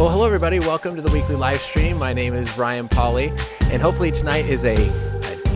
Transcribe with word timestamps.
Well, 0.00 0.08
hello, 0.08 0.24
everybody. 0.24 0.60
Welcome 0.60 0.96
to 0.96 1.02
the 1.02 1.10
weekly 1.10 1.34
live 1.34 1.60
stream. 1.60 1.98
My 1.98 2.14
name 2.14 2.32
is 2.32 2.56
Ryan 2.56 2.88
Pauly, 2.88 3.28
and 3.70 3.82
hopefully 3.82 4.10
tonight 4.10 4.46
is 4.46 4.64
a 4.64 5.09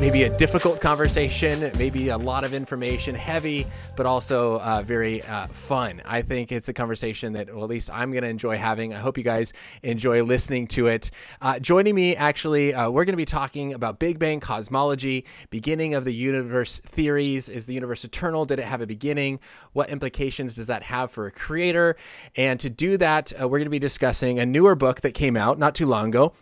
maybe 0.05 0.25
a 0.25 0.37
difficult 0.37 0.83
conversation, 0.83 1.73
maybe 1.79 2.11
a 2.11 2.19
lot 2.19 2.45
of 2.45 2.53
information, 2.53 3.15
heavy, 3.15 3.67
but 3.97 4.05
also 4.05 4.61
uh, 4.61 4.83
very 4.83 5.23
uh, 5.23 5.47
fun. 5.47 6.03
I 6.05 6.21
think 6.21 6.53
it's 6.53 6.69
a 6.69 6.75
conversation 6.75 7.33
that, 7.33 7.51
well, 7.51 7.65
at 7.65 7.71
least 7.71 7.89
I'm 7.89 8.13
going 8.13 8.23
to 8.23 8.29
enjoy 8.29 8.59
having. 8.59 8.93
I 8.93 8.99
hope 8.99 9.17
you 9.17 9.25
guys 9.25 9.55
enjoy 9.83 10.23
listening 10.23 10.67
to 10.67 10.89
it. 10.89 11.11
Uh, 11.41 11.59
joining 11.59 11.95
me, 11.95 12.15
actually, 12.17 12.75
uh, 12.75 12.91
we're 12.91 13.07
going 13.07 13.15
to 13.15 13.17
be 13.17 13.25
talking 13.25 13.73
about 13.73 13.99
Big 13.99 14.19
Bang 14.19 14.41
cosmology, 14.41 15.25
beginning 15.49 15.95
of 15.95 16.05
the 16.05 16.13
universe 16.13 16.81
theories. 16.81 17.49
Is 17.49 17.65
the 17.65 17.73
universe 17.73 18.05
eternal? 18.05 18.45
Did 18.45 18.59
it 18.59 18.67
have 18.67 18.83
a 18.83 18.87
beginning? 18.87 19.41
What 19.73 19.89
implications 19.89 20.55
does 20.55 20.67
that 20.67 20.83
have 20.83 21.13
for 21.13 21.29
a 21.29 21.31
creator? 21.31 21.97
And 22.37 22.61
to 22.61 22.69
do 22.69 22.99
that, 22.99 23.33
uh, 23.41 23.49
we're 23.49 23.57
going 23.57 23.65
to 23.65 23.71
be 23.71 23.79
discussing 23.79 24.39
a 24.39 24.45
newer 24.45 24.75
book 24.75 25.01
that 25.01 25.15
came 25.15 25.35
out 25.35 25.59
not 25.59 25.75
too 25.75 25.87
long 25.87 26.09
ago 26.09 26.35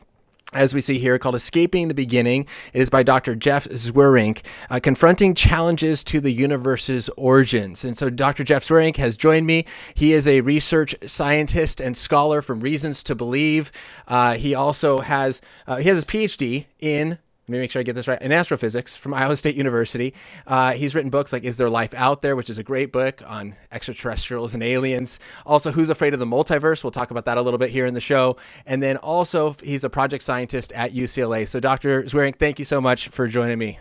as 0.52 0.74
we 0.74 0.80
see 0.80 0.98
here, 0.98 1.19
called 1.19 1.34
Escaping 1.34 1.88
the 1.88 1.95
Beginning. 1.95 2.47
It 2.73 2.80
is 2.80 2.91
by 2.91 3.02
Dr. 3.02 3.34
Jeff 3.34 3.66
Zweerink, 3.69 4.43
uh, 4.70 4.80
confronting 4.80 5.34
challenges 5.34 6.05
to 6.05 6.20
the 6.20 6.30
universe's 6.30 7.09
origins. 7.16 7.84
And 7.84 7.97
so 7.97 8.10
Dr. 8.10 8.45
Jeff 8.45 8.65
Zweerink 8.65 8.96
has 8.96 9.16
joined 9.16 9.46
me. 9.46 9.65
He 9.95 10.12
is 10.12 10.27
a 10.27 10.41
research 10.43 10.95
scientist 11.07 11.80
and 11.80 11.96
scholar 11.96 12.43
from 12.43 12.60
Reasons 12.60 13.02
to 13.05 13.15
Believe. 13.15 13.73
Uh, 14.07 14.34
he 14.34 14.55
also 14.55 14.98
has, 14.98 15.41
uh, 15.66 15.77
he 15.77 15.88
has 15.88 15.96
his 15.96 16.05
PhD 16.05 16.66
in 16.79 17.19
me 17.52 17.59
make 17.59 17.70
sure 17.70 17.80
I 17.80 17.83
get 17.83 17.95
this 17.95 18.09
right. 18.09 18.20
In 18.20 18.33
astrophysics 18.33 18.97
from 18.97 19.15
Iowa 19.23 19.37
State 19.37 19.56
University. 19.56 20.15
Uh, 20.47 20.73
he's 20.73 20.95
written 20.95 21.10
books 21.10 21.33
like 21.33 21.45
Is 21.45 21.56
There 21.56 21.70
Life 21.70 21.95
Out 21.95 22.23
There, 22.23 22.37
which 22.37 22.51
is 22.51 22.59
a 22.59 22.63
great 22.63 22.93
book 22.93 23.23
on 23.26 23.54
extraterrestrials 23.71 24.54
and 24.54 24.63
aliens. 24.63 25.18
Also, 25.46 25.73
Who's 25.73 25.91
Afraid 25.91 26.15
of 26.15 26.21
the 26.21 26.26
Multiverse? 26.26 26.82
We'll 26.82 26.91
talk 26.91 27.10
about 27.10 27.24
that 27.26 27.38
a 27.38 27.43
little 27.43 27.59
bit 27.59 27.71
here 27.71 27.87
in 27.87 27.95
the 27.95 28.01
show. 28.01 28.37
And 28.66 28.82
then 28.82 28.96
also, 28.96 29.54
he's 29.63 29.85
a 29.85 29.91
project 29.91 30.24
scientist 30.24 30.73
at 30.73 30.95
UCLA. 30.95 31.49
So, 31.49 31.60
Dr. 31.60 32.02
Zweerink, 32.04 32.37
thank 32.37 32.59
you 32.59 32.65
so 32.65 32.80
much 32.80 33.09
for 33.09 33.26
joining 33.29 33.59
me. 33.59 33.79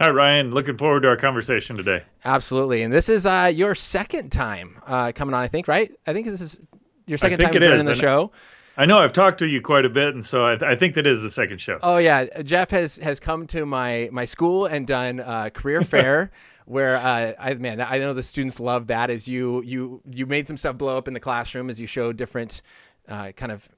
Hi, 0.00 0.10
Ryan. 0.10 0.50
Looking 0.50 0.76
forward 0.76 1.02
to 1.02 1.08
our 1.08 1.16
conversation 1.16 1.76
today. 1.76 2.02
Absolutely. 2.24 2.82
And 2.82 2.92
this 2.92 3.08
is 3.08 3.24
uh, 3.24 3.52
your 3.54 3.74
second 3.74 4.32
time 4.32 4.80
uh, 4.86 5.12
coming 5.14 5.34
on, 5.34 5.42
I 5.42 5.48
think, 5.48 5.68
right? 5.68 5.92
I 6.06 6.12
think 6.12 6.26
this 6.26 6.40
is 6.40 6.60
your 7.06 7.18
second 7.18 7.38
time 7.38 7.52
joining 7.52 7.84
the 7.84 7.94
show. 7.94 8.32
I 8.76 8.86
know 8.86 8.98
I've 8.98 9.12
talked 9.12 9.38
to 9.40 9.46
you 9.46 9.60
quite 9.60 9.84
a 9.84 9.90
bit, 9.90 10.14
and 10.14 10.24
so 10.24 10.44
I, 10.44 10.72
I, 10.72 10.76
think 10.76 10.94
that 10.94 11.06
is 11.06 11.20
the 11.20 11.30
second 11.30 11.60
show. 11.60 11.78
Oh 11.82 11.98
yeah, 11.98 12.42
Jeff 12.42 12.70
has 12.70 12.96
has 12.98 13.20
come 13.20 13.46
to 13.48 13.66
my 13.66 14.08
my 14.12 14.24
school 14.24 14.66
and 14.66 14.86
done 14.86 15.20
uh, 15.20 15.50
career 15.50 15.82
fair. 15.82 16.30
where 16.64 16.96
uh, 16.96 17.34
I 17.38 17.54
man, 17.54 17.80
I 17.80 17.98
know 17.98 18.14
the 18.14 18.22
students 18.22 18.60
love 18.60 18.86
that 18.86 19.10
as 19.10 19.28
you 19.28 19.62
you 19.62 20.00
you 20.10 20.26
made 20.26 20.48
some 20.48 20.56
stuff 20.56 20.78
blow 20.78 20.96
up 20.96 21.08
in 21.08 21.14
the 21.14 21.20
classroom 21.20 21.68
as 21.68 21.80
you 21.80 21.86
showed 21.86 22.16
different 22.16 22.62
uh, 23.08 23.32
kind 23.32 23.52
of 23.52 23.68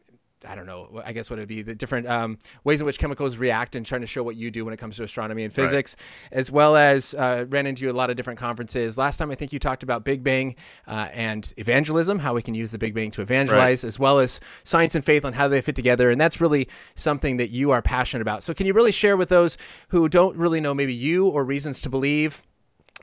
I 0.46 0.54
don't 0.54 0.66
know. 0.66 1.02
I 1.04 1.12
guess 1.12 1.30
what 1.30 1.38
it'd 1.38 1.48
be 1.48 1.62
the 1.62 1.74
different 1.74 2.06
um, 2.06 2.38
ways 2.64 2.80
in 2.80 2.86
which 2.86 2.98
chemicals 2.98 3.36
react 3.36 3.76
and 3.76 3.84
trying 3.84 4.00
to 4.02 4.06
show 4.06 4.22
what 4.22 4.36
you 4.36 4.50
do 4.50 4.64
when 4.64 4.74
it 4.74 4.78
comes 4.78 4.96
to 4.96 5.04
astronomy 5.04 5.44
and 5.44 5.52
physics, 5.52 5.96
right. 5.98 6.38
as 6.38 6.50
well 6.50 6.76
as 6.76 7.14
uh, 7.14 7.46
ran 7.48 7.66
into 7.66 7.90
a 7.90 7.92
lot 7.92 8.10
of 8.10 8.16
different 8.16 8.38
conferences. 8.38 8.98
Last 8.98 9.16
time, 9.16 9.30
I 9.30 9.34
think 9.34 9.52
you 9.52 9.58
talked 9.58 9.82
about 9.82 10.04
Big 10.04 10.22
Bang 10.22 10.56
uh, 10.86 11.08
and 11.12 11.52
evangelism, 11.56 12.18
how 12.18 12.34
we 12.34 12.42
can 12.42 12.54
use 12.54 12.72
the 12.72 12.78
Big 12.78 12.94
Bang 12.94 13.10
to 13.12 13.22
evangelize, 13.22 13.84
right. 13.84 13.88
as 13.88 13.98
well 13.98 14.18
as 14.18 14.40
science 14.64 14.94
and 14.94 15.04
faith 15.04 15.24
on 15.24 15.32
how 15.32 15.48
they 15.48 15.60
fit 15.60 15.76
together. 15.76 16.10
And 16.10 16.20
that's 16.20 16.40
really 16.40 16.68
something 16.96 17.36
that 17.38 17.50
you 17.50 17.70
are 17.70 17.82
passionate 17.82 18.22
about. 18.22 18.42
So, 18.42 18.54
can 18.54 18.66
you 18.66 18.72
really 18.72 18.92
share 18.92 19.16
with 19.16 19.28
those 19.28 19.56
who 19.88 20.08
don't 20.08 20.36
really 20.36 20.60
know 20.60 20.74
maybe 20.74 20.94
you 20.94 21.28
or 21.28 21.44
reasons 21.44 21.80
to 21.82 21.90
believe? 21.90 22.42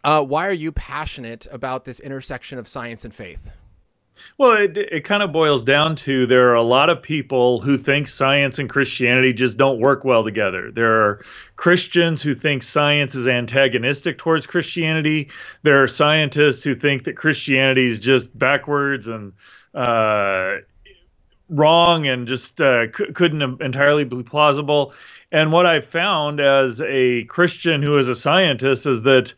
Uh, 0.03 0.23
why 0.23 0.48
are 0.48 0.53
you 0.53 0.72
passionate 0.72 1.48
about 1.52 1.86
this 1.86 2.00
intersection 2.00 2.58
of 2.58 2.67
science 2.67 3.05
and 3.05 3.14
faith? 3.14 3.52
Well, 4.38 4.53
it, 4.53 4.77
it 4.77 5.04
kind 5.04 5.23
of 5.23 5.32
boils 5.32 5.64
down 5.64 5.95
to 5.98 6.26
there 6.26 6.49
are 6.49 6.55
a 6.55 6.64
lot 6.64 6.89
of 6.89 7.02
people 7.02 7.61
who 7.61 7.77
think 7.77 8.08
science 8.08 8.59
and 8.59 8.70
Christianity 8.70 9.33
just 9.33 9.58
don't 9.58 9.80
work 9.80 10.04
well 10.04 10.23
together. 10.23 10.71
There 10.71 11.02
are 11.04 11.26
Christians 11.55 12.21
who 12.21 12.33
think 12.33 12.64
science 12.64 13.15
is 13.15 13.27
antagonistic 13.27 14.17
towards 14.17 14.48
Christianity. 14.48 15.30
There 15.64 15.83
are 15.83 15.87
scientists 15.87 16.64
who 16.64 16.76
think 16.76 17.04
that 17.04 17.15
Christianity 17.15 17.87
is 17.87 17.99
just 17.99 18.37
backwards 18.37 19.08
and 19.08 19.33
uh, 19.73 20.58
wrong 21.49 22.08
and 22.08 22.27
just 22.27 22.59
uh, 22.61 22.92
c- 22.92 23.11
couldn't 23.14 23.61
entirely 23.61 24.03
be 24.05 24.23
plausible. 24.23 24.93
And 25.32 25.52
what 25.52 25.65
I've 25.65 25.86
found 25.86 26.39
as 26.39 26.82
a 26.82 27.23
Christian 27.26 27.83
who 27.83 27.98
is 27.98 28.09
a 28.09 28.15
scientist 28.15 28.86
is 28.86 29.03
that 29.03 29.33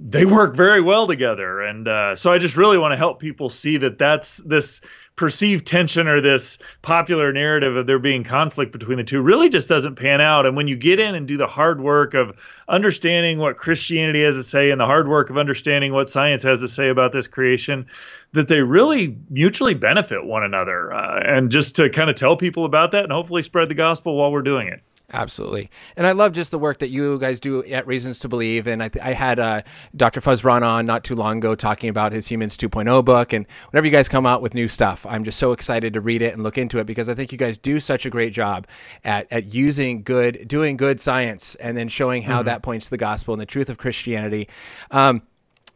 they 0.00 0.24
work 0.24 0.54
very 0.54 0.80
well 0.80 1.06
together. 1.06 1.60
And 1.60 1.88
uh, 1.88 2.14
so 2.14 2.32
i 2.32 2.38
just 2.38 2.56
really 2.56 2.78
want 2.78 2.92
to 2.92 2.96
help 2.96 3.18
people 3.18 3.48
see 3.50 3.76
that 3.78 3.98
that's 3.98 4.38
this 4.38 4.80
perceived 5.16 5.66
tension 5.66 6.06
or 6.06 6.20
this 6.20 6.58
popular 6.80 7.32
narrative 7.32 7.74
of 7.76 7.88
there 7.88 7.98
being 7.98 8.22
conflict 8.22 8.70
between 8.70 8.98
the 8.98 9.04
two 9.04 9.20
really 9.20 9.48
just 9.48 9.68
doesn't 9.68 9.96
pan 9.96 10.20
out. 10.20 10.46
And 10.46 10.56
when 10.56 10.68
you 10.68 10.76
get 10.76 11.00
in 11.00 11.16
and 11.16 11.26
do 11.26 11.36
the 11.36 11.48
hard 11.48 11.80
work 11.80 12.14
of 12.14 12.38
understanding 12.68 13.38
what 13.38 13.56
christianity 13.56 14.22
has 14.22 14.36
to 14.36 14.44
say 14.44 14.70
and 14.70 14.80
the 14.80 14.86
hard 14.86 15.08
work 15.08 15.28
of 15.30 15.36
understanding 15.36 15.92
what 15.92 16.08
science 16.08 16.42
has 16.44 16.60
to 16.60 16.68
say 16.68 16.88
about 16.88 17.12
this 17.12 17.26
creation 17.26 17.86
that 18.32 18.46
they 18.46 18.60
really 18.60 19.16
mutually 19.30 19.74
benefit 19.74 20.24
one 20.24 20.44
another 20.44 20.92
uh, 20.92 21.20
and 21.24 21.50
just 21.50 21.74
to 21.76 21.90
kind 21.90 22.08
of 22.10 22.14
tell 22.14 22.36
people 22.36 22.64
about 22.64 22.92
that 22.92 23.02
and 23.02 23.12
hopefully 23.12 23.42
spread 23.42 23.68
the 23.68 23.74
gospel 23.74 24.16
while 24.16 24.30
we're 24.30 24.42
doing 24.42 24.68
it 24.68 24.80
Absolutely. 25.10 25.70
And 25.96 26.06
I 26.06 26.12
love 26.12 26.32
just 26.32 26.50
the 26.50 26.58
work 26.58 26.80
that 26.80 26.90
you 26.90 27.18
guys 27.18 27.40
do 27.40 27.64
at 27.64 27.86
Reasons 27.86 28.18
to 28.18 28.28
Believe. 28.28 28.66
And 28.66 28.82
I, 28.82 28.88
th- 28.90 29.02
I 29.02 29.14
had 29.14 29.38
uh, 29.38 29.62
Dr. 29.96 30.20
Fuz 30.20 30.44
Rana 30.44 30.66
on 30.66 30.84
not 30.84 31.02
too 31.02 31.14
long 31.14 31.38
ago 31.38 31.54
talking 31.54 31.88
about 31.88 32.12
his 32.12 32.26
Humans 32.26 32.58
2.0 32.58 33.04
book. 33.06 33.32
And 33.32 33.46
whenever 33.70 33.86
you 33.86 33.90
guys 33.90 34.06
come 34.06 34.26
out 34.26 34.42
with 34.42 34.52
new 34.52 34.68
stuff, 34.68 35.06
I'm 35.06 35.24
just 35.24 35.38
so 35.38 35.52
excited 35.52 35.94
to 35.94 36.02
read 36.02 36.20
it 36.20 36.34
and 36.34 36.42
look 36.42 36.58
into 36.58 36.78
it 36.78 36.84
because 36.84 37.08
I 37.08 37.14
think 37.14 37.32
you 37.32 37.38
guys 37.38 37.56
do 37.56 37.80
such 37.80 38.04
a 38.04 38.10
great 38.10 38.34
job 38.34 38.66
at, 39.02 39.26
at 39.32 39.46
using 39.46 40.02
good, 40.02 40.46
doing 40.46 40.76
good 40.76 41.00
science 41.00 41.54
and 41.54 41.74
then 41.74 41.88
showing 41.88 42.22
how 42.22 42.40
mm-hmm. 42.40 42.46
that 42.46 42.62
points 42.62 42.86
to 42.86 42.90
the 42.90 42.98
gospel 42.98 43.32
and 43.32 43.40
the 43.40 43.46
truth 43.46 43.70
of 43.70 43.78
Christianity. 43.78 44.46
Um, 44.90 45.22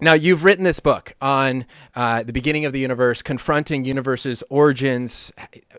now, 0.02 0.14
you've 0.14 0.42
written 0.42 0.64
this 0.64 0.80
book 0.80 1.14
on 1.22 1.64
uh, 1.94 2.24
the 2.24 2.32
beginning 2.32 2.64
of 2.64 2.72
the 2.72 2.80
universe, 2.80 3.22
confronting 3.22 3.84
universe's 3.84 4.42
origins, 4.50 5.30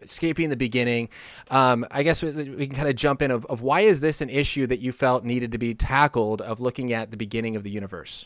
escaping 0.02 0.50
the 0.50 0.56
beginning. 0.56 1.10
Um, 1.52 1.86
I 1.92 2.04
guess 2.04 2.24
we, 2.24 2.32
can 2.32 2.74
kind 2.74 2.88
of 2.88 2.96
jump 2.96 3.22
in 3.22 3.32
of, 3.32 3.46
of 3.48 3.60
why 3.60 3.82
is 3.82 4.00
this 4.00 4.22
an 4.22 4.30
issue 4.30 4.66
that 4.68 4.80
you 4.80 4.94
felt 4.94 5.26
needed 5.26 5.52
to 5.52 5.58
be 5.58 5.76
tackled 5.76 6.40
of 6.40 6.62
looking 6.62 6.94
at 6.94 7.12
the 7.12 7.18
beginning 7.18 7.58
of 7.58 7.64
the 7.64 7.70
universe? 7.70 8.26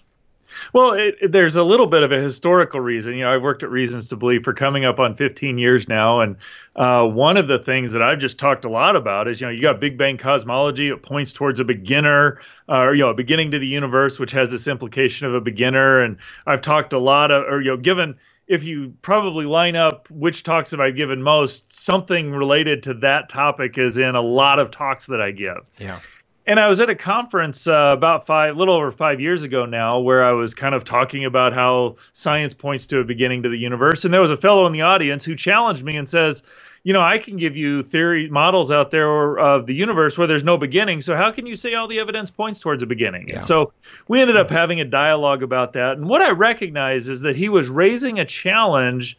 Well, 0.73 0.93
it, 0.93 1.15
it, 1.21 1.31
there's 1.31 1.55
a 1.55 1.63
little 1.63 1.85
bit 1.85 2.03
of 2.03 2.11
a 2.11 2.19
historical 2.19 2.79
reason. 2.79 3.13
You 3.13 3.23
know, 3.23 3.33
I've 3.33 3.41
worked 3.41 3.63
at 3.63 3.69
Reasons 3.69 4.07
to 4.09 4.15
Believe 4.15 4.43
for 4.43 4.53
coming 4.53 4.85
up 4.85 4.99
on 4.99 5.15
15 5.15 5.57
years 5.57 5.87
now, 5.87 6.21
and 6.21 6.37
uh, 6.75 7.05
one 7.07 7.37
of 7.37 7.47
the 7.47 7.59
things 7.59 7.91
that 7.91 8.01
I've 8.01 8.19
just 8.19 8.37
talked 8.39 8.65
a 8.65 8.69
lot 8.69 8.95
about 8.95 9.27
is, 9.27 9.41
you 9.41 9.47
know, 9.47 9.51
you 9.51 9.61
got 9.61 9.79
Big 9.79 9.97
Bang 9.97 10.17
cosmology. 10.17 10.89
It 10.89 11.03
points 11.03 11.33
towards 11.33 11.59
a 11.59 11.63
beginner, 11.63 12.39
uh, 12.69 12.83
or 12.83 12.95
you 12.95 13.03
know, 13.03 13.09
a 13.09 13.13
beginning 13.13 13.51
to 13.51 13.59
the 13.59 13.67
universe, 13.67 14.19
which 14.19 14.31
has 14.31 14.51
this 14.51 14.67
implication 14.67 15.27
of 15.27 15.33
a 15.33 15.41
beginner. 15.41 16.01
And 16.01 16.17
I've 16.45 16.61
talked 16.61 16.93
a 16.93 16.99
lot 16.99 17.31
of, 17.31 17.43
or 17.43 17.61
you 17.61 17.71
know, 17.71 17.77
given 17.77 18.15
if 18.47 18.63
you 18.63 18.93
probably 19.01 19.45
line 19.45 19.75
up 19.75 20.09
which 20.09 20.43
talks 20.43 20.71
have 20.71 20.79
I 20.79 20.91
given 20.91 21.21
most, 21.21 21.71
something 21.71 22.31
related 22.31 22.83
to 22.83 22.93
that 22.95 23.29
topic 23.29 23.77
is 23.77 23.97
in 23.97 24.15
a 24.15 24.21
lot 24.21 24.59
of 24.59 24.71
talks 24.71 25.05
that 25.07 25.21
I 25.21 25.31
give. 25.31 25.69
Yeah. 25.77 25.99
And 26.47 26.61
I 26.61 26.69
was 26.69 26.79
at 26.79 26.89
a 26.89 26.95
conference 26.95 27.67
uh, 27.67 27.91
about 27.93 28.25
five, 28.25 28.55
little 28.55 28.73
over 28.73 28.89
five 28.89 29.19
years 29.19 29.43
ago 29.43 29.65
now, 29.65 29.99
where 29.99 30.23
I 30.23 30.31
was 30.31 30.53
kind 30.53 30.73
of 30.73 30.85
talking 30.85 31.25
about 31.25 31.51
how 31.53 31.97
science 32.13 32.53
points 32.53 32.87
to 32.87 32.99
a 32.99 33.03
beginning 33.03 33.43
to 33.43 33.49
the 33.49 33.57
universe. 33.57 34.05
And 34.05 34.13
there 34.13 34.21
was 34.21 34.31
a 34.31 34.37
fellow 34.37 34.65
in 34.65 34.71
the 34.71 34.81
audience 34.81 35.25
who 35.25 35.35
challenged 35.35 35.83
me 35.83 35.97
and 35.97 36.09
says, 36.09 36.43
you 36.83 36.93
know, 36.93 37.01
I 37.01 37.17
can 37.17 37.35
give 37.35 37.57
you 37.57 37.83
theory 37.83 38.29
models 38.29 38.71
out 38.71 38.91
there 38.91 39.37
of 39.37 39.65
the 39.65 39.75
universe 39.75 40.17
where 40.17 40.25
there's 40.25 40.45
no 40.45 40.57
beginning. 40.57 41.01
So 41.01 41.17
how 41.17 41.31
can 41.31 41.45
you 41.45 41.57
say 41.57 41.73
all 41.73 41.89
the 41.89 41.99
evidence 41.99 42.31
points 42.31 42.61
towards 42.61 42.81
a 42.81 42.85
beginning? 42.85 43.27
Yeah. 43.27 43.35
And 43.35 43.43
so 43.43 43.73
we 44.07 44.21
ended 44.21 44.37
up 44.37 44.49
having 44.49 44.79
a 44.79 44.85
dialogue 44.85 45.43
about 45.43 45.73
that. 45.73 45.97
And 45.97 46.07
what 46.07 46.21
I 46.21 46.31
recognize 46.31 47.09
is 47.09 47.19
that 47.21 47.35
he 47.35 47.49
was 47.49 47.67
raising 47.67 48.19
a 48.19 48.25
challenge 48.25 49.17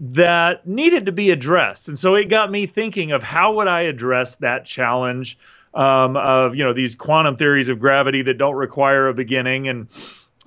that 0.00 0.66
needed 0.66 1.04
to 1.04 1.12
be 1.12 1.30
addressed. 1.30 1.88
And 1.88 1.98
so 1.98 2.14
it 2.14 2.30
got 2.30 2.50
me 2.50 2.64
thinking 2.64 3.12
of 3.12 3.22
how 3.22 3.52
would 3.56 3.68
I 3.68 3.82
address 3.82 4.36
that 4.36 4.64
challenge 4.64 5.36
um, 5.74 6.16
of 6.16 6.54
you 6.54 6.64
know 6.64 6.72
these 6.72 6.94
quantum 6.94 7.36
theories 7.36 7.68
of 7.68 7.78
gravity 7.78 8.22
that 8.22 8.38
don't 8.38 8.56
require 8.56 9.08
a 9.08 9.14
beginning. 9.14 9.68
And 9.68 9.88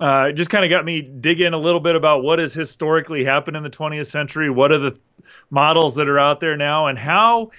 uh, 0.00 0.28
it 0.30 0.32
just 0.34 0.50
kind 0.50 0.64
of 0.64 0.70
got 0.70 0.84
me 0.84 1.02
digging 1.02 1.52
a 1.54 1.58
little 1.58 1.80
bit 1.80 1.96
about 1.96 2.22
what 2.22 2.38
has 2.38 2.52
historically 2.52 3.24
happened 3.24 3.56
in 3.56 3.62
the 3.62 3.70
20th 3.70 4.06
century. 4.06 4.50
What 4.50 4.72
are 4.72 4.78
the 4.78 4.98
models 5.50 5.94
that 5.94 6.08
are 6.08 6.18
out 6.18 6.40
there 6.40 6.56
now? 6.56 6.86
And 6.86 6.98
how 6.98 7.50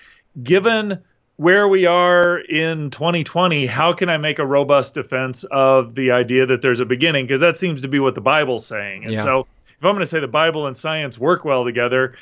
given 0.43 1.01
where 1.37 1.67
we 1.67 1.85
are 1.85 2.39
in 2.39 2.89
2020 2.91 3.65
how 3.65 3.91
can 3.91 4.07
i 4.07 4.15
make 4.15 4.39
a 4.39 4.45
robust 4.45 4.93
defense 4.93 5.43
of 5.51 5.93
the 5.95 6.09
idea 6.09 6.45
that 6.45 6.61
there's 6.61 6.79
a 6.79 6.85
beginning? 6.85 7.25
Because 7.25 7.41
that 7.41 7.57
seems 7.57 7.81
to 7.81 7.87
be 7.87 7.99
what 7.99 8.15
the 8.15 8.21
bible's 8.21 8.65
saying. 8.65 9.03
And 9.05 9.13
yeah. 9.13 9.23
so 9.23 9.47
if 9.67 9.83
i'm 9.83 9.91
going 9.91 9.99
to 9.99 10.05
say 10.05 10.19
the 10.19 10.27
bible 10.27 10.67
and 10.67 10.75
science 10.75 11.17
work 11.17 11.43
well 11.43 11.65
together 11.65 12.15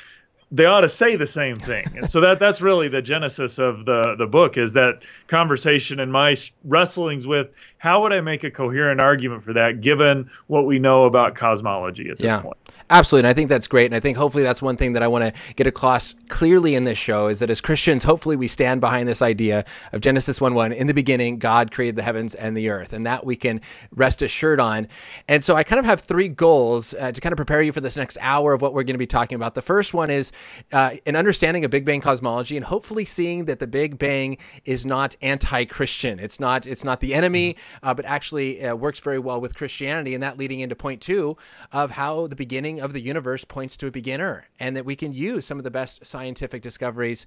they 0.54 0.66
ought 0.66 0.82
to 0.82 0.88
say 0.88 1.16
the 1.16 1.26
same 1.26 1.56
thing. 1.56 1.84
And 1.96 2.08
so 2.08 2.20
that 2.20 2.38
that's 2.38 2.62
really 2.62 2.86
the 2.86 3.02
genesis 3.02 3.58
of 3.58 3.84
the 3.86 4.14
the 4.16 4.26
book 4.26 4.56
is 4.56 4.72
that 4.74 5.00
conversation 5.26 5.98
and 5.98 6.12
my 6.12 6.36
wrestlings 6.62 7.26
with 7.26 7.48
how 7.78 8.02
would 8.02 8.12
I 8.12 8.20
make 8.20 8.44
a 8.44 8.50
coherent 8.50 9.00
argument 9.00 9.42
for 9.42 9.52
that 9.54 9.80
given 9.80 10.30
what 10.46 10.64
we 10.64 10.78
know 10.78 11.06
about 11.06 11.34
cosmology 11.34 12.08
at 12.08 12.18
this 12.18 12.24
yeah. 12.24 12.40
point. 12.40 12.56
Absolutely. 12.90 13.20
And 13.20 13.28
I 13.28 13.34
think 13.34 13.48
that's 13.48 13.66
great. 13.66 13.86
And 13.86 13.94
I 13.94 14.00
think 14.00 14.18
hopefully 14.18 14.44
that's 14.44 14.60
one 14.60 14.76
thing 14.76 14.92
that 14.92 15.02
I 15.02 15.08
want 15.08 15.24
to 15.24 15.54
get 15.54 15.66
across 15.66 16.14
clearly 16.28 16.74
in 16.74 16.84
this 16.84 16.98
show 16.98 17.28
is 17.28 17.40
that 17.40 17.48
as 17.48 17.60
Christians, 17.60 18.04
hopefully 18.04 18.36
we 18.36 18.46
stand 18.46 18.82
behind 18.82 19.08
this 19.08 19.22
idea 19.22 19.64
of 19.92 20.02
Genesis 20.02 20.40
1 20.40 20.54
1. 20.54 20.72
In 20.72 20.86
the 20.86 20.92
beginning, 20.92 21.38
God 21.38 21.72
created 21.72 21.96
the 21.96 22.02
heavens 22.02 22.34
and 22.34 22.54
the 22.54 22.68
earth, 22.68 22.92
and 22.92 23.06
that 23.06 23.24
we 23.24 23.36
can 23.36 23.62
rest 23.94 24.20
assured 24.20 24.60
on. 24.60 24.86
And 25.28 25.42
so 25.42 25.56
I 25.56 25.64
kind 25.64 25.78
of 25.78 25.86
have 25.86 26.00
three 26.00 26.28
goals 26.28 26.92
uh, 26.94 27.10
to 27.10 27.20
kind 27.20 27.32
of 27.32 27.36
prepare 27.36 27.62
you 27.62 27.72
for 27.72 27.80
this 27.80 27.96
next 27.96 28.18
hour 28.20 28.52
of 28.52 28.60
what 28.60 28.74
we're 28.74 28.82
going 28.82 28.94
to 28.94 28.98
be 28.98 29.06
talking 29.06 29.36
about. 29.36 29.54
The 29.54 29.62
first 29.62 29.94
one 29.94 30.10
is 30.10 30.30
uh, 30.72 30.96
an 31.06 31.16
understanding 31.16 31.64
of 31.64 31.70
Big 31.70 31.84
Bang 31.84 32.00
cosmology 32.00 32.56
and 32.56 32.66
hopefully 32.66 33.04
seeing 33.04 33.44
that 33.44 33.58
the 33.58 33.66
Big 33.66 33.98
Bang 33.98 34.38
is 34.64 34.84
not 34.86 35.16
anti 35.22 35.64
Christian. 35.64 36.18
It's 36.18 36.40
not, 36.40 36.66
it's 36.66 36.84
not 36.84 37.00
the 37.00 37.14
enemy, 37.14 37.56
uh, 37.82 37.94
but 37.94 38.04
actually 38.04 38.64
uh, 38.64 38.74
works 38.74 39.00
very 39.00 39.18
well 39.18 39.40
with 39.40 39.54
Christianity. 39.54 40.14
And 40.14 40.22
that 40.22 40.38
leading 40.38 40.60
into 40.60 40.74
point 40.74 41.00
two 41.00 41.36
of 41.72 41.92
how 41.92 42.26
the 42.26 42.36
beginning 42.36 42.54
beginning 42.64 42.80
of 42.80 42.92
the 42.92 43.00
universe 43.00 43.44
points 43.44 43.76
to 43.76 43.86
a 43.88 43.90
beginner, 43.90 44.46
and 44.60 44.76
that 44.76 44.84
we 44.84 44.94
can 44.96 45.12
use 45.12 45.44
some 45.44 45.58
of 45.58 45.64
the 45.64 45.70
best 45.70 46.06
scientific 46.06 46.62
discoveries 46.62 47.26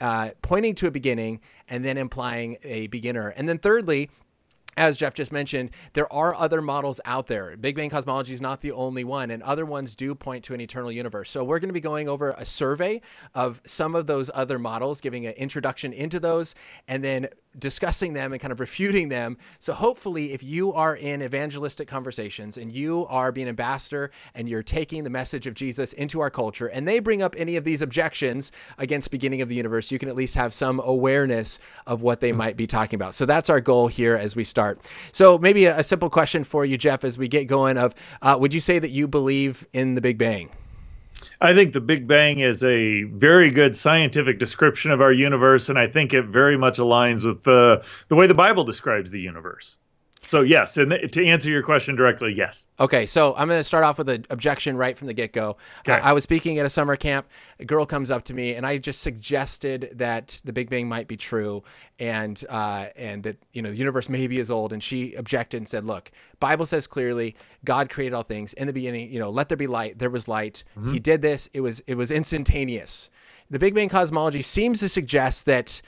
uh, 0.00 0.30
pointing 0.42 0.74
to 0.74 0.86
a 0.86 0.90
beginning 0.90 1.40
and 1.68 1.84
then 1.84 1.96
implying 1.96 2.56
a 2.62 2.86
beginner. 2.88 3.30
And 3.30 3.48
then, 3.48 3.58
thirdly, 3.58 4.10
as 4.76 4.96
Jeff 4.96 5.14
just 5.14 5.32
mentioned, 5.32 5.70
there 5.94 6.12
are 6.12 6.34
other 6.34 6.60
models 6.60 7.00
out 7.04 7.26
there. 7.26 7.56
Big 7.56 7.76
Bang 7.76 7.90
cosmology 7.90 8.34
is 8.34 8.40
not 8.40 8.60
the 8.60 8.72
only 8.72 9.04
one, 9.04 9.30
and 9.30 9.42
other 9.42 9.64
ones 9.64 9.94
do 9.94 10.14
point 10.14 10.44
to 10.44 10.54
an 10.54 10.60
eternal 10.60 10.92
universe. 10.92 11.30
So 11.30 11.44
we're 11.44 11.58
going 11.58 11.68
to 11.68 11.74
be 11.74 11.80
going 11.80 12.08
over 12.08 12.32
a 12.32 12.44
survey 12.44 13.00
of 13.34 13.60
some 13.64 13.94
of 13.94 14.06
those 14.06 14.30
other 14.34 14.58
models, 14.58 15.00
giving 15.00 15.26
an 15.26 15.32
introduction 15.34 15.92
into 15.92 16.20
those, 16.20 16.54
and 16.86 17.02
then 17.02 17.28
discussing 17.58 18.12
them 18.12 18.32
and 18.32 18.40
kind 18.40 18.52
of 18.52 18.60
refuting 18.60 19.08
them. 19.08 19.36
So 19.58 19.72
hopefully, 19.72 20.32
if 20.32 20.42
you 20.42 20.72
are 20.72 20.94
in 20.94 21.22
evangelistic 21.22 21.88
conversations 21.88 22.56
and 22.56 22.72
you 22.72 23.06
are 23.08 23.32
being 23.32 23.48
ambassador 23.48 24.10
and 24.34 24.48
you're 24.48 24.62
taking 24.62 25.04
the 25.04 25.10
message 25.10 25.46
of 25.46 25.54
Jesus 25.54 25.92
into 25.92 26.20
our 26.20 26.30
culture, 26.30 26.66
and 26.66 26.86
they 26.86 26.98
bring 26.98 27.22
up 27.22 27.34
any 27.38 27.56
of 27.56 27.64
these 27.64 27.82
objections 27.82 28.52
against 28.78 29.10
beginning 29.10 29.40
of 29.40 29.48
the 29.48 29.54
universe, 29.54 29.90
you 29.90 29.98
can 29.98 30.08
at 30.08 30.16
least 30.16 30.34
have 30.34 30.52
some 30.52 30.80
awareness 30.80 31.58
of 31.86 32.02
what 32.02 32.20
they 32.20 32.32
might 32.32 32.56
be 32.56 32.66
talking 32.66 32.96
about. 32.96 33.14
So 33.14 33.26
that's 33.26 33.50
our 33.50 33.60
goal 33.60 33.88
here 33.88 34.16
as 34.16 34.36
we 34.36 34.44
start. 34.44 34.80
So 35.12 35.38
maybe 35.38 35.64
a, 35.66 35.78
a 35.78 35.84
simple 35.84 36.10
question 36.10 36.44
for 36.44 36.64
you, 36.64 36.76
Jeff, 36.76 37.04
as 37.04 37.18
we 37.18 37.28
get 37.28 37.46
going. 37.46 37.78
Of 37.78 37.94
uh, 38.22 38.36
would 38.38 38.54
you 38.54 38.60
say 38.60 38.78
that 38.78 38.90
you 38.90 39.08
believe 39.08 39.66
in 39.72 39.94
the 39.94 40.00
Big 40.00 40.18
Bang? 40.18 40.50
I 41.40 41.54
think 41.54 41.72
the 41.72 41.80
Big 41.80 42.06
Bang 42.06 42.40
is 42.40 42.64
a 42.64 43.02
very 43.04 43.50
good 43.50 43.76
scientific 43.76 44.38
description 44.38 44.90
of 44.90 45.00
our 45.00 45.12
universe, 45.12 45.68
and 45.68 45.78
I 45.78 45.86
think 45.86 46.14
it 46.14 46.24
very 46.24 46.56
much 46.56 46.78
aligns 46.78 47.24
with 47.24 47.42
the 47.42 47.84
the 48.08 48.16
way 48.16 48.26
the 48.26 48.34
Bible 48.34 48.64
describes 48.64 49.10
the 49.10 49.20
universe. 49.20 49.76
So 50.28 50.40
yes, 50.42 50.76
and 50.76 50.92
to 51.12 51.26
answer 51.26 51.50
your 51.50 51.62
question 51.62 51.96
directly, 51.96 52.32
yes. 52.34 52.66
Okay, 52.80 53.06
so 53.06 53.34
I'm 53.36 53.48
going 53.48 53.60
to 53.60 53.64
start 53.64 53.84
off 53.84 53.98
with 53.98 54.08
an 54.08 54.26
objection 54.30 54.76
right 54.76 54.96
from 54.96 55.06
the 55.06 55.14
get 55.14 55.32
go. 55.32 55.56
Okay. 55.80 55.92
Uh, 55.92 56.00
I 56.00 56.12
was 56.12 56.24
speaking 56.24 56.58
at 56.58 56.66
a 56.66 56.70
summer 56.70 56.96
camp. 56.96 57.26
A 57.60 57.64
girl 57.64 57.86
comes 57.86 58.10
up 58.10 58.24
to 58.24 58.34
me, 58.34 58.54
and 58.54 58.66
I 58.66 58.78
just 58.78 59.00
suggested 59.02 59.92
that 59.94 60.40
the 60.44 60.52
Big 60.52 60.70
Bang 60.70 60.88
might 60.88 61.08
be 61.08 61.16
true, 61.16 61.62
and 61.98 62.42
uh, 62.48 62.86
and 62.96 63.22
that 63.22 63.36
you 63.52 63.62
know 63.62 63.70
the 63.70 63.76
universe 63.76 64.08
may 64.08 64.26
be 64.26 64.40
as 64.40 64.50
old. 64.50 64.72
And 64.72 64.82
she 64.82 65.14
objected 65.14 65.58
and 65.58 65.68
said, 65.68 65.84
"Look, 65.84 66.10
Bible 66.40 66.66
says 66.66 66.86
clearly 66.86 67.36
God 67.64 67.88
created 67.88 68.14
all 68.14 68.22
things 68.22 68.52
in 68.54 68.66
the 68.66 68.72
beginning. 68.72 69.12
You 69.12 69.20
know, 69.20 69.30
let 69.30 69.48
there 69.48 69.56
be 69.56 69.66
light. 69.66 69.98
There 69.98 70.10
was 70.10 70.28
light. 70.28 70.64
Mm-hmm. 70.76 70.92
He 70.92 70.98
did 70.98 71.22
this. 71.22 71.48
It 71.52 71.60
was 71.60 71.80
it 71.86 71.94
was 71.94 72.10
instantaneous." 72.10 73.10
The 73.48 73.60
Big 73.60 73.76
Bang 73.76 73.88
cosmology 73.88 74.42
seems 74.42 74.80
to 74.80 74.88
suggest 74.88 75.46
that 75.46 75.80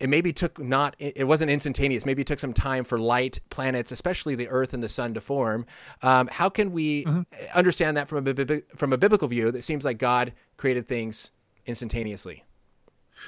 it 0.00 0.08
maybe 0.08 0.32
took 0.32 0.58
not 0.58 0.96
it 0.98 1.26
wasn't 1.26 1.50
instantaneous 1.50 2.04
maybe 2.04 2.22
it 2.22 2.26
took 2.26 2.40
some 2.40 2.52
time 2.52 2.84
for 2.84 2.98
light 2.98 3.40
planets 3.50 3.92
especially 3.92 4.34
the 4.34 4.48
earth 4.48 4.74
and 4.74 4.82
the 4.82 4.88
sun 4.88 5.14
to 5.14 5.20
form 5.20 5.66
um, 6.02 6.28
how 6.32 6.48
can 6.48 6.72
we 6.72 7.04
mm-hmm. 7.04 7.22
understand 7.54 7.96
that 7.96 8.08
from 8.08 8.26
a 8.26 8.62
from 8.74 8.92
a 8.92 8.98
biblical 8.98 9.28
view 9.28 9.52
that 9.52 9.62
seems 9.62 9.84
like 9.84 9.98
god 9.98 10.32
created 10.56 10.88
things 10.88 11.30
instantaneously 11.66 12.44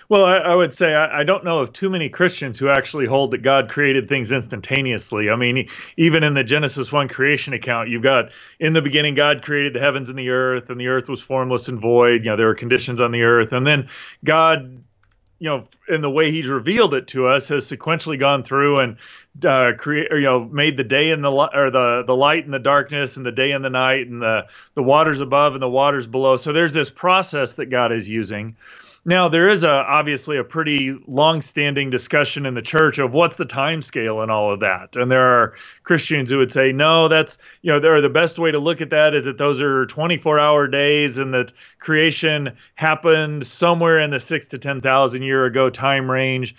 well, 0.09 0.25
I, 0.25 0.39
I 0.39 0.55
would 0.55 0.73
say 0.73 0.95
I, 0.95 1.21
I, 1.21 1.25
don't 1.25 1.45
know 1.45 1.59
of 1.59 1.73
too 1.73 1.91
many 1.91 2.09
Christians 2.09 2.59
who 2.59 2.69
actually 2.69 3.07
hold 3.07 3.31
that 3.33 3.43
God 3.43 3.69
created 3.69 4.09
things 4.09 4.33
instantaneously. 4.33 5.29
I 5.29 5.37
mean, 5.37 5.69
even 5.99 6.25
in 6.25 6.33
the 6.33 6.45
Genesis 6.45 6.91
1 6.91 7.09
creation 7.09 7.53
account, 7.53 7.91
you've 7.91 8.03
got 8.03 8.31
in 8.59 8.73
the 8.73 8.81
beginning, 8.81 9.15
God 9.15 9.43
created 9.43 9.75
the 9.75 9.81
heavens 9.81 10.09
and 10.09 10.19
the 10.19 10.31
earth, 10.31 10.71
and 10.71 10.81
the 10.81 10.89
earth 10.89 11.11
was 11.11 11.21
formless 11.21 11.69
and 11.69 11.79
void. 11.79 12.25
You 12.25 12.31
know, 12.31 12.37
there 12.37 12.47
were 12.47 12.55
conditions 12.55 13.01
on 13.01 13.13
the 13.13 13.23
earth. 13.23 13.53
And 13.53 13.67
then 13.67 13.89
God 14.25 14.83
you 15.43 15.49
know, 15.49 15.65
in 15.89 16.03
the 16.03 16.11
way 16.11 16.31
he's 16.31 16.47
revealed 16.47 16.95
it 16.95 17.09
to 17.09 17.27
us, 17.27 17.49
has 17.49 17.67
sequentially 17.67 18.17
gone 18.17 18.45
through 18.45 18.79
and 18.79 18.97
uh, 19.45 19.73
create, 19.77 20.13
you 20.13 20.21
know, 20.21 20.45
made 20.45 20.77
the 20.77 20.85
day 20.85 21.11
and 21.11 21.25
the 21.25 21.33
or 21.33 21.69
the 21.69 22.05
the 22.07 22.15
light 22.15 22.45
and 22.45 22.55
the 22.55 22.61
darkness, 22.61 23.17
and 23.17 23.27
the 23.27 23.33
day 23.33 23.51
and 23.51 23.65
the 23.65 23.69
night, 23.69 24.07
and 24.07 24.23
the 24.23 24.47
the 24.75 24.85
waters 24.85 25.21
above 25.21 25.55
and 25.55 25.61
the 25.61 25.69
waters 25.69 26.07
below. 26.07 26.37
So 26.37 26.53
there's 26.53 26.73
this 26.73 26.91
process 26.91 27.55
that 27.55 27.67
God 27.67 27.91
is 27.91 28.09
using. 28.09 28.55
Now 29.05 29.29
there 29.29 29.49
is 29.49 29.65
a 29.65 29.69
obviously 29.69 30.37
a 30.37 30.45
pretty 30.45 30.97
long-standing 31.09 31.91
discussion 31.91 32.47
in 32.47 32.55
the 32.55 32.63
church 32.63 32.99
of 32.99 33.13
what's 33.13 33.35
the 33.35 33.45
time 33.45 33.83
scale 33.83 34.21
and 34.21 34.31
all 34.31 34.53
of 34.53 34.61
that. 34.61 34.95
And 34.95 35.11
there 35.11 35.27
are 35.27 35.55
Christians 35.83 36.31
who 36.31 36.39
would 36.39 36.53
say, 36.53 36.71
no, 36.71 37.09
that's 37.09 37.37
you 37.63 37.73
know, 37.73 37.81
there 37.81 38.01
the 38.01 38.09
best 38.09 38.39
way 38.39 38.53
to 38.53 38.61
look 38.61 38.81
at 38.81 38.91
that 38.91 39.15
is 39.15 39.25
that 39.25 39.39
those 39.39 39.61
are 39.61 39.87
24-hour 39.87 40.69
days 40.69 41.19
and 41.19 41.35
that 41.35 41.53
creation 41.81 42.57
happened 42.77 43.45
somewhere 43.45 43.99
in 43.99 44.11
the 44.11 44.21
six 44.21 44.47
to 44.49 44.59
ten 44.59 44.81
thousand 44.81 45.23
year 45.23 45.47
ago 45.47 45.69
time 45.69 46.09
range. 46.09 46.55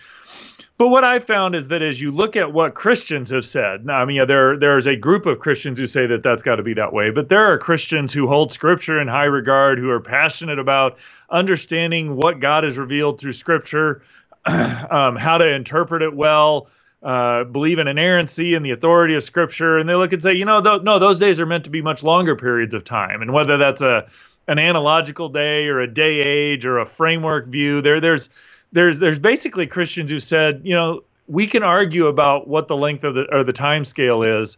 But 0.84 0.90
what 0.90 1.06
I 1.06 1.20
found 1.20 1.56
is 1.56 1.70
that 1.70 1.82
as 1.82 2.02
you 2.02 2.12
look 2.12 2.36
at 2.36 2.52
what 2.52 2.76
Christians 2.76 3.30
have 3.30 3.46
said, 3.46 3.86
now, 3.86 4.00
I 4.00 4.04
mean, 4.04 4.18
yeah, 4.18 4.26
there 4.26 4.58
there's 4.58 4.86
a 4.86 4.98
group 4.98 5.26
of 5.26 5.40
Christians 5.40 5.80
who 5.80 5.88
say 5.88 6.08
that 6.08 6.24
that's 6.24 6.44
got 6.44 6.58
to 6.58 6.62
be 6.62 6.74
that 6.74 6.92
way, 6.92 7.10
but 7.10 7.30
there 7.30 7.46
are 7.46 7.58
Christians 7.58 8.12
who 8.12 8.28
hold 8.28 8.52
Scripture 8.52 9.00
in 9.00 9.08
high 9.08 9.24
regard, 9.24 9.80
who 9.80 9.90
are 9.90 10.02
passionate 10.02 10.60
about 10.60 10.98
understanding 11.30 12.18
what 12.18 12.42
God 12.42 12.66
has 12.66 12.78
revealed 12.78 13.18
through 13.18 13.32
Scripture, 13.32 14.02
um, 14.46 15.16
how 15.16 15.38
to 15.38 15.48
interpret 15.48 16.02
it 16.02 16.14
well, 16.14 16.68
uh, 17.02 17.46
believe 17.46 17.80
in 17.80 17.88
inerrancy 17.88 18.54
and 18.54 18.66
the 18.66 18.72
authority 18.72 19.16
of 19.16 19.24
Scripture, 19.24 19.78
and 19.78 19.88
they 19.88 19.96
look 19.96 20.12
and 20.12 20.22
say, 20.22 20.34
you 20.34 20.44
know, 20.44 20.62
th- 20.62 20.82
no, 20.82 21.00
those 21.00 21.18
days 21.18 21.40
are 21.40 21.46
meant 21.46 21.64
to 21.64 21.70
be 21.70 21.82
much 21.82 22.04
longer 22.04 22.36
periods 22.36 22.76
of 22.76 22.84
time, 22.84 23.22
and 23.22 23.32
whether 23.32 23.58
that's 23.58 23.82
a 23.82 24.06
an 24.50 24.60
analogical 24.60 25.30
day 25.30 25.68
or 25.68 25.80
a 25.80 25.88
day 25.88 26.20
age 26.20 26.66
or 26.66 26.80
a 26.80 26.86
framework 26.86 27.48
view, 27.48 27.82
there 27.82 28.02
there's 28.02 28.30
there's 28.74 29.00
there's 29.00 29.20
basically 29.20 29.68
Christians 29.68 30.12
who 30.12 30.20
said, 30.20 30.62
you 30.64 30.76
know, 30.76 31.04
we 31.28 31.48
can 31.48 31.64
argue 31.64 32.08
about 32.08 32.48
what 32.48 32.68
the 32.68 32.76
length 32.76 33.04
of 33.04 33.16
the 33.16 33.26
or 33.32 33.44
the 33.44 33.54
time 33.54 33.86
scale 33.86 34.24
is, 34.24 34.58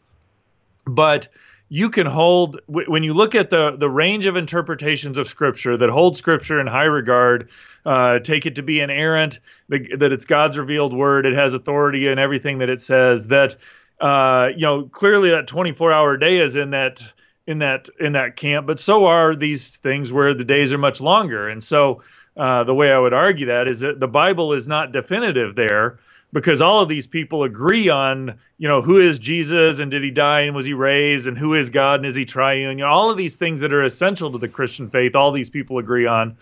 but 0.85 1.27
you 1.69 1.89
can 1.89 2.07
hold 2.07 2.59
when 2.67 3.03
you 3.03 3.13
look 3.13 3.35
at 3.35 3.49
the 3.49 3.75
the 3.77 3.89
range 3.89 4.25
of 4.25 4.35
interpretations 4.35 5.17
of 5.17 5.27
Scripture 5.27 5.77
that 5.77 5.89
hold 5.89 6.17
Scripture 6.17 6.59
in 6.59 6.67
high 6.67 6.85
regard, 6.85 7.49
uh, 7.85 8.19
take 8.19 8.45
it 8.45 8.55
to 8.55 8.63
be 8.63 8.79
inerrant, 8.79 9.39
that 9.69 10.11
it's 10.11 10.25
God's 10.25 10.57
revealed 10.57 10.93
word, 10.93 11.25
it 11.25 11.33
has 11.33 11.53
authority 11.53 12.07
in 12.07 12.17
everything 12.17 12.59
that 12.59 12.69
it 12.69 12.81
says. 12.81 13.27
That 13.27 13.57
uh, 13.99 14.49
you 14.55 14.61
know 14.61 14.83
clearly 14.83 15.31
that 15.31 15.47
24 15.47 15.91
hour 15.91 16.17
day 16.17 16.39
is 16.39 16.55
in 16.55 16.69
that 16.69 17.03
in 17.47 17.59
that 17.59 17.89
in 17.99 18.13
that 18.13 18.37
camp, 18.37 18.65
but 18.65 18.79
so 18.79 19.05
are 19.05 19.35
these 19.35 19.75
things 19.77 20.13
where 20.13 20.33
the 20.33 20.45
days 20.45 20.71
are 20.71 20.77
much 20.77 21.01
longer, 21.01 21.49
and 21.49 21.63
so 21.63 22.01
uh, 22.37 22.63
the 22.63 22.73
way 22.73 22.91
I 22.91 22.99
would 22.99 23.13
argue 23.13 23.47
that 23.47 23.69
is 23.69 23.79
that 23.81 23.99
the 23.99 24.07
Bible 24.07 24.53
is 24.53 24.67
not 24.67 24.91
definitive 24.91 25.55
there 25.55 25.99
because 26.33 26.61
all 26.61 26.81
of 26.81 26.89
these 26.89 27.07
people 27.07 27.43
agree 27.43 27.87
on, 27.87 28.37
you 28.57 28.67
know, 28.67 28.81
who 28.81 28.99
is 28.99 29.19
Jesus 29.19 29.79
and 29.79 29.89
did 29.89 30.03
he 30.03 30.11
die 30.11 30.41
and 30.41 30.55
was 30.55 30.65
he 30.65 30.73
raised 30.73 31.27
and 31.27 31.37
who 31.37 31.53
is 31.53 31.69
God 31.69 32.01
and 32.01 32.05
is 32.05 32.15
he 32.15 32.25
triune? 32.25 32.77
You 32.77 32.83
know, 32.83 32.91
all 32.91 33.09
of 33.09 33.17
these 33.17 33.37
things 33.37 33.61
that 33.61 33.73
are 33.73 33.83
essential 33.83 34.31
to 34.31 34.37
the 34.37 34.49
Christian 34.49 34.89
faith, 34.89 35.15
all 35.15 35.31
these 35.31 35.49
people 35.49 35.77
agree 35.77 36.05
on, 36.05 36.35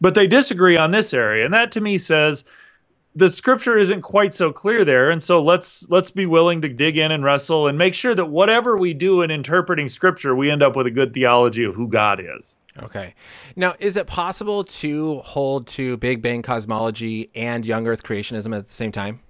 but 0.00 0.14
they 0.14 0.28
disagree 0.28 0.76
on 0.76 0.92
this 0.92 1.12
area. 1.12 1.44
And 1.44 1.54
that 1.54 1.72
to 1.72 1.80
me 1.80 1.98
says 1.98 2.44
the 3.14 3.28
scripture 3.28 3.76
isn't 3.76 4.02
quite 4.02 4.32
so 4.32 4.52
clear 4.52 4.84
there 4.84 5.10
and 5.10 5.22
so 5.22 5.42
let's 5.42 5.88
let's 5.90 6.10
be 6.10 6.26
willing 6.26 6.62
to 6.62 6.68
dig 6.68 6.96
in 6.96 7.12
and 7.12 7.24
wrestle 7.24 7.68
and 7.68 7.76
make 7.76 7.94
sure 7.94 8.14
that 8.14 8.26
whatever 8.26 8.76
we 8.76 8.94
do 8.94 9.22
in 9.22 9.30
interpreting 9.30 9.88
scripture 9.88 10.34
we 10.34 10.50
end 10.50 10.62
up 10.62 10.76
with 10.76 10.86
a 10.86 10.90
good 10.90 11.12
theology 11.12 11.64
of 11.64 11.74
who 11.74 11.88
god 11.88 12.20
is. 12.38 12.56
Okay. 12.82 13.14
Now 13.54 13.74
is 13.78 13.96
it 13.96 14.06
possible 14.06 14.64
to 14.64 15.18
hold 15.20 15.66
to 15.68 15.96
big 15.98 16.22
bang 16.22 16.42
cosmology 16.42 17.30
and 17.34 17.66
young 17.66 17.86
earth 17.86 18.02
creationism 18.02 18.56
at 18.56 18.66
the 18.66 18.74
same 18.74 18.92
time 18.92 19.20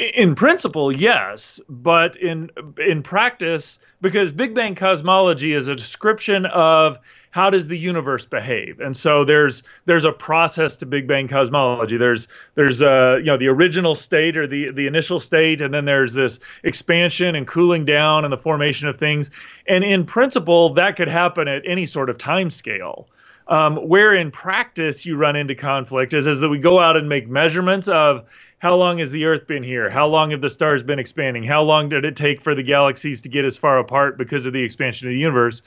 in 0.00 0.34
principle 0.34 0.90
yes 0.94 1.60
but 1.68 2.16
in 2.16 2.50
in 2.86 3.02
practice 3.02 3.78
because 4.00 4.32
big 4.32 4.54
bang 4.54 4.74
cosmology 4.74 5.52
is 5.52 5.68
a 5.68 5.74
description 5.74 6.46
of 6.46 6.98
how 7.30 7.48
does 7.48 7.68
the 7.68 7.78
universe 7.78 8.26
behave? 8.26 8.80
And 8.80 8.96
so 8.96 9.24
there's 9.24 9.62
there's 9.86 10.04
a 10.04 10.12
process 10.12 10.76
to 10.78 10.86
Big 10.86 11.06
Bang 11.06 11.28
cosmology. 11.28 11.96
There's 11.96 12.28
there's 12.56 12.82
uh 12.82 13.16
you 13.18 13.26
know 13.26 13.36
the 13.36 13.48
original 13.48 13.94
state 13.94 14.36
or 14.36 14.46
the 14.46 14.72
the 14.72 14.86
initial 14.86 15.20
state, 15.20 15.60
and 15.60 15.72
then 15.72 15.84
there's 15.84 16.14
this 16.14 16.40
expansion 16.64 17.34
and 17.34 17.46
cooling 17.46 17.84
down 17.84 18.24
and 18.24 18.32
the 18.32 18.38
formation 18.38 18.88
of 18.88 18.96
things. 18.96 19.30
And 19.68 19.84
in 19.84 20.04
principle, 20.04 20.74
that 20.74 20.96
could 20.96 21.08
happen 21.08 21.48
at 21.48 21.62
any 21.64 21.86
sort 21.86 22.10
of 22.10 22.18
time 22.18 22.50
scale. 22.50 23.08
Um, 23.48 23.76
where 23.76 24.14
in 24.14 24.30
practice 24.30 25.04
you 25.04 25.16
run 25.16 25.34
into 25.34 25.56
conflict 25.56 26.12
is 26.14 26.24
as 26.28 26.38
that 26.38 26.48
we 26.48 26.58
go 26.58 26.78
out 26.78 26.96
and 26.96 27.08
make 27.08 27.28
measurements 27.28 27.88
of 27.88 28.24
how 28.60 28.76
long 28.76 28.98
has 28.98 29.10
the 29.10 29.24
Earth 29.24 29.46
been 29.46 29.62
here? 29.62 29.88
How 29.88 30.06
long 30.06 30.30
have 30.32 30.42
the 30.42 30.50
stars 30.50 30.82
been 30.82 30.98
expanding? 30.98 31.42
How 31.42 31.62
long 31.62 31.88
did 31.88 32.04
it 32.04 32.14
take 32.14 32.42
for 32.42 32.54
the 32.54 32.62
galaxies 32.62 33.22
to 33.22 33.30
get 33.30 33.46
as 33.46 33.56
far 33.56 33.78
apart 33.78 34.18
because 34.18 34.44
of 34.44 34.52
the 34.52 34.62
expansion 34.62 35.08
of 35.08 35.12
the 35.12 35.18
universe? 35.18 35.62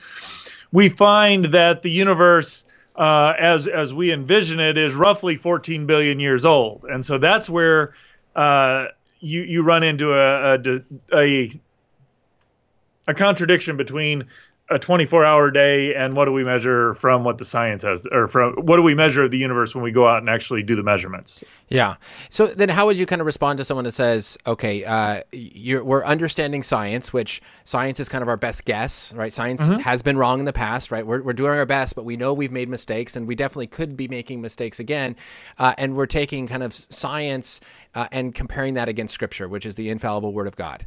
We 0.71 0.89
find 0.89 1.45
that 1.45 1.81
the 1.81 1.89
universe, 1.89 2.65
uh, 2.95 3.33
as 3.39 3.67
as 3.67 3.95
we 3.95 4.11
envision 4.11 4.59
it, 4.59 4.77
is 4.77 4.93
roughly 4.93 5.35
14 5.35 5.87
billion 5.87 6.19
years 6.19 6.45
old, 6.45 6.85
and 6.87 7.03
so 7.03 7.17
that's 7.17 7.49
where 7.49 7.95
uh, 8.35 8.85
you 9.19 9.41
you 9.41 9.63
run 9.63 9.81
into 9.81 10.13
a, 10.13 10.53
a 10.53 10.81
a 11.13 11.59
a 13.07 13.13
contradiction 13.15 13.75
between 13.75 14.25
a 14.69 14.79
24 14.79 15.25
hour 15.25 15.51
day 15.51 15.93
and 15.93 16.15
what 16.15 16.23
do 16.25 16.31
we 16.31 16.43
measure 16.43 16.93
from 16.95 17.25
what 17.25 17.37
the 17.37 17.43
science 17.43 17.83
has 17.83 18.07
or 18.13 18.29
from 18.29 18.53
what 18.53 18.77
do 18.77 18.81
we 18.81 18.95
measure 18.95 19.23
of 19.23 19.31
the 19.31 19.37
universe 19.37 19.75
when 19.75 19.83
we 19.83 19.91
go 19.91 20.07
out 20.07 20.19
and 20.19 20.29
actually 20.29 20.63
do 20.63 20.73
the 20.73 20.81
measurements? 20.81 21.43
Yeah. 21.67 21.97
So 22.29 22.47
then 22.47 22.69
how 22.69 22.85
would 22.85 22.95
you 22.95 23.05
kind 23.05 23.19
of 23.19 23.25
respond 23.25 23.57
to 23.57 23.65
someone 23.65 23.83
that 23.83 23.91
says 23.91 24.37
okay 24.47 24.85
uh, 24.85 25.21
we're 25.33 26.05
understanding 26.05 26.63
science 26.63 27.11
which 27.11 27.41
science 27.65 27.99
is 27.99 28.07
kind 28.07 28.21
of 28.21 28.29
our 28.29 28.37
best 28.37 28.63
guess 28.63 29.13
right? 29.13 29.33
Science 29.33 29.61
mm-hmm. 29.61 29.79
has 29.81 30.01
been 30.01 30.17
wrong 30.17 30.39
in 30.39 30.45
the 30.45 30.53
past 30.53 30.91
right? 30.91 31.05
We're, 31.05 31.21
we're 31.21 31.33
doing 31.33 31.51
our 31.51 31.65
best 31.65 31.93
but 31.93 32.05
we 32.05 32.15
know 32.15 32.33
we've 32.33 32.51
made 32.51 32.69
mistakes 32.69 33.17
and 33.17 33.27
we 33.27 33.35
definitely 33.35 33.67
could 33.67 33.97
be 33.97 34.07
making 34.07 34.39
mistakes 34.39 34.79
again. 34.79 35.17
Uh, 35.59 35.73
and 35.77 35.95
we're 35.95 36.05
taking 36.05 36.47
kind 36.47 36.63
of 36.63 36.73
science 36.73 37.59
uh, 37.95 38.07
and 38.13 38.33
comparing 38.33 38.75
that 38.75 38.87
against 38.87 39.13
scripture 39.13 39.49
which 39.49 39.65
is 39.65 39.75
the 39.75 39.89
infallible 39.89 40.31
word 40.31 40.47
of 40.47 40.55
god 40.55 40.85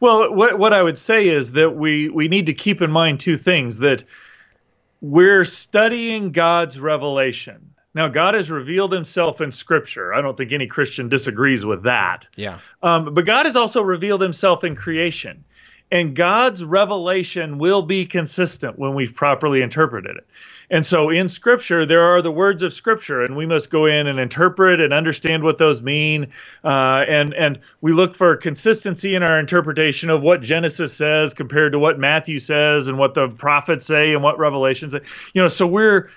well, 0.00 0.34
what 0.34 0.58
what 0.58 0.72
I 0.72 0.82
would 0.82 0.98
say 0.98 1.28
is 1.28 1.52
that 1.52 1.70
we 1.70 2.08
we 2.08 2.28
need 2.28 2.46
to 2.46 2.54
keep 2.54 2.82
in 2.82 2.90
mind 2.90 3.20
two 3.20 3.36
things 3.36 3.78
that 3.78 4.04
we're 5.00 5.44
studying 5.44 6.32
God's 6.32 6.78
revelation. 6.78 7.74
Now, 7.92 8.08
God 8.08 8.34
has 8.34 8.50
revealed 8.50 8.92
himself 8.92 9.40
in 9.40 9.50
Scripture. 9.50 10.14
I 10.14 10.20
don't 10.20 10.36
think 10.36 10.52
any 10.52 10.68
Christian 10.68 11.08
disagrees 11.08 11.64
with 11.64 11.84
that. 11.84 12.28
Yeah. 12.36 12.58
Um, 12.82 13.14
but 13.14 13.26
God 13.26 13.46
has 13.46 13.56
also 13.56 13.82
revealed 13.82 14.20
himself 14.20 14.62
in 14.62 14.76
creation. 14.76 15.44
And 15.90 16.14
God's 16.14 16.64
revelation 16.64 17.58
will 17.58 17.82
be 17.82 18.06
consistent 18.06 18.78
when 18.78 18.94
we've 18.94 19.14
properly 19.14 19.60
interpreted 19.60 20.18
it. 20.18 20.26
And 20.70 20.86
so 20.86 21.10
in 21.10 21.28
Scripture, 21.28 21.84
there 21.84 22.02
are 22.02 22.22
the 22.22 22.30
words 22.30 22.62
of 22.62 22.72
Scripture, 22.72 23.22
and 23.24 23.36
we 23.36 23.44
must 23.44 23.70
go 23.70 23.86
in 23.86 24.06
and 24.06 24.20
interpret 24.20 24.80
and 24.80 24.92
understand 24.92 25.42
what 25.42 25.58
those 25.58 25.82
mean. 25.82 26.28
Uh, 26.62 27.04
and 27.08 27.34
and 27.34 27.58
we 27.80 27.92
look 27.92 28.14
for 28.14 28.36
consistency 28.36 29.16
in 29.16 29.22
our 29.24 29.40
interpretation 29.40 30.10
of 30.10 30.22
what 30.22 30.42
Genesis 30.42 30.94
says 30.94 31.34
compared 31.34 31.72
to 31.72 31.78
what 31.78 31.98
Matthew 31.98 32.38
says, 32.38 32.86
and 32.86 32.98
what 32.98 33.14
the 33.14 33.28
prophets 33.28 33.84
say, 33.84 34.14
and 34.14 34.22
what 34.22 34.38
Revelation 34.38 34.90
say. 34.90 35.00
You 35.34 35.42
know, 35.42 35.48
so 35.48 35.66
we're 35.66 36.10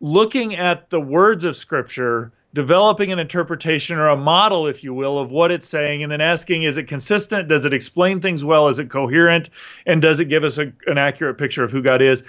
looking 0.00 0.56
at 0.56 0.88
the 0.88 1.00
words 1.00 1.44
of 1.44 1.56
Scripture 1.56 2.32
developing 2.54 3.12
an 3.12 3.18
interpretation 3.18 3.98
or 3.98 4.08
a 4.08 4.16
model, 4.16 4.66
if 4.66 4.82
you 4.82 4.94
will, 4.94 5.18
of 5.18 5.30
what 5.30 5.50
it's 5.50 5.68
saying, 5.68 6.02
and 6.02 6.10
then 6.10 6.20
asking, 6.20 6.62
is 6.62 6.78
it 6.78 6.84
consistent? 6.84 7.46
Does 7.46 7.66
it 7.66 7.74
explain 7.74 8.20
things 8.20 8.42
well? 8.42 8.68
Is 8.68 8.78
it 8.78 8.88
coherent? 8.88 9.50
And 9.86 10.00
does 10.00 10.18
it 10.18 10.26
give 10.26 10.44
us 10.44 10.56
a, 10.56 10.72
an 10.86 10.96
accurate 10.96 11.36
picture 11.36 11.62
of 11.62 11.70
who 11.70 11.82
God 11.82 12.00
is? 12.00 12.22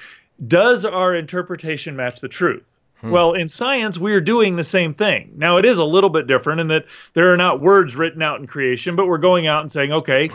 Does 0.46 0.86
our 0.86 1.15
interpretation 1.15 1.96
match 1.96 2.22
the 2.22 2.27
truth? 2.27 2.63
Hmm. 3.01 3.12
Well, 3.12 3.34
in 3.34 3.48
science, 3.48 3.98
we 3.98 4.13
are 4.13 4.22
doing 4.22 4.55
the 4.55 4.63
same 4.63 4.93
thing. 4.93 5.34
Now, 5.36 5.58
it 5.58 5.65
is 5.65 5.77
a 5.77 5.86
little 5.86 6.10
bit 6.10 6.27
different 6.27 6.62
in 6.62 6.67
that 6.67 6.86
there 7.13 7.34
are 7.34 7.38
not 7.38 7.62
words 7.62 7.96
written 7.96 8.22
out 8.22 8.39
in 8.39 8.48
creation, 8.48 8.96
but 8.96 9.08
we're 9.08 9.17
going 9.17 9.48
out 9.48 9.62
and 9.62 9.72
saying, 9.72 9.91
okay, 9.91 10.29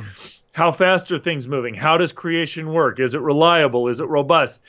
how 0.53 0.73
fast 0.73 1.11
are 1.13 1.19
things 1.19 1.47
moving? 1.47 1.75
How 1.75 1.99
does 1.99 2.13
creation 2.13 2.73
work? 2.73 3.01
Is 3.01 3.15
it 3.15 3.21
reliable? 3.21 3.89
Is 3.89 4.01
it 4.01 4.09
robust? 4.09 4.63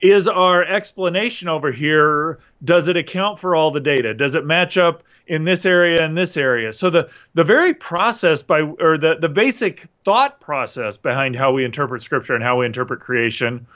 Is 0.00 0.28
our 0.28 0.62
explanation 0.62 1.48
over 1.48 1.72
here, 1.72 2.38
does 2.62 2.88
it 2.88 2.96
account 2.96 3.38
for 3.38 3.56
all 3.56 3.70
the 3.70 3.80
data? 3.80 4.12
Does 4.14 4.34
it 4.34 4.44
match 4.44 4.76
up 4.76 5.02
in 5.26 5.44
this 5.44 5.64
area 5.66 6.04
and 6.04 6.16
this 6.16 6.36
area? 6.36 6.72
So 6.72 6.90
the, 6.90 7.08
the 7.34 7.44
very 7.44 7.72
process 7.74 8.42
by, 8.42 8.60
or 8.60 8.98
the, 8.98 9.16
the 9.18 9.28
basic 9.28 9.88
thought 10.04 10.38
process 10.38 10.96
behind 10.96 11.34
how 11.34 11.52
we 11.52 11.64
interpret 11.64 12.02
scripture 12.02 12.34
and 12.34 12.44
how 12.44 12.60
we 12.60 12.66
interpret 12.66 13.00
creation 13.00 13.66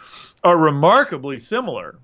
are 0.42 0.56
remarkably 0.56 1.38
similar. 1.38 1.98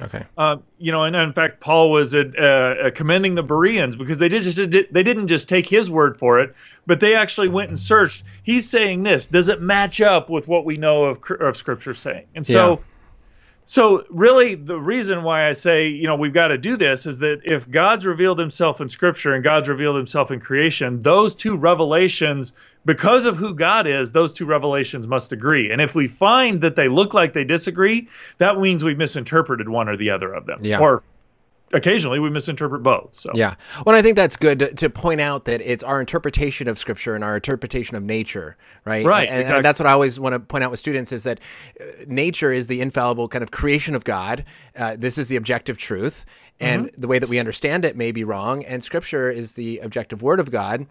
Okay. 0.00 0.24
Uh, 0.36 0.56
you 0.78 0.90
know, 0.90 1.04
and 1.04 1.14
in 1.14 1.32
fact, 1.32 1.60
Paul 1.60 1.90
was 1.90 2.16
uh, 2.16 2.24
uh, 2.36 2.90
commending 2.90 3.36
the 3.36 3.44
Bereans 3.44 3.94
because 3.94 4.18
they 4.18 4.28
did 4.28 4.42
just 4.42 4.56
they 4.56 5.02
didn't 5.02 5.28
just 5.28 5.48
take 5.48 5.68
his 5.68 5.88
word 5.88 6.18
for 6.18 6.40
it, 6.40 6.54
but 6.84 6.98
they 6.98 7.14
actually 7.14 7.48
went 7.48 7.68
and 7.68 7.78
searched. 7.78 8.24
He's 8.42 8.68
saying 8.68 9.04
this. 9.04 9.28
Does 9.28 9.48
it 9.48 9.62
match 9.62 10.00
up 10.00 10.30
with 10.30 10.48
what 10.48 10.64
we 10.64 10.76
know 10.76 11.04
of 11.04 11.22
of 11.40 11.56
Scripture 11.56 11.94
saying? 11.94 12.26
And 12.34 12.46
so. 12.46 12.70
Yeah. 12.70 12.76
So 13.66 14.04
really 14.10 14.54
the 14.54 14.78
reason 14.78 15.22
why 15.22 15.48
I 15.48 15.52
say, 15.52 15.88
you 15.88 16.06
know, 16.06 16.16
we've 16.16 16.34
got 16.34 16.48
to 16.48 16.58
do 16.58 16.76
this 16.76 17.06
is 17.06 17.18
that 17.18 17.40
if 17.44 17.70
God's 17.70 18.04
revealed 18.04 18.38
himself 18.38 18.80
in 18.80 18.88
scripture 18.88 19.32
and 19.34 19.42
God's 19.42 19.68
revealed 19.68 19.96
himself 19.96 20.30
in 20.30 20.40
creation, 20.40 21.00
those 21.00 21.34
two 21.34 21.56
revelations 21.56 22.52
because 22.84 23.24
of 23.24 23.36
who 23.36 23.54
God 23.54 23.86
is, 23.86 24.12
those 24.12 24.34
two 24.34 24.44
revelations 24.44 25.08
must 25.08 25.32
agree. 25.32 25.70
And 25.70 25.80
if 25.80 25.94
we 25.94 26.08
find 26.08 26.60
that 26.60 26.76
they 26.76 26.88
look 26.88 27.14
like 27.14 27.32
they 27.32 27.44
disagree, 27.44 28.08
that 28.38 28.58
means 28.60 28.84
we've 28.84 28.98
misinterpreted 28.98 29.68
one 29.68 29.88
or 29.88 29.96
the 29.96 30.10
other 30.10 30.32
of 30.32 30.44
them. 30.44 30.58
Yeah. 30.62 30.80
Or 30.80 31.02
occasionally 31.74 32.18
we 32.18 32.30
misinterpret 32.30 32.82
both. 32.82 33.14
So 33.14 33.30
yeah, 33.34 33.54
well, 33.84 33.94
I 33.94 34.02
think 34.02 34.16
that's 34.16 34.36
good 34.36 34.58
to, 34.60 34.74
to, 34.74 34.90
point 34.90 35.20
out 35.20 35.44
that 35.46 35.60
it's 35.60 35.82
our 35.82 36.00
interpretation 36.00 36.68
of 36.68 36.78
Scripture 36.78 37.14
and 37.14 37.24
our 37.24 37.34
interpretation 37.36 37.96
of 37.96 38.02
nature, 38.02 38.56
right? 38.84 39.04
Right. 39.04 39.28
And, 39.28 39.40
exactly. 39.40 39.56
and 39.56 39.64
that's 39.64 39.78
what 39.78 39.86
I 39.86 39.92
always 39.92 40.20
want 40.20 40.34
to 40.34 40.40
point 40.40 40.64
out 40.64 40.70
with 40.70 40.80
students 40.80 41.12
is 41.12 41.24
that 41.24 41.40
uh, 41.80 41.84
nature 42.06 42.52
is 42.52 42.68
the 42.68 42.80
infallible 42.80 43.28
kind 43.28 43.42
of 43.42 43.50
creation 43.50 43.94
of 43.94 44.04
God. 44.04 44.44
Uh, 44.76 44.96
this 44.96 45.18
is 45.18 45.28
the 45.28 45.36
objective 45.36 45.76
truth, 45.76 46.24
and 46.60 46.86
mm-hmm. 46.86 47.00
the 47.00 47.08
way 47.08 47.18
that 47.18 47.28
we 47.28 47.38
understand 47.38 47.84
it 47.84 47.96
may 47.96 48.12
be 48.12 48.24
wrong. 48.24 48.64
And 48.64 48.82
Scripture 48.82 49.30
is 49.30 49.52
the 49.52 49.78
objective 49.80 50.22
Word 50.22 50.40
of 50.40 50.50
God 50.50 50.86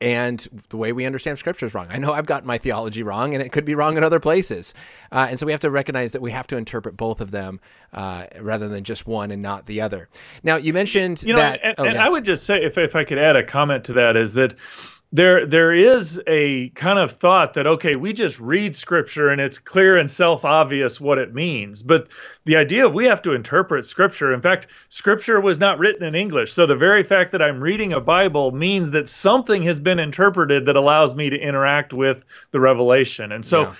and 0.00 0.46
the 0.68 0.76
way 0.76 0.92
we 0.92 1.06
understand 1.06 1.38
scripture 1.38 1.66
is 1.66 1.74
wrong. 1.74 1.86
I 1.90 1.98
know 1.98 2.12
I've 2.12 2.26
gotten 2.26 2.46
my 2.46 2.58
theology 2.58 3.02
wrong, 3.02 3.34
and 3.34 3.42
it 3.42 3.52
could 3.52 3.64
be 3.64 3.74
wrong 3.74 3.96
in 3.96 4.04
other 4.04 4.20
places. 4.20 4.74
Uh, 5.12 5.26
and 5.30 5.38
so 5.38 5.46
we 5.46 5.52
have 5.52 5.60
to 5.62 5.70
recognize 5.70 6.12
that 6.12 6.22
we 6.22 6.32
have 6.32 6.46
to 6.48 6.56
interpret 6.56 6.96
both 6.96 7.20
of 7.20 7.30
them 7.30 7.60
uh, 7.92 8.26
rather 8.40 8.68
than 8.68 8.84
just 8.84 9.06
one 9.06 9.30
and 9.30 9.40
not 9.40 9.66
the 9.66 9.80
other. 9.80 10.08
Now, 10.42 10.56
you 10.56 10.72
mentioned 10.72 11.22
you 11.22 11.32
know, 11.32 11.40
that. 11.40 11.60
And, 11.62 11.74
oh, 11.78 11.84
and 11.84 11.94
yeah. 11.94 12.04
I 12.04 12.08
would 12.08 12.24
just 12.24 12.44
say, 12.44 12.62
if, 12.62 12.76
if 12.76 12.96
I 12.96 13.04
could 13.04 13.18
add 13.18 13.36
a 13.36 13.44
comment 13.44 13.84
to 13.84 13.92
that, 13.94 14.16
is 14.16 14.34
that 14.34 14.54
there 15.14 15.46
there 15.46 15.72
is 15.72 16.20
a 16.26 16.70
kind 16.70 16.98
of 16.98 17.12
thought 17.12 17.54
that 17.54 17.68
okay 17.68 17.94
we 17.94 18.12
just 18.12 18.40
read 18.40 18.74
scripture 18.74 19.28
and 19.28 19.40
it's 19.40 19.60
clear 19.60 19.96
and 19.96 20.10
self-obvious 20.10 21.00
what 21.00 21.18
it 21.18 21.32
means. 21.32 21.84
But 21.84 22.08
the 22.44 22.56
idea 22.56 22.86
of 22.86 22.94
we 22.94 23.04
have 23.04 23.22
to 23.22 23.32
interpret 23.32 23.86
scripture 23.86 24.34
in 24.34 24.42
fact 24.42 24.66
scripture 24.88 25.40
was 25.40 25.60
not 25.60 25.78
written 25.78 26.02
in 26.02 26.16
english. 26.16 26.52
So 26.52 26.66
the 26.66 26.74
very 26.74 27.04
fact 27.04 27.30
that 27.30 27.40
i'm 27.40 27.60
reading 27.60 27.92
a 27.92 28.00
bible 28.00 28.50
means 28.50 28.90
that 28.90 29.08
something 29.08 29.62
has 29.62 29.78
been 29.78 30.00
interpreted 30.00 30.66
that 30.66 30.74
allows 30.74 31.14
me 31.14 31.30
to 31.30 31.38
interact 31.38 31.92
with 31.92 32.24
the 32.50 32.58
revelation. 32.58 33.30
And 33.30 33.46
so 33.46 33.62
yeah 33.62 33.74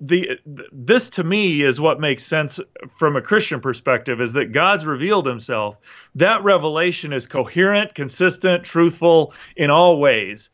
the 0.00 0.38
this 0.72 1.10
to 1.10 1.24
me 1.24 1.62
is 1.62 1.80
what 1.80 2.00
makes 2.00 2.24
sense 2.24 2.60
from 2.98 3.16
a 3.16 3.22
Christian 3.22 3.60
perspective 3.60 4.20
is 4.20 4.32
that 4.32 4.52
God's 4.52 4.86
revealed 4.86 5.26
himself. 5.26 5.76
That 6.16 6.42
revelation 6.42 7.12
is 7.12 7.26
coherent, 7.26 7.94
consistent, 7.94 8.64
truthful 8.64 9.34
in 9.56 9.70
all 9.70 9.98
ways. 9.98 10.50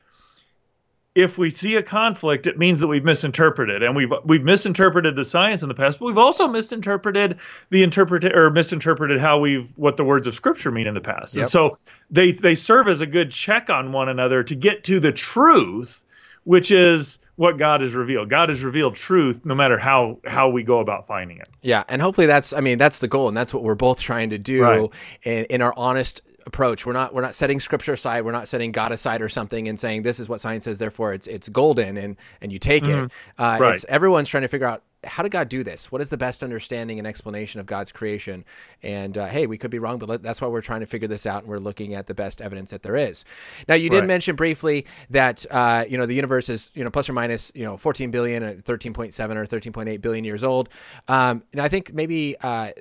If 1.14 1.38
we 1.38 1.50
see 1.50 1.74
a 1.74 1.82
conflict, 1.82 2.46
it 2.46 2.56
means 2.56 2.80
that 2.80 2.86
we've 2.86 3.04
misinterpreted, 3.04 3.82
and 3.82 3.96
we've 3.96 4.12
we've 4.24 4.44
misinterpreted 4.44 5.16
the 5.16 5.24
science 5.24 5.62
in 5.62 5.68
the 5.68 5.74
past, 5.74 5.98
but 5.98 6.06
we've 6.06 6.18
also 6.18 6.46
misinterpreted 6.46 7.38
the 7.70 7.82
interpret 7.82 8.24
or 8.24 8.50
misinterpreted 8.50 9.20
how 9.20 9.40
we've 9.40 9.72
what 9.76 9.96
the 9.96 10.04
words 10.04 10.28
of 10.28 10.34
Scripture 10.34 10.70
mean 10.70 10.86
in 10.86 10.94
the 10.94 11.00
past. 11.00 11.34
Yep. 11.34 11.42
And 11.42 11.50
so 11.50 11.78
they 12.10 12.32
they 12.32 12.54
serve 12.54 12.86
as 12.86 13.00
a 13.00 13.06
good 13.06 13.32
check 13.32 13.70
on 13.70 13.90
one 13.90 14.08
another 14.08 14.44
to 14.44 14.54
get 14.54 14.84
to 14.84 15.00
the 15.00 15.10
truth, 15.10 16.04
which 16.44 16.70
is 16.70 17.18
what 17.40 17.56
God 17.56 17.80
has 17.80 17.94
revealed. 17.94 18.28
God 18.28 18.50
has 18.50 18.62
revealed 18.62 18.96
truth 18.96 19.46
no 19.46 19.54
matter 19.54 19.78
how 19.78 20.18
how 20.26 20.50
we 20.50 20.62
go 20.62 20.78
about 20.78 21.06
finding 21.06 21.38
it. 21.38 21.48
Yeah, 21.62 21.84
and 21.88 22.02
hopefully 22.02 22.26
that's 22.26 22.52
I 22.52 22.60
mean 22.60 22.76
that's 22.76 22.98
the 22.98 23.08
goal 23.08 23.28
and 23.28 23.36
that's 23.36 23.54
what 23.54 23.62
we're 23.62 23.74
both 23.74 23.98
trying 23.98 24.28
to 24.28 24.36
do 24.36 24.62
right. 24.62 24.90
in, 25.22 25.46
in 25.46 25.62
our 25.62 25.72
honest 25.74 26.20
approach. 26.44 26.84
We're 26.84 26.92
not 26.92 27.14
we're 27.14 27.22
not 27.22 27.34
setting 27.34 27.58
scripture 27.58 27.94
aside. 27.94 28.26
We're 28.26 28.32
not 28.32 28.46
setting 28.46 28.72
God 28.72 28.92
aside 28.92 29.22
or 29.22 29.30
something 29.30 29.68
and 29.68 29.80
saying 29.80 30.02
this 30.02 30.20
is 30.20 30.28
what 30.28 30.42
science 30.42 30.64
says. 30.64 30.76
Therefore, 30.76 31.14
it's 31.14 31.26
it's 31.26 31.48
golden 31.48 31.96
and 31.96 32.18
and 32.42 32.52
you 32.52 32.58
take 32.58 32.84
mm-hmm. 32.84 33.06
it. 33.06 33.12
Uh, 33.38 33.56
right. 33.58 33.82
Everyone's 33.88 34.28
trying 34.28 34.42
to 34.42 34.48
figure 34.48 34.66
out 34.66 34.82
how 35.04 35.22
did 35.22 35.32
God 35.32 35.48
do 35.48 35.64
this? 35.64 35.90
What 35.90 36.00
is 36.00 36.10
the 36.10 36.16
best 36.16 36.42
understanding 36.42 36.98
and 36.98 37.06
explanation 37.06 37.60
of 37.60 37.66
God's 37.66 37.90
creation? 37.90 38.44
And 38.82 39.16
uh, 39.16 39.26
hey, 39.26 39.46
we 39.46 39.56
could 39.56 39.70
be 39.70 39.78
wrong, 39.78 39.98
but 39.98 40.08
let, 40.08 40.22
that's 40.22 40.40
why 40.40 40.48
we're 40.48 40.60
trying 40.60 40.80
to 40.80 40.86
figure 40.86 41.08
this 41.08 41.26
out, 41.26 41.42
and 41.42 41.50
we're 41.50 41.58
looking 41.58 41.94
at 41.94 42.06
the 42.06 42.14
best 42.14 42.40
evidence 42.40 42.70
that 42.70 42.82
there 42.82 42.96
is. 42.96 43.24
Now, 43.66 43.74
you 43.74 43.88
did 43.88 44.00
right. 44.00 44.06
mention 44.06 44.36
briefly 44.36 44.86
that 45.10 45.46
uh, 45.50 45.84
you 45.88 45.96
know 45.96 46.06
the 46.06 46.14
universe 46.14 46.48
is 46.48 46.70
you 46.74 46.84
know 46.84 46.90
plus 46.90 47.08
or 47.08 47.14
minus 47.14 47.50
you 47.54 47.64
know 47.64 47.76
14 47.76 48.10
billion, 48.10 48.42
or 48.42 48.54
13.7 48.56 49.36
or 49.36 49.46
13.8 49.46 50.00
billion 50.00 50.24
years 50.24 50.44
old. 50.44 50.68
Um, 51.08 51.42
and 51.52 51.62
I 51.62 51.68
think 51.68 51.94
maybe 51.94 52.36
uh, 52.42 52.72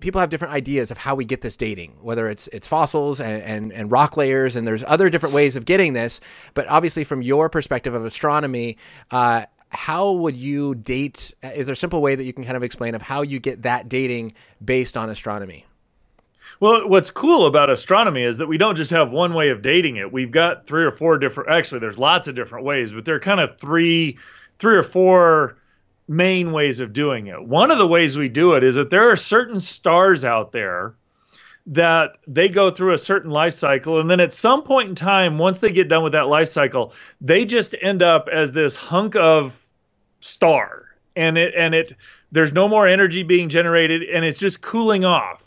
people 0.00 0.20
have 0.20 0.30
different 0.30 0.54
ideas 0.54 0.90
of 0.90 0.98
how 0.98 1.14
we 1.14 1.24
get 1.24 1.42
this 1.42 1.56
dating, 1.56 1.96
whether 2.00 2.28
it's 2.28 2.48
it's 2.48 2.66
fossils 2.66 3.20
and, 3.20 3.42
and, 3.42 3.72
and 3.72 3.90
rock 3.90 4.16
layers, 4.16 4.56
and 4.56 4.66
there's 4.66 4.84
other 4.86 5.10
different 5.10 5.34
ways 5.34 5.56
of 5.56 5.64
getting 5.66 5.92
this. 5.92 6.20
But 6.54 6.68
obviously, 6.68 7.04
from 7.04 7.20
your 7.22 7.50
perspective 7.50 7.92
of 7.92 8.04
astronomy 8.04 8.78
uh, 9.10 9.44
how 9.70 10.12
would 10.12 10.36
you 10.36 10.74
date? 10.74 11.34
Is 11.42 11.66
there 11.66 11.74
a 11.74 11.76
simple 11.76 12.00
way 12.00 12.14
that 12.14 12.24
you 12.24 12.32
can 12.32 12.44
kind 12.44 12.56
of 12.56 12.62
explain 12.62 12.94
of 12.94 13.02
how 13.02 13.22
you 13.22 13.40
get 13.40 13.62
that 13.62 13.88
dating 13.88 14.32
based 14.64 14.96
on 14.96 15.10
astronomy? 15.10 15.66
Well, 16.60 16.88
what's 16.88 17.10
cool 17.10 17.46
about 17.46 17.70
astronomy 17.70 18.22
is 18.22 18.38
that 18.38 18.46
we 18.46 18.56
don't 18.56 18.76
just 18.76 18.90
have 18.90 19.10
one 19.10 19.34
way 19.34 19.50
of 19.50 19.62
dating 19.62 19.96
it. 19.96 20.12
We've 20.12 20.30
got 20.30 20.66
three 20.66 20.84
or 20.84 20.92
four 20.92 21.18
different. 21.18 21.50
Actually, 21.50 21.80
there's 21.80 21.98
lots 21.98 22.28
of 22.28 22.34
different 22.34 22.64
ways, 22.64 22.92
but 22.92 23.04
there 23.04 23.16
are 23.16 23.20
kind 23.20 23.40
of 23.40 23.58
three, 23.58 24.18
three 24.58 24.76
or 24.76 24.82
four 24.82 25.58
main 26.08 26.52
ways 26.52 26.80
of 26.80 26.92
doing 26.92 27.26
it. 27.26 27.44
One 27.44 27.70
of 27.70 27.78
the 27.78 27.86
ways 27.86 28.16
we 28.16 28.28
do 28.28 28.54
it 28.54 28.62
is 28.62 28.76
that 28.76 28.90
there 28.90 29.10
are 29.10 29.16
certain 29.16 29.60
stars 29.60 30.24
out 30.24 30.52
there 30.52 30.94
that 31.66 32.18
they 32.28 32.48
go 32.48 32.70
through 32.70 32.92
a 32.92 32.98
certain 32.98 33.30
life 33.30 33.54
cycle 33.54 33.98
and 33.98 34.08
then 34.08 34.20
at 34.20 34.32
some 34.32 34.62
point 34.62 34.88
in 34.88 34.94
time 34.94 35.36
once 35.36 35.58
they 35.58 35.72
get 35.72 35.88
done 35.88 36.04
with 36.04 36.12
that 36.12 36.28
life 36.28 36.48
cycle 36.48 36.92
they 37.20 37.44
just 37.44 37.74
end 37.82 38.02
up 38.02 38.28
as 38.32 38.52
this 38.52 38.76
hunk 38.76 39.16
of 39.16 39.66
star 40.20 40.84
and 41.16 41.36
it 41.36 41.54
and 41.56 41.74
it 41.74 41.96
there's 42.30 42.52
no 42.52 42.68
more 42.68 42.86
energy 42.86 43.24
being 43.24 43.48
generated 43.48 44.02
and 44.04 44.24
it's 44.24 44.38
just 44.38 44.60
cooling 44.60 45.04
off 45.04 45.42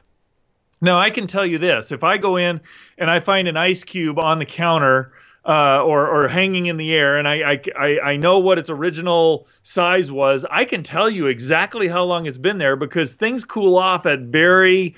now 0.82 1.00
i 1.00 1.10
can 1.10 1.26
tell 1.26 1.46
you 1.46 1.58
this 1.58 1.92
if 1.92 2.04
i 2.04 2.18
go 2.18 2.36
in 2.36 2.60
and 2.98 3.10
i 3.10 3.22
find 3.22 3.48
an 3.48 3.56
ice 3.56 3.86
cube 3.86 4.20
on 4.20 4.40
the 4.40 4.46
counter 4.46 5.14
uh, 5.46 5.82
or, 5.84 6.08
or 6.08 6.28
hanging 6.28 6.66
in 6.66 6.78
the 6.78 6.94
air, 6.94 7.18
and 7.18 7.28
I, 7.28 7.60
I, 7.76 8.00
I 8.00 8.16
know 8.18 8.40
what 8.40 8.60
its 8.60 8.70
original 8.70 9.48
size 9.64 10.12
was. 10.12 10.46
I 10.50 10.66
can 10.66 10.84
tell 10.84 11.10
you 11.10 11.28
exactly 11.28 11.88
how 11.88 12.04
long 12.04 12.26
it's 12.26 12.38
been 12.38 12.58
there 12.58 12.76
because 12.76 13.14
things 13.14 13.46
cool 13.46 13.78
off 13.78 14.06
at 14.06 14.20
very 14.20 14.96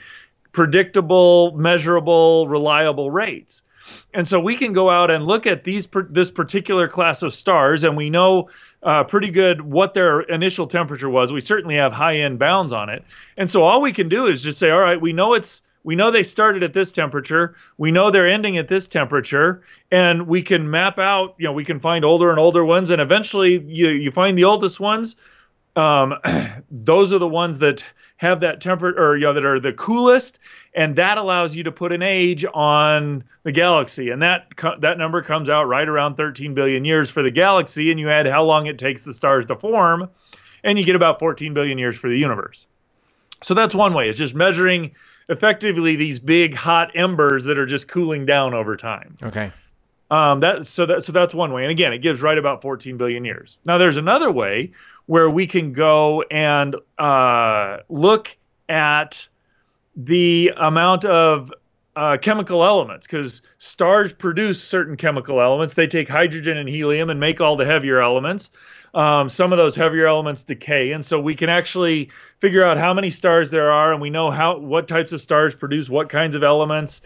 predictable, 0.51 1.51
measurable, 1.53 2.47
reliable 2.47 3.11
rates. 3.11 3.63
And 4.13 4.27
so 4.27 4.39
we 4.39 4.55
can 4.55 4.73
go 4.73 4.89
out 4.89 5.09
and 5.09 5.25
look 5.25 5.47
at 5.47 5.63
these 5.63 5.87
this 6.09 6.31
particular 6.31 6.87
class 6.87 7.21
of 7.21 7.33
stars, 7.33 7.83
and 7.83 7.97
we 7.97 8.09
know 8.09 8.49
uh, 8.83 9.03
pretty 9.03 9.29
good 9.29 9.61
what 9.61 9.93
their 9.93 10.21
initial 10.21 10.67
temperature 10.67 11.09
was. 11.09 11.31
We 11.31 11.41
certainly 11.41 11.75
have 11.75 11.93
high 11.93 12.17
end 12.17 12.39
bounds 12.39 12.73
on 12.73 12.89
it, 12.89 13.03
and 13.37 13.49
so 13.49 13.63
all 13.63 13.81
we 13.81 13.91
can 13.91 14.09
do 14.09 14.27
is 14.27 14.43
just 14.43 14.59
say, 14.59 14.69
all 14.69 14.79
right, 14.79 14.99
we 14.99 15.13
know 15.13 15.33
it's 15.33 15.61
we 15.83 15.95
know 15.95 16.11
they 16.11 16.23
started 16.23 16.63
at 16.63 16.73
this 16.73 16.91
temperature. 16.91 17.55
We 17.77 17.91
know 17.91 18.11
they're 18.11 18.29
ending 18.29 18.57
at 18.57 18.67
this 18.67 18.87
temperature, 18.87 19.63
and 19.91 20.27
we 20.27 20.41
can 20.41 20.69
map 20.69 20.99
out. 20.99 21.35
You 21.37 21.45
know, 21.45 21.53
we 21.53 21.65
can 21.65 21.79
find 21.79 22.05
older 22.05 22.29
and 22.29 22.39
older 22.39 22.63
ones, 22.63 22.91
and 22.91 23.01
eventually 23.01 23.59
you 23.59 23.89
you 23.89 24.11
find 24.11 24.37
the 24.37 24.43
oldest 24.43 24.79
ones. 24.79 25.15
Um, 25.75 26.15
those 26.71 27.13
are 27.13 27.19
the 27.19 27.27
ones 27.27 27.59
that 27.59 27.85
have 28.21 28.41
that 28.41 28.61
temperature, 28.61 29.01
or 29.01 29.17
you 29.17 29.23
know, 29.23 29.33
that 29.33 29.43
are 29.43 29.59
the 29.59 29.73
coolest, 29.73 30.37
and 30.75 30.95
that 30.95 31.17
allows 31.17 31.55
you 31.55 31.63
to 31.63 31.71
put 31.71 31.91
an 31.91 32.03
age 32.03 32.45
on 32.53 33.23
the 33.41 33.51
galaxy, 33.51 34.11
and 34.11 34.21
that 34.21 34.45
that 34.81 34.99
number 34.99 35.23
comes 35.23 35.49
out 35.49 35.63
right 35.63 35.89
around 35.89 36.17
13 36.17 36.53
billion 36.53 36.85
years 36.85 37.09
for 37.09 37.23
the 37.23 37.31
galaxy, 37.31 37.89
and 37.89 37.99
you 37.99 38.11
add 38.11 38.27
how 38.27 38.43
long 38.43 38.67
it 38.67 38.77
takes 38.77 39.01
the 39.01 39.11
stars 39.11 39.47
to 39.47 39.55
form, 39.55 40.07
and 40.63 40.77
you 40.77 40.85
get 40.85 40.95
about 40.95 41.17
14 41.17 41.55
billion 41.55 41.79
years 41.79 41.97
for 41.97 42.09
the 42.09 42.15
universe. 42.15 42.67
So 43.41 43.55
that's 43.55 43.73
one 43.73 43.95
way. 43.95 44.07
It's 44.07 44.19
just 44.19 44.35
measuring 44.35 44.91
effectively 45.27 45.95
these 45.95 46.19
big 46.19 46.53
hot 46.53 46.91
embers 46.93 47.45
that 47.45 47.57
are 47.57 47.65
just 47.65 47.87
cooling 47.87 48.27
down 48.27 48.53
over 48.53 48.75
time. 48.75 49.17
Okay. 49.23 49.51
Um, 50.11 50.41
that 50.41 50.67
so 50.67 50.85
that 50.85 51.05
so 51.05 51.11
that's 51.11 51.33
one 51.33 51.53
way, 51.53 51.63
and 51.63 51.71
again, 51.71 51.91
it 51.91 52.03
gives 52.03 52.21
right 52.21 52.37
about 52.37 52.61
14 52.61 52.97
billion 52.97 53.25
years. 53.25 53.57
Now, 53.65 53.79
there's 53.79 53.97
another 53.97 54.31
way 54.31 54.73
where 55.11 55.29
we 55.29 55.45
can 55.45 55.73
go 55.73 56.21
and 56.31 56.73
uh, 56.97 57.77
look 57.89 58.37
at 58.69 59.27
the 59.97 60.53
amount 60.55 61.03
of 61.03 61.51
uh, 61.97 62.15
chemical 62.21 62.63
elements 62.63 63.05
because 63.05 63.41
stars 63.57 64.13
produce 64.13 64.63
certain 64.63 64.95
chemical 64.95 65.41
elements. 65.41 65.73
They 65.73 65.87
take 65.87 66.07
hydrogen 66.07 66.55
and 66.55 66.69
helium 66.69 67.09
and 67.09 67.19
make 67.19 67.41
all 67.41 67.57
the 67.57 67.65
heavier 67.65 68.01
elements 68.01 68.51
um, 68.93 69.27
some 69.27 69.51
of 69.51 69.57
those 69.57 69.75
heavier 69.75 70.07
elements 70.07 70.43
decay, 70.43 70.91
and 70.91 71.05
so 71.05 71.19
we 71.19 71.35
can 71.35 71.49
actually 71.49 72.09
figure 72.39 72.63
out 72.63 72.77
how 72.77 72.93
many 72.93 73.09
stars 73.09 73.51
there 73.51 73.71
are, 73.71 73.91
and 73.91 74.01
we 74.01 74.09
know 74.09 74.31
how 74.31 74.57
what 74.57 74.87
types 74.87 75.13
of 75.13 75.21
stars 75.21 75.55
produce 75.55 75.89
what 75.89 76.09
kinds 76.09 76.35
of 76.35 76.43
elements, 76.43 77.01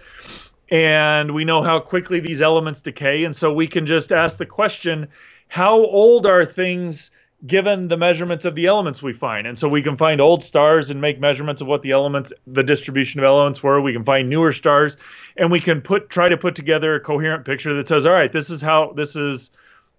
and 0.70 1.34
we 1.34 1.44
know 1.44 1.62
how 1.62 1.80
quickly 1.80 2.20
these 2.20 2.42
elements 2.42 2.82
decay, 2.82 3.24
and 3.24 3.36
so 3.36 3.54
we 3.54 3.68
can 3.68 3.86
just 3.86 4.12
ask 4.12 4.38
the 4.38 4.46
question, 4.46 5.08
how 5.48 5.76
old 5.76 6.26
are 6.26 6.46
things? 6.46 7.12
Given 7.46 7.88
the 7.88 7.98
measurements 7.98 8.46
of 8.46 8.56
the 8.56 8.66
elements 8.66 9.04
we 9.04 9.14
find. 9.14 9.46
And 9.46 9.58
so 9.58 9.68
we 9.68 9.82
can 9.82 9.98
find 9.98 10.22
old 10.22 10.44
stars 10.44 10.90
and 10.90 11.02
make 11.02 11.20
measurements 11.20 11.62
of 11.62 11.68
what 11.68 11.82
the 11.82 11.92
elements, 11.92 12.34
the 12.48 12.64
distribution 12.64 13.20
of 13.20 13.26
elements 13.26 13.62
were. 13.62 13.80
We 13.82 13.94
can 13.94 14.04
find 14.04 14.30
newer 14.30 14.54
stars 14.54 14.98
and 15.38 15.52
we 15.52 15.60
can 15.60 15.82
put, 15.82 16.10
try 16.10 16.30
to 16.30 16.38
put 16.38 16.56
together 16.56 16.96
a 16.96 17.00
coherent 17.00 17.46
picture 17.46 17.74
that 17.76 17.88
says, 17.88 18.06
all 18.06 18.14
right, 18.14 18.32
this 18.32 18.50
is 18.50 18.62
how, 18.62 18.94
this 18.94 19.16
is 19.16 19.52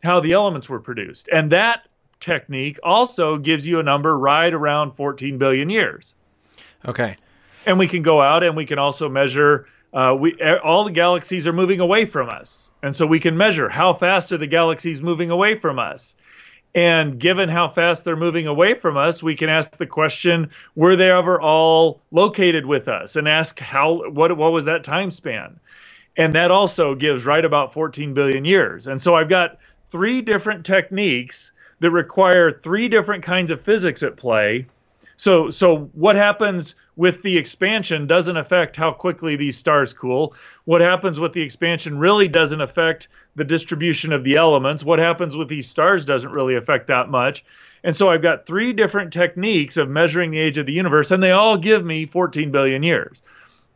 how 0.03 0.21
the 0.21 0.33
elements 0.33 0.69
were 0.69 0.81
produced. 0.81 1.29
And 1.33 1.51
that 1.53 1.87
technique 2.21 2.79
also 2.83 3.39
gives 3.39 3.67
you 3.67 3.79
a 3.79 3.83
number 3.83 4.19
right 4.19 4.53
around 4.53 4.93
14 4.93 5.39
billion 5.39 5.71
years. 5.71 6.15
Okay. 6.87 7.17
And 7.67 7.79
we 7.79 7.89
can 7.89 8.03
go 8.03 8.23
out 8.23 8.43
and 8.43 8.57
we 8.57 8.67
can 8.67 8.79
also 8.79 9.09
measure. 9.09 9.67
Uh, 9.93 10.15
we 10.19 10.41
all 10.63 10.85
the 10.85 10.91
galaxies 10.91 11.47
are 11.47 11.53
moving 11.53 11.81
away 11.81 12.05
from 12.05 12.29
us, 12.29 12.71
and 12.83 12.95
so 12.95 13.07
we 13.07 13.19
can 13.19 13.37
measure 13.37 13.69
how 13.69 13.95
fast 13.95 14.31
are 14.31 14.37
the 14.37 14.47
galaxies 14.47 15.01
moving 15.01 15.31
away 15.31 15.59
from 15.59 15.79
us. 15.79 16.15
And 16.77 17.19
given 17.19 17.49
how 17.49 17.71
fast 17.71 18.05
they're 18.05 18.17
moving 18.17 18.47
away 18.47 18.75
from 18.75 18.99
us, 18.99 19.23
we 19.23 19.35
can 19.35 19.49
ask 19.49 19.79
the 19.79 19.87
question: 19.87 20.51
Were 20.77 20.95
they 20.95 21.11
ever 21.11 21.41
all 21.41 22.03
located 22.13 22.67
with 22.67 22.87
us? 22.87 23.17
And 23.17 23.27
ask 23.27 23.59
how 23.59 24.11
what 24.11 24.37
what 24.37 24.53
was 24.53 24.67
that 24.67 24.85
time 24.85 25.11
span? 25.11 25.59
And 26.19 26.35
that 26.35 26.51
also 26.51 26.95
gives 26.95 27.25
right 27.27 27.45
about 27.45 27.73
14 27.73 28.15
billion 28.15 28.45
years. 28.45 28.87
And 28.87 29.01
so 29.01 29.17
I've 29.17 29.31
got 29.31 29.59
three 29.89 30.23
different 30.23 30.67
techniques 30.67 31.53
that 31.81 31.91
require 31.91 32.51
three 32.51 32.89
different 32.89 33.25
kinds 33.25 33.51
of 33.51 33.63
physics 33.63 34.03
at 34.03 34.17
play. 34.17 34.67
So, 35.17 35.51
so 35.51 35.91
what 35.95 36.17
happens 36.17 36.75
with 36.97 37.23
the 37.23 37.37
expansion 37.37 38.07
doesn't 38.07 38.37
affect 38.37 38.77
how 38.77 38.93
quickly 38.93 39.37
these 39.37 39.57
stars 39.57 39.93
cool. 39.93 40.35
What 40.65 40.81
happens 40.81 41.21
with 41.21 41.33
the 41.33 41.43
expansion 41.43 41.99
really 41.99 42.27
doesn't 42.27 42.61
affect 42.61 43.09
the 43.35 43.45
distribution 43.45 44.13
of 44.13 44.25
the 44.25 44.37
elements. 44.37 44.83
What 44.83 44.99
happens 44.99 45.37
with 45.37 45.49
these 45.49 45.69
stars 45.69 46.05
doesn't 46.05 46.33
really 46.33 46.57
affect 46.57 46.89
that 46.89 47.11
much. 47.11 47.45
And 47.85 47.95
so 47.95 48.09
I've 48.09 48.23
got 48.23 48.47
three 48.47 48.73
different 48.73 49.13
techniques 49.13 49.77
of 49.77 49.89
measuring 49.89 50.31
the 50.31 50.41
age 50.41 50.59
of 50.59 50.67
the 50.67 50.73
universe, 50.73 51.11
and 51.11 51.23
they 51.23 51.31
all 51.31 51.57
give 51.57 51.85
me 51.85 52.07
14 52.07 52.51
billion 52.51 52.83
years 52.83 53.23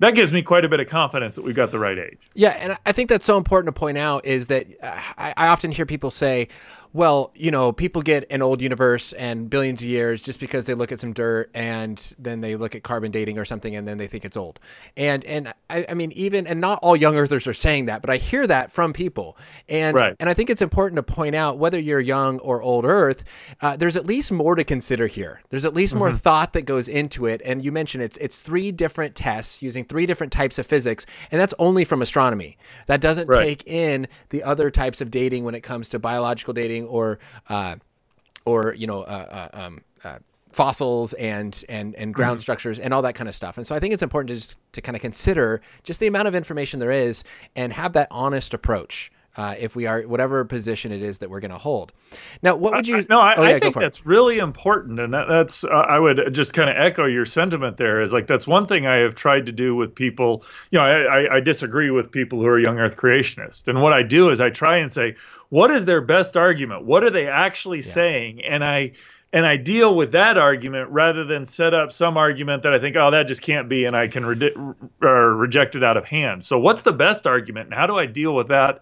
that 0.00 0.14
gives 0.14 0.32
me 0.32 0.40
quite 0.40 0.64
a 0.64 0.68
bit 0.68 0.80
of 0.80 0.88
confidence 0.88 1.36
that 1.36 1.42
we've 1.42 1.54
got 1.54 1.70
the 1.70 1.78
right 1.78 1.98
age. 1.98 2.18
Yeah, 2.34 2.56
and 2.58 2.76
I 2.86 2.92
think 2.92 3.10
that's 3.10 3.24
so 3.24 3.36
important 3.36 3.74
to 3.74 3.78
point 3.78 3.98
out 3.98 4.24
is 4.24 4.48
that 4.48 4.66
uh, 4.82 4.98
I, 5.18 5.34
I 5.36 5.46
often 5.48 5.70
hear 5.70 5.86
people 5.86 6.10
say, 6.10 6.48
well, 6.92 7.30
you 7.34 7.50
know, 7.50 7.72
people 7.72 8.02
get 8.02 8.26
an 8.30 8.42
old 8.42 8.60
universe 8.60 9.12
and 9.12 9.48
billions 9.48 9.80
of 9.80 9.88
years 9.88 10.22
just 10.22 10.40
because 10.40 10.66
they 10.66 10.74
look 10.74 10.90
at 10.90 10.98
some 10.98 11.12
dirt 11.12 11.50
and 11.54 12.14
then 12.18 12.40
they 12.40 12.56
look 12.56 12.74
at 12.74 12.82
carbon 12.82 13.12
dating 13.12 13.38
or 13.38 13.44
something 13.44 13.76
and 13.76 13.86
then 13.86 13.98
they 13.98 14.08
think 14.08 14.24
it's 14.24 14.36
old. 14.36 14.58
And 14.96 15.24
and 15.24 15.52
I, 15.68 15.86
I 15.88 15.94
mean, 15.94 16.10
even 16.12 16.46
and 16.46 16.60
not 16.60 16.80
all 16.82 16.96
young 16.96 17.16
earthers 17.16 17.46
are 17.46 17.54
saying 17.54 17.86
that, 17.86 18.00
but 18.00 18.10
I 18.10 18.16
hear 18.16 18.46
that 18.46 18.72
from 18.72 18.92
people. 18.92 19.36
And 19.68 19.94
right. 19.96 20.16
and 20.18 20.28
I 20.28 20.34
think 20.34 20.50
it's 20.50 20.62
important 20.62 20.96
to 20.96 21.02
point 21.02 21.36
out 21.36 21.58
whether 21.58 21.78
you're 21.78 22.00
young 22.00 22.40
or 22.40 22.60
old 22.60 22.84
Earth, 22.84 23.22
uh, 23.60 23.76
there's 23.76 23.96
at 23.96 24.06
least 24.06 24.32
more 24.32 24.56
to 24.56 24.64
consider 24.64 25.06
here. 25.06 25.42
There's 25.50 25.64
at 25.64 25.74
least 25.74 25.92
mm-hmm. 25.92 25.98
more 26.00 26.12
thought 26.12 26.54
that 26.54 26.62
goes 26.62 26.88
into 26.88 27.26
it. 27.26 27.40
And 27.44 27.64
you 27.64 27.70
mentioned 27.70 28.02
it's 28.02 28.16
it's 28.16 28.40
three 28.40 28.72
different 28.72 29.14
tests 29.14 29.62
using 29.62 29.84
three 29.84 30.06
different 30.06 30.32
types 30.32 30.58
of 30.58 30.66
physics, 30.66 31.06
and 31.30 31.40
that's 31.40 31.54
only 31.58 31.84
from 31.84 32.02
astronomy. 32.02 32.58
That 32.86 33.00
doesn't 33.00 33.28
right. 33.28 33.44
take 33.44 33.66
in 33.66 34.08
the 34.30 34.42
other 34.42 34.70
types 34.70 35.00
of 35.00 35.10
dating 35.10 35.44
when 35.44 35.54
it 35.54 35.60
comes 35.60 35.88
to 35.90 35.98
biological 36.00 36.52
dating 36.52 36.79
or 36.86 37.18
uh, 37.48 37.76
or 38.44 38.74
you 38.74 38.86
know 38.86 39.02
uh, 39.02 39.48
uh, 39.54 39.60
um, 39.60 39.80
uh, 40.04 40.18
fossils 40.52 41.12
and 41.14 41.64
and 41.68 41.94
and 41.94 42.14
ground 42.14 42.36
mm-hmm. 42.36 42.42
structures 42.42 42.78
and 42.78 42.92
all 42.92 43.02
that 43.02 43.14
kind 43.14 43.28
of 43.28 43.34
stuff. 43.34 43.56
And 43.56 43.66
so 43.66 43.74
I 43.74 43.80
think 43.80 43.94
it's 43.94 44.02
important 44.02 44.28
to 44.28 44.34
just 44.34 44.58
to 44.72 44.80
kind 44.80 44.96
of 44.96 45.02
consider 45.02 45.60
just 45.82 46.00
the 46.00 46.06
amount 46.06 46.28
of 46.28 46.34
information 46.34 46.80
there 46.80 46.90
is 46.90 47.24
and 47.56 47.72
have 47.72 47.92
that 47.94 48.08
honest 48.10 48.54
approach 48.54 49.10
uh, 49.36 49.54
if 49.58 49.76
we 49.76 49.86
are 49.86 50.02
whatever 50.02 50.44
position 50.44 50.90
it 50.92 51.02
is 51.02 51.18
that 51.18 51.30
we're 51.30 51.40
going 51.40 51.52
to 51.52 51.58
hold. 51.58 51.92
Now, 52.42 52.56
what 52.56 52.74
would 52.74 52.88
you? 52.88 52.98
I, 52.98 53.06
no, 53.08 53.20
I, 53.20 53.34
oh, 53.36 53.42
yeah, 53.42 53.56
I 53.56 53.58
think 53.60 53.76
that's 53.76 54.04
really 54.04 54.38
important, 54.38 54.98
and 54.98 55.14
that, 55.14 55.26
that's 55.28 55.62
uh, 55.62 55.68
I 55.68 55.98
would 55.98 56.34
just 56.34 56.52
kind 56.52 56.68
of 56.68 56.76
echo 56.76 57.06
your 57.06 57.24
sentiment 57.24 57.76
there. 57.76 58.00
Is 58.00 58.12
like 58.12 58.26
that's 58.26 58.46
one 58.46 58.66
thing 58.66 58.86
I 58.86 58.96
have 58.96 59.14
tried 59.14 59.46
to 59.46 59.52
do 59.52 59.76
with 59.76 59.94
people. 59.94 60.44
You 60.70 60.80
know, 60.80 60.84
I, 60.84 61.36
I 61.36 61.40
disagree 61.40 61.90
with 61.90 62.10
people 62.10 62.40
who 62.40 62.46
are 62.46 62.58
young 62.58 62.78
Earth 62.78 62.96
creationists, 62.96 63.68
and 63.68 63.80
what 63.80 63.92
I 63.92 64.02
do 64.02 64.30
is 64.30 64.40
I 64.40 64.50
try 64.50 64.78
and 64.78 64.90
say, 64.90 65.14
what 65.48 65.70
is 65.70 65.84
their 65.84 66.00
best 66.00 66.36
argument? 66.36 66.84
What 66.84 67.04
are 67.04 67.10
they 67.10 67.28
actually 67.28 67.78
yeah. 67.78 67.92
saying? 67.92 68.44
And 68.44 68.64
I 68.64 68.92
and 69.32 69.46
I 69.46 69.56
deal 69.56 69.94
with 69.94 70.12
that 70.12 70.38
argument 70.38 70.90
rather 70.90 71.24
than 71.24 71.44
set 71.44 71.72
up 71.72 71.92
some 71.92 72.16
argument 72.16 72.64
that 72.64 72.74
I 72.74 72.80
think, 72.80 72.96
oh, 72.96 73.12
that 73.12 73.28
just 73.28 73.42
can't 73.42 73.68
be, 73.68 73.84
and 73.84 73.96
I 73.96 74.08
can 74.08 74.26
re- 74.26 74.54
reject 75.00 75.76
it 75.76 75.84
out 75.84 75.96
of 75.96 76.04
hand. 76.04 76.42
So, 76.42 76.58
what's 76.58 76.82
the 76.82 76.92
best 76.92 77.26
argument, 77.26 77.66
and 77.66 77.74
how 77.74 77.86
do 77.86 77.96
I 77.96 78.06
deal 78.06 78.34
with 78.34 78.48
that 78.48 78.80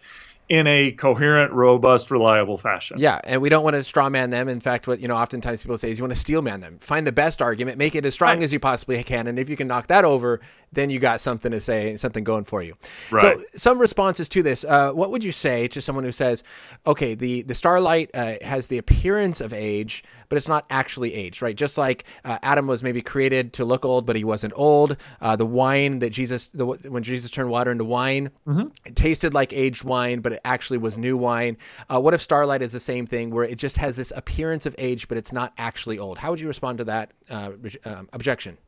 in 0.48 0.66
a 0.66 0.92
coherent, 0.92 1.52
robust, 1.52 2.10
reliable 2.10 2.56
fashion. 2.56 2.96
Yeah, 2.98 3.20
and 3.24 3.42
we 3.42 3.48
don't 3.48 3.62
want 3.62 3.76
to 3.76 3.84
straw 3.84 4.08
man 4.08 4.30
them. 4.30 4.48
In 4.48 4.60
fact, 4.60 4.88
what 4.88 5.00
you 5.00 5.08
know, 5.08 5.16
oftentimes 5.16 5.62
people 5.62 5.76
say 5.76 5.90
is 5.90 5.98
you 5.98 6.04
want 6.04 6.14
to 6.14 6.20
steel 6.20 6.40
man 6.40 6.60
them. 6.60 6.78
Find 6.78 7.06
the 7.06 7.12
best 7.12 7.42
argument, 7.42 7.76
make 7.76 7.94
it 7.94 8.06
as 8.06 8.14
strong 8.14 8.36
right. 8.36 8.42
as 8.42 8.52
you 8.52 8.58
possibly 8.58 9.02
can, 9.04 9.26
and 9.26 9.38
if 9.38 9.50
you 9.50 9.56
can 9.56 9.68
knock 9.68 9.88
that 9.88 10.04
over, 10.04 10.40
then 10.72 10.90
you 10.90 10.98
got 10.98 11.20
something 11.20 11.52
to 11.52 11.60
say, 11.60 11.96
something 11.96 12.24
going 12.24 12.44
for 12.44 12.62
you. 12.62 12.76
Right. 13.10 13.38
So, 13.38 13.44
some 13.56 13.78
responses 13.78 14.28
to 14.30 14.42
this. 14.42 14.64
Uh, 14.64 14.92
what 14.92 15.10
would 15.10 15.22
you 15.22 15.32
say 15.32 15.68
to 15.68 15.82
someone 15.82 16.04
who 16.04 16.12
says, 16.12 16.42
"Okay, 16.86 17.14
the 17.14 17.42
the 17.42 17.54
starlight 17.54 18.10
uh, 18.14 18.34
has 18.42 18.68
the 18.68 18.78
appearance 18.78 19.40
of 19.40 19.52
age, 19.52 20.02
but 20.28 20.36
it's 20.36 20.48
not 20.48 20.66
actually 20.70 21.14
aged, 21.14 21.42
right? 21.42 21.56
Just 21.56 21.78
like 21.78 22.04
uh, 22.24 22.38
Adam 22.42 22.66
was 22.66 22.82
maybe 22.82 23.02
created 23.02 23.52
to 23.54 23.64
look 23.64 23.84
old, 23.84 24.06
but 24.06 24.16
he 24.16 24.24
wasn't 24.24 24.52
old. 24.56 24.96
Uh, 25.20 25.36
the 25.36 25.46
wine 25.46 26.00
that 26.00 26.10
Jesus, 26.10 26.48
the, 26.48 26.66
when 26.66 27.02
Jesus 27.02 27.30
turned 27.30 27.50
water 27.50 27.70
into 27.70 27.84
wine, 27.84 28.30
mm-hmm. 28.46 28.68
it 28.84 28.96
tasted 28.96 29.34
like 29.34 29.52
aged 29.52 29.84
wine, 29.84 30.20
but 30.20 30.37
actually 30.44 30.78
was 30.78 30.98
new 30.98 31.16
wine. 31.16 31.56
Uh, 31.88 32.00
what 32.00 32.14
if 32.14 32.22
starlight 32.22 32.62
is 32.62 32.72
the 32.72 32.80
same 32.80 33.06
thing, 33.06 33.30
where 33.30 33.44
it 33.44 33.58
just 33.58 33.76
has 33.76 33.96
this 33.96 34.12
appearance 34.14 34.66
of 34.66 34.74
age, 34.78 35.08
but 35.08 35.18
it's 35.18 35.32
not 35.32 35.52
actually 35.58 35.98
old? 35.98 36.18
How 36.18 36.30
would 36.30 36.40
you 36.40 36.48
respond 36.48 36.78
to 36.78 36.84
that 36.84 37.12
uh, 37.30 37.52
um, 37.84 38.08
objection? 38.12 38.58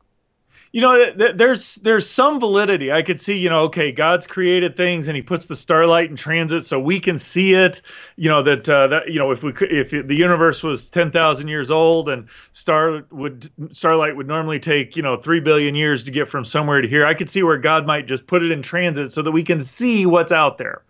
you 0.71 0.79
know 0.79 1.11
there's 1.11 1.75
there's 1.75 2.09
some 2.09 2.39
validity 2.39 2.91
i 2.91 3.01
could 3.01 3.19
see 3.19 3.37
you 3.37 3.49
know 3.49 3.63
okay 3.63 3.91
god's 3.91 4.25
created 4.25 4.77
things 4.77 5.07
and 5.07 5.15
he 5.15 5.21
puts 5.21 5.45
the 5.47 5.55
starlight 5.55 6.09
in 6.09 6.15
transit 6.15 6.63
so 6.65 6.79
we 6.79 6.99
can 6.99 7.17
see 7.17 7.53
it 7.53 7.81
you 8.15 8.29
know 8.29 8.41
that 8.41 8.67
uh, 8.69 8.87
that 8.87 9.11
you 9.11 9.19
know 9.19 9.31
if 9.31 9.43
we 9.43 9.51
could 9.51 9.71
if 9.71 9.89
the 9.89 10.15
universe 10.15 10.63
was 10.63 10.89
10,000 10.89 11.47
years 11.47 11.71
old 11.71 12.07
and 12.07 12.29
star 12.53 13.03
would 13.11 13.49
starlight 13.71 14.15
would 14.15 14.27
normally 14.27 14.59
take 14.59 14.95
you 14.95 15.03
know 15.03 15.17
3 15.17 15.41
billion 15.41 15.75
years 15.75 16.05
to 16.05 16.11
get 16.11 16.29
from 16.29 16.45
somewhere 16.45 16.81
to 16.81 16.87
here 16.87 17.05
i 17.05 17.13
could 17.13 17.29
see 17.29 17.43
where 17.43 17.57
god 17.57 17.85
might 17.85 18.07
just 18.07 18.25
put 18.25 18.43
it 18.43 18.51
in 18.51 18.61
transit 18.61 19.11
so 19.11 19.21
that 19.21 19.31
we 19.31 19.43
can 19.43 19.59
see 19.59 20.05
what's 20.05 20.31
out 20.31 20.57
there 20.57 20.83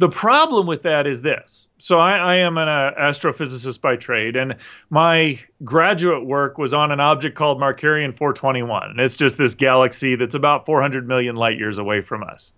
the 0.00 0.08
problem 0.08 0.66
with 0.66 0.84
that 0.84 1.06
is 1.06 1.20
this. 1.20 1.68
So 1.78 1.98
I, 1.98 2.16
I 2.16 2.34
am 2.36 2.56
an 2.56 2.68
uh, 2.68 2.92
astrophysicist 2.98 3.82
by 3.82 3.96
trade, 3.96 4.34
and 4.34 4.56
my 4.88 5.38
graduate 5.62 6.24
work 6.24 6.56
was 6.56 6.72
on 6.72 6.90
an 6.90 7.00
object 7.00 7.36
called 7.36 7.60
Markarian 7.60 8.16
421. 8.16 8.92
And 8.92 9.00
It's 9.00 9.18
just 9.18 9.36
this 9.36 9.54
galaxy 9.54 10.16
that's 10.16 10.34
about 10.34 10.64
400 10.64 11.06
million 11.06 11.36
light 11.36 11.58
years 11.58 11.76
away 11.76 12.00
from 12.00 12.22
us. 12.22 12.54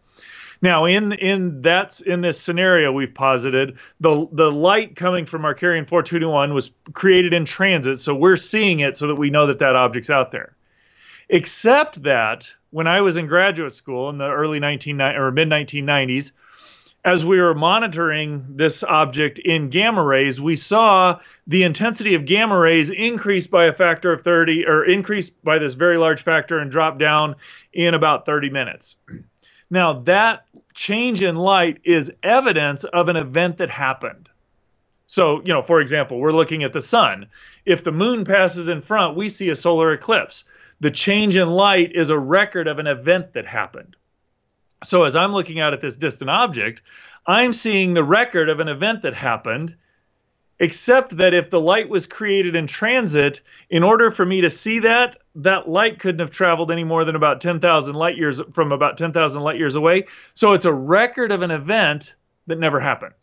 Now, 0.63 0.85
in 0.85 1.11
in 1.11 1.63
that's 1.63 2.01
in 2.01 2.21
this 2.21 2.41
scenario 2.41 2.93
we've 2.93 3.13
posited, 3.13 3.77
the 3.99 4.29
the 4.31 4.53
light 4.53 4.95
coming 4.95 5.27
from 5.27 5.43
Markarian 5.43 5.89
421 5.89 6.55
was 6.55 6.71
created 6.93 7.33
in 7.33 7.45
transit, 7.45 7.99
so 7.99 8.15
we're 8.15 8.37
seeing 8.37 8.79
it 8.79 8.97
so 8.97 9.09
that 9.09 9.17
we 9.17 9.31
know 9.31 9.49
that 9.49 9.59
that 9.59 9.75
object's 9.75 10.11
out 10.11 10.31
there. 10.31 10.55
Except 11.29 12.05
that 12.05 12.53
when 12.71 12.87
I 12.87 13.01
was 13.01 13.17
in 13.17 13.27
graduate 13.27 13.73
school 13.73 14.11
in 14.11 14.19
the 14.19 14.31
early 14.31 14.61
19 14.61 15.01
or 15.01 15.33
mid 15.33 15.49
1990s, 15.49 16.31
as 17.05 17.25
we 17.25 17.41
were 17.41 17.55
monitoring 17.55 18.45
this 18.49 18.85
object 18.85 19.39
in 19.41 19.71
gamma 19.71 20.03
rays, 20.03 20.41
we 20.41 20.55
saw 20.55 21.19
the 21.47 21.65
intensity 21.65 22.15
of 22.15 22.27
gamma 22.27 22.57
rays 22.57 22.91
increase 22.91 23.49
by 23.49 23.67
a 23.67 23.73
factor 23.73 24.13
of 24.13 24.23
30, 24.23 24.67
or 24.67 24.85
increase 24.85 25.29
by 25.31 25.59
this 25.59 25.75
very 25.75 25.99
large 25.99 26.23
factor 26.23 26.59
and 26.59 26.71
drop 26.71 26.99
down 26.99 27.35
in 27.73 27.95
about 27.95 28.25
30 28.25 28.51
minutes. 28.51 28.97
Now, 29.69 30.01
that 30.01 30.45
change 30.75 31.23
in 31.23 31.35
light 31.37 31.81
is 31.83 32.13
evidence 32.23 32.85
of 32.85 33.09
an 33.09 33.17
event 33.17 33.59
that 33.59 33.71
happened. 33.71 34.29
So, 35.09 35.41
you 35.45 35.53
know, 35.53 35.63
for 35.63 35.81
example, 35.81 36.19
we're 36.19 36.33
looking 36.33 36.63
at 36.63 36.73
the 36.73 36.81
sun. 36.81 37.27
If 37.67 37.83
the 37.83 37.93
moon 37.93 38.25
passes 38.25 38.69
in 38.69 38.81
front, 38.81 39.17
we 39.17 39.29
see 39.29 39.51
a 39.51 39.57
solar 39.57 39.93
eclipse. 39.93 40.45
The 40.81 40.91
change 40.91 41.37
in 41.37 41.49
light 41.49 41.93
is 41.95 42.11
a 42.11 42.19
record 42.19 42.69
of 42.69 42.79
an 42.79 42.87
event 42.87 43.33
that 43.33 43.47
happened. 43.47 43.97
So 44.85 45.05
as 45.05 45.17
I'm 45.17 45.33
looking 45.33 45.61
out 45.61 45.73
at 45.73 45.81
this 45.81 45.97
distant 45.97 46.31
object, 46.31 46.83
I'm 47.27 47.53
seeing 47.53 47.95
the 47.95 48.05
record 48.05 48.49
of 48.49 48.61
an 48.61 48.69
event 48.69 49.03
that 49.03 49.15
happened, 49.15 49.77
except 50.59 51.17
that 51.17 51.35
if 51.35 51.51
the 51.51 51.61
light 51.61 51.89
was 51.89 52.07
created 52.07 52.55
in 52.57 52.67
transit, 52.67 53.41
in 53.71 53.83
order 53.83 54.11
for 54.11 54.25
me 54.25 54.41
to 54.43 54.51
see 54.51 54.81
that, 54.81 55.17
that 55.37 55.69
light 55.69 55.99
couldn't 55.99 56.21
have 56.21 56.31
traveled 56.31 56.71
any 56.71 56.85
more 56.85 57.05
than 57.05 57.17
about 57.17 57.41
10,000 57.41 57.95
light 57.95 58.17
years 58.17 58.41
from 58.53 58.73
about 58.73 58.99
10,000 58.99 59.43
light 59.43 59.59
years 59.59 59.75
away. 59.75 60.07
So 60.35 60.53
it's 60.53 60.65
a 60.65 60.73
record 60.73 61.33
of 61.33 61.43
an 61.43 61.51
event 61.51 62.15
that 62.47 62.59
never 62.59 62.81
happened. 62.81 63.15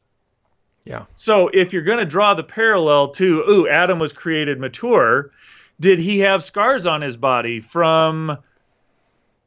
Yeah. 0.85 1.05
So 1.15 1.49
if 1.49 1.73
you're 1.73 1.83
going 1.83 1.99
to 1.99 2.05
draw 2.05 2.33
the 2.33 2.43
parallel 2.43 3.09
to, 3.11 3.41
ooh, 3.49 3.67
Adam 3.67 3.99
was 3.99 4.13
created 4.13 4.59
mature, 4.59 5.31
did 5.79 5.99
he 5.99 6.19
have 6.19 6.43
scars 6.43 6.87
on 6.87 7.01
his 7.01 7.15
body 7.15 7.59
from 7.59 8.37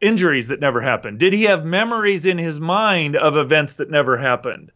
injuries 0.03 0.49
that 0.49 0.61
never 0.61 0.81
happened? 0.81 1.19
Did 1.19 1.33
he 1.33 1.45
have 1.45 1.65
memories 1.65 2.27
in 2.27 2.37
his 2.37 2.61
mind 2.61 3.17
of 3.17 3.37
events 3.37 3.75
that 3.75 3.91
never 3.91 4.19
happened? 4.19 4.73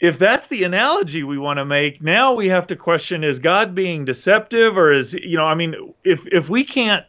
If 0.00 0.18
that's 0.18 0.48
the 0.48 0.64
analogy 0.64 1.22
we 1.22 1.38
want 1.38 1.58
to 1.58 1.64
make, 1.64 2.02
now 2.02 2.34
we 2.34 2.48
have 2.48 2.66
to 2.68 2.76
question 2.76 3.22
is 3.22 3.38
God 3.38 3.74
being 3.74 4.04
deceptive 4.04 4.76
or 4.76 4.92
is, 4.92 5.14
you 5.14 5.36
know, 5.36 5.44
I 5.44 5.54
mean, 5.54 5.94
if 6.02 6.26
if 6.26 6.48
we 6.48 6.64
can't 6.64 7.04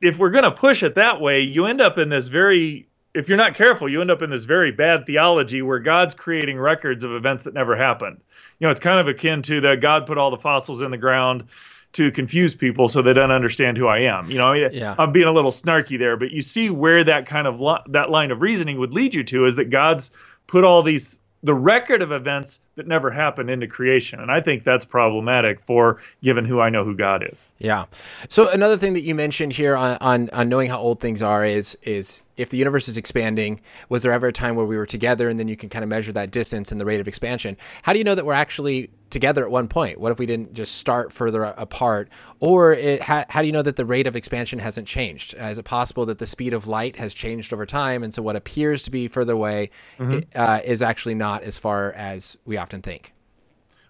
if 0.00 0.18
we're 0.18 0.30
going 0.30 0.44
to 0.44 0.52
push 0.52 0.82
it 0.82 0.94
that 0.94 1.20
way, 1.20 1.40
you 1.40 1.66
end 1.66 1.80
up 1.80 1.98
in 1.98 2.08
this 2.08 2.28
very 2.28 2.88
if 3.14 3.28
you're 3.28 3.38
not 3.38 3.54
careful, 3.54 3.88
you 3.88 4.00
end 4.00 4.10
up 4.10 4.22
in 4.22 4.30
this 4.30 4.44
very 4.44 4.70
bad 4.70 5.06
theology 5.06 5.60
where 5.60 5.80
God's 5.80 6.14
creating 6.14 6.58
records 6.58 7.04
of 7.04 7.12
events 7.12 7.44
that 7.44 7.54
never 7.54 7.74
happened. 7.74 8.20
You 8.60 8.66
know, 8.66 8.70
it's 8.70 8.80
kind 8.80 9.00
of 9.00 9.08
akin 9.08 9.42
to 9.42 9.60
that 9.62 9.80
God 9.80 10.06
put 10.06 10.18
all 10.18 10.30
the 10.30 10.36
fossils 10.36 10.82
in 10.82 10.90
the 10.90 10.98
ground 10.98 11.44
to 11.92 12.10
confuse 12.10 12.54
people 12.54 12.88
so 12.88 13.02
they 13.02 13.12
don't 13.12 13.30
understand 13.30 13.78
who 13.78 13.86
I 13.86 14.00
am. 14.00 14.30
You 14.30 14.38
know, 14.38 14.52
yeah. 14.52 14.94
I'm 14.98 15.12
being 15.12 15.26
a 15.26 15.32
little 15.32 15.50
snarky 15.50 15.98
there, 15.98 16.16
but 16.16 16.30
you 16.30 16.42
see 16.42 16.70
where 16.70 17.02
that 17.04 17.26
kind 17.26 17.46
of 17.46 17.60
that 17.88 18.10
line 18.10 18.30
of 18.30 18.40
reasoning 18.40 18.78
would 18.78 18.92
lead 18.92 19.14
you 19.14 19.24
to 19.24 19.46
is 19.46 19.56
that 19.56 19.70
God's 19.70 20.10
put 20.46 20.64
all 20.64 20.82
these 20.82 21.20
the 21.42 21.54
record 21.54 22.02
of 22.02 22.10
events 22.10 22.60
that 22.74 22.86
never 22.86 23.10
happened 23.10 23.48
into 23.48 23.66
creation. 23.66 24.20
And 24.20 24.30
I 24.30 24.40
think 24.40 24.64
that's 24.64 24.84
problematic 24.84 25.60
for 25.66 26.00
given 26.22 26.44
who 26.44 26.60
I 26.60 26.68
know 26.68 26.84
who 26.84 26.96
God 26.96 27.24
is. 27.30 27.46
Yeah. 27.58 27.84
So 28.28 28.50
another 28.50 28.76
thing 28.76 28.94
that 28.94 29.02
you 29.02 29.14
mentioned 29.14 29.52
here 29.52 29.76
on, 29.76 29.96
on, 30.00 30.30
on 30.30 30.48
knowing 30.48 30.68
how 30.68 30.78
old 30.78 31.00
things 31.00 31.22
are 31.22 31.44
is 31.44 31.78
is 31.82 32.22
if 32.38 32.50
the 32.50 32.56
universe 32.56 32.88
is 32.88 32.96
expanding, 32.96 33.60
was 33.88 34.02
there 34.02 34.12
ever 34.12 34.28
a 34.28 34.32
time 34.32 34.56
where 34.56 34.64
we 34.64 34.76
were 34.76 34.86
together 34.86 35.28
and 35.28 35.38
then 35.38 35.48
you 35.48 35.56
can 35.56 35.68
kind 35.68 35.82
of 35.82 35.88
measure 35.88 36.12
that 36.12 36.30
distance 36.30 36.72
and 36.72 36.80
the 36.80 36.84
rate 36.84 37.00
of 37.00 37.08
expansion? 37.08 37.56
How 37.82 37.92
do 37.92 37.98
you 37.98 38.04
know 38.04 38.14
that 38.14 38.24
we're 38.24 38.32
actually 38.32 38.90
together 39.10 39.44
at 39.44 39.50
one 39.50 39.68
point? 39.68 40.00
What 40.00 40.12
if 40.12 40.18
we 40.18 40.26
didn't 40.26 40.54
just 40.54 40.76
start 40.76 41.12
further 41.12 41.42
apart? 41.42 42.08
Or 42.40 42.72
it, 42.72 43.02
how, 43.02 43.24
how, 43.28 43.40
do 43.40 43.46
you 43.46 43.52
know 43.52 43.62
that 43.62 43.76
the 43.76 43.84
rate 43.84 44.06
of 44.06 44.16
expansion 44.16 44.58
hasn't 44.58 44.86
changed? 44.86 45.34
Is 45.34 45.58
it 45.58 45.64
possible 45.64 46.06
that 46.06 46.18
the 46.18 46.26
speed 46.26 46.54
of 46.54 46.66
light 46.66 46.96
has 46.96 47.12
changed 47.12 47.52
over 47.52 47.66
time? 47.66 48.02
And 48.02 48.14
so 48.14 48.22
what 48.22 48.36
appears 48.36 48.82
to 48.84 48.90
be 48.90 49.08
further 49.08 49.32
away 49.32 49.70
mm-hmm. 49.98 50.20
uh, 50.34 50.60
is 50.64 50.82
actually 50.82 51.14
not 51.14 51.42
as 51.42 51.58
far 51.58 51.92
as 51.92 52.36
we 52.44 52.56
often 52.56 52.82
think? 52.82 53.12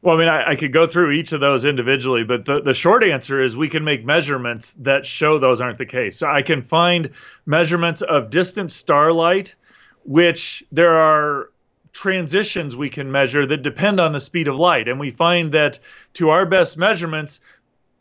Well, 0.00 0.16
I 0.16 0.18
mean, 0.18 0.28
I, 0.28 0.50
I, 0.50 0.56
could 0.56 0.72
go 0.72 0.87
through 0.87 1.11
each 1.12 1.32
of 1.32 1.40
those 1.40 1.64
individually, 1.64 2.22
but 2.22 2.44
the, 2.44 2.61
the 2.61 2.74
short 2.74 3.02
answer 3.02 3.42
is 3.42 3.56
we 3.56 3.68
can 3.68 3.82
make 3.82 4.04
measurements 4.04 4.72
that 4.78 5.04
show 5.04 5.38
those 5.38 5.61
aren't 5.61 5.78
the 5.78 5.87
case. 5.87 6.16
So 6.16 6.28
I 6.28 6.42
can 6.42 6.62
find 6.62 7.11
measurements 7.46 8.02
of 8.02 8.30
distant 8.30 8.70
starlight, 8.70 9.56
which 10.04 10.62
there 10.70 10.94
are 10.94 11.50
transitions 11.92 12.76
we 12.76 12.90
can 12.90 13.11
measure 13.11 13.44
that 13.46 13.62
depend 13.62 13.98
on 13.98 14.12
the 14.12 14.20
speed 14.20 14.46
of 14.46 14.56
light. 14.56 14.87
And 14.87 15.00
we 15.00 15.11
find 15.11 15.52
that 15.52 15.80
to 16.14 16.30
our 16.30 16.46
best 16.46 16.76
measurements, 16.76 17.40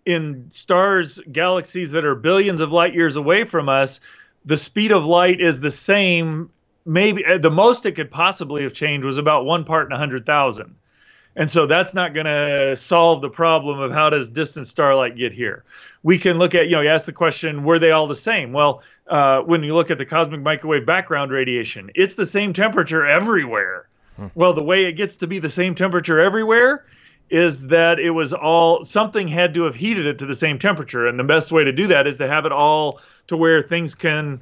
in 0.06 0.48
stars, 0.52 1.20
galaxies 1.32 1.92
that 1.92 2.06
are 2.06 2.16
billions 2.16 2.62
of 2.62 2.72
light 2.72 2.94
years 2.94 3.18
away 3.18 3.44
from 3.44 3.68
us, 3.70 4.00
the 4.46 4.56
speed 4.56 4.92
of 4.92 5.06
light 5.06 5.42
is 5.42 5.60
the 5.60 5.72
same. 5.72 6.52
Maybe 6.86 7.24
the 7.40 7.52
most 7.52 7.86
it 7.86 7.94
could 7.94 8.12
possibly 8.12 8.64
have 8.64 8.72
changed 8.72 9.04
was 9.04 9.18
about 9.18 9.46
one 9.46 9.66
part 9.66 9.88
in 9.88 9.92
a 9.92 9.98
hundred 9.98 10.26
thousand. 10.26 10.76
And 11.38 11.48
so 11.48 11.68
that's 11.68 11.94
not 11.94 12.16
going 12.16 12.26
to 12.26 12.76
solve 12.76 13.22
the 13.22 13.30
problem 13.30 13.80
of 13.80 13.92
how 13.92 14.10
does 14.10 14.28
distant 14.28 14.68
starlight 14.68 15.16
get 15.16 15.32
here. 15.32 15.64
We 16.02 16.18
can 16.18 16.40
look 16.40 16.56
at, 16.56 16.66
you 16.66 16.72
know, 16.72 16.82
you 16.82 16.90
ask 16.90 17.06
the 17.06 17.14
question, 17.14 17.64
were 17.64 17.78
they 17.78 17.92
all 17.92 18.08
the 18.08 18.16
same? 18.16 18.54
Well, 18.54 18.82
uh, 19.06 19.42
when 19.42 19.64
you 19.64 19.76
look 19.76 19.92
at 19.92 20.00
the 20.00 20.06
cosmic 20.06 20.42
microwave 20.42 20.88
background 20.88 21.32
radiation, 21.32 21.92
it's 21.94 22.16
the 22.16 22.26
same 22.26 22.54
temperature 22.54 23.06
everywhere. 23.06 23.88
Hmm. 24.16 24.28
Well, 24.34 24.54
the 24.54 24.64
way 24.64 24.86
it 24.86 24.94
gets 24.94 25.16
to 25.18 25.28
be 25.28 25.38
the 25.38 25.50
same 25.50 25.76
temperature 25.76 26.20
everywhere 26.20 26.86
is 27.30 27.68
that 27.68 28.00
it 28.00 28.12
was 28.12 28.34
all 28.34 28.84
something 28.84 29.28
had 29.28 29.54
to 29.54 29.64
have 29.64 29.76
heated 29.76 30.08
it 30.08 30.18
to 30.18 30.26
the 30.26 30.34
same 30.34 30.58
temperature. 30.58 31.08
And 31.08 31.20
the 31.20 31.24
best 31.24 31.52
way 31.52 31.64
to 31.64 31.72
do 31.72 31.86
that 31.88 32.08
is 32.08 32.18
to 32.18 32.28
have 32.28 32.48
it 32.48 32.52
all 32.52 33.00
to 33.28 33.38
where 33.38 33.62
things 33.62 33.94
can 33.94 34.42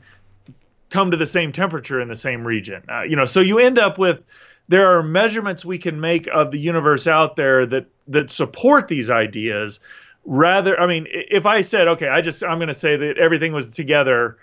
come 0.92 1.12
to 1.12 1.18
the 1.18 1.26
same 1.26 1.52
temperature 1.52 2.00
in 2.00 2.08
the 2.08 2.16
same 2.16 2.48
region. 2.48 2.84
Uh, 2.90 3.02
you 3.02 3.18
know, 3.18 3.26
so 3.26 3.42
you 3.42 3.60
end 3.60 3.80
up 3.80 3.98
with 3.98 4.24
there 4.68 4.98
are 4.98 5.04
measurements 5.04 5.64
we 5.64 5.78
can 5.78 6.00
make 6.00 6.28
of 6.28 6.52
the 6.52 6.60
universe 6.60 7.08
out 7.08 7.36
there 7.36 7.66
that 7.66 7.88
that 8.08 8.32
support 8.32 8.88
these 8.88 9.10
ideas. 9.10 9.80
Rather 10.28 10.80
i 10.80 10.88
mean 10.88 11.06
if 11.12 11.46
i 11.46 11.62
said 11.62 11.88
okay 11.88 12.08
i 12.08 12.20
just 12.20 12.44
i'm 12.44 12.58
going 12.58 12.68
to 12.68 12.74
say 12.74 12.98
that 12.98 13.20
everything 13.20 13.54
was 13.54 13.70
together 13.70 14.38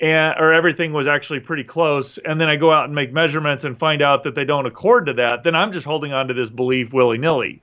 and 0.00 0.36
or 0.38 0.52
everything 0.52 0.92
was 0.92 1.08
actually 1.08 1.40
pretty 1.40 1.64
close 1.64 2.18
and 2.18 2.40
then 2.40 2.48
i 2.48 2.54
go 2.54 2.70
out 2.70 2.84
and 2.84 2.94
make 2.94 3.12
measurements 3.12 3.64
and 3.64 3.76
find 3.76 4.00
out 4.00 4.22
that 4.22 4.36
they 4.36 4.44
don't 4.44 4.66
accord 4.66 5.06
to 5.06 5.14
that 5.14 5.42
then 5.42 5.56
i'm 5.56 5.72
just 5.72 5.84
holding 5.84 6.12
on 6.12 6.28
to 6.28 6.34
this 6.34 6.50
belief 6.50 6.92
willy-nilly. 6.92 7.60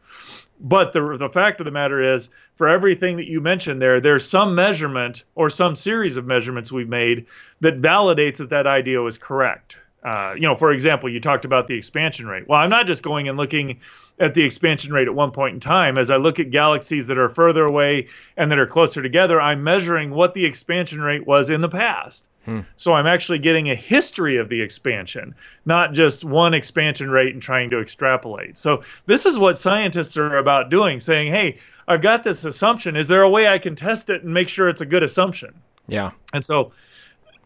But 0.59 0.91
the 0.91 1.15
the 1.17 1.29
fact 1.29 1.61
of 1.61 1.65
the 1.65 1.71
matter 1.71 2.13
is 2.13 2.29
for 2.55 2.67
everything 2.67 3.15
that 3.15 3.27
you 3.27 3.39
mentioned 3.39 3.81
there 3.81 4.01
there's 4.01 4.27
some 4.27 4.53
measurement 4.53 5.23
or 5.35 5.49
some 5.49 5.77
series 5.77 6.17
of 6.17 6.25
measurements 6.27 6.73
we've 6.73 6.89
made 6.89 7.25
that 7.61 7.81
validates 7.81 8.37
that 8.37 8.49
that 8.49 8.67
idea 8.67 9.01
was 9.01 9.17
correct 9.17 9.79
Uh, 10.03 10.33
you 10.35 10.41
know, 10.41 10.55
for 10.55 10.71
example, 10.71 11.09
you 11.09 11.19
talked 11.19 11.45
about 11.45 11.67
the 11.67 11.75
expansion 11.75 12.27
rate. 12.27 12.47
Well, 12.47 12.59
I'm 12.59 12.69
not 12.69 12.87
just 12.87 13.03
going 13.03 13.29
and 13.29 13.37
looking 13.37 13.79
at 14.19 14.33
the 14.33 14.43
expansion 14.43 14.91
rate 14.91 15.07
at 15.07 15.13
one 15.13 15.31
point 15.31 15.53
in 15.53 15.59
time. 15.59 15.97
As 15.97 16.09
I 16.09 16.15
look 16.17 16.39
at 16.39 16.49
galaxies 16.49 17.07
that 17.07 17.17
are 17.17 17.29
further 17.29 17.65
away 17.65 18.07
and 18.35 18.51
that 18.51 18.57
are 18.57 18.65
closer 18.65 19.01
together, 19.01 19.39
I'm 19.39 19.63
measuring 19.63 20.11
what 20.11 20.33
the 20.33 20.45
expansion 20.45 21.01
rate 21.01 21.27
was 21.27 21.49
in 21.49 21.61
the 21.61 21.69
past. 21.69 22.25
Hmm. 22.45 22.61
So 22.75 22.93
I'm 22.93 23.05
actually 23.05 23.37
getting 23.37 23.69
a 23.69 23.75
history 23.75 24.37
of 24.37 24.49
the 24.49 24.61
expansion, 24.61 25.35
not 25.65 25.93
just 25.93 26.23
one 26.23 26.55
expansion 26.55 27.11
rate 27.11 27.33
and 27.33 27.41
trying 27.41 27.69
to 27.69 27.79
extrapolate. 27.79 28.57
So 28.57 28.81
this 29.05 29.27
is 29.27 29.37
what 29.37 29.59
scientists 29.59 30.17
are 30.17 30.37
about 30.37 30.71
doing, 30.71 30.99
saying, 30.99 31.31
"Hey, 31.31 31.57
I've 31.87 32.01
got 32.01 32.23
this 32.23 32.43
assumption. 32.43 32.95
Is 32.95 33.07
there 33.07 33.21
a 33.21 33.29
way 33.29 33.47
I 33.47 33.59
can 33.59 33.75
test 33.75 34.09
it 34.09 34.23
and 34.23 34.33
make 34.33 34.49
sure 34.49 34.67
it's 34.69 34.81
a 34.81 34.87
good 34.87 35.03
assumption?" 35.03 35.53
Yeah. 35.87 36.11
And 36.33 36.43
so 36.43 36.71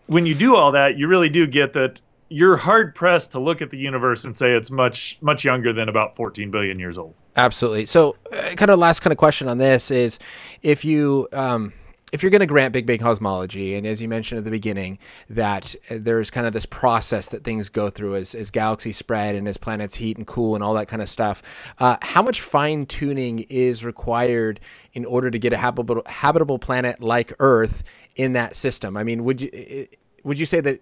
when 0.07 0.25
you 0.25 0.33
do 0.33 0.55
all 0.55 0.71
that, 0.71 0.97
you 0.97 1.07
really 1.09 1.29
do 1.29 1.45
get 1.45 1.73
that 1.73 1.99
you're 2.29 2.57
hard 2.57 2.95
pressed 2.95 3.31
to 3.31 3.39
look 3.39 3.61
at 3.61 3.69
the 3.69 3.77
universe 3.77 4.25
and 4.25 4.35
say 4.35 4.51
it's 4.51 4.71
much 4.71 5.17
much 5.21 5.45
younger 5.45 5.73
than 5.73 5.89
about 5.89 6.15
14 6.15 6.51
billion 6.51 6.79
years 6.79 6.97
old. 6.97 7.13
Absolutely. 7.35 7.85
So, 7.85 8.15
uh, 8.31 8.55
kind 8.55 8.71
of 8.71 8.79
last 8.79 9.01
kind 9.01 9.11
of 9.11 9.17
question 9.17 9.47
on 9.47 9.57
this 9.57 9.91
is, 9.91 10.19
if 10.63 10.85
you 10.85 11.27
um, 11.33 11.73
if 12.11 12.23
you're 12.23 12.29
going 12.29 12.39
to 12.39 12.45
grant 12.45 12.71
Big 12.71 12.85
Bang 12.85 12.99
cosmology, 12.99 13.75
and 13.75 13.85
as 13.85 14.01
you 14.01 14.07
mentioned 14.07 14.37
at 14.37 14.45
the 14.45 14.51
beginning, 14.51 14.99
that 15.29 15.75
uh, 15.89 15.97
there's 15.99 16.31
kind 16.31 16.47
of 16.47 16.53
this 16.53 16.65
process 16.65 17.29
that 17.29 17.43
things 17.43 17.67
go 17.67 17.89
through 17.89 18.15
as, 18.15 18.33
as 18.33 18.51
galaxies 18.51 18.97
spread 18.97 19.35
and 19.35 19.47
as 19.47 19.57
planets 19.57 19.95
heat 19.95 20.17
and 20.17 20.25
cool 20.25 20.55
and 20.55 20.63
all 20.63 20.73
that 20.75 20.87
kind 20.87 21.01
of 21.01 21.09
stuff, 21.09 21.43
uh, 21.79 21.97
how 22.01 22.21
much 22.21 22.41
fine 22.41 22.85
tuning 22.85 23.39
is 23.49 23.83
required 23.83 24.59
in 24.93 25.03
order 25.03 25.29
to 25.29 25.37
get 25.37 25.51
a 25.51 25.57
habitable, 25.57 26.01
habitable 26.05 26.57
planet 26.57 27.01
like 27.01 27.33
Earth 27.39 27.83
in 28.15 28.33
that 28.33 28.55
system? 28.55 28.95
I 28.95 29.03
mean, 29.03 29.23
would 29.25 29.41
you 29.41 29.87
would 30.23 30.39
you 30.39 30.45
say 30.45 30.61
that? 30.61 30.81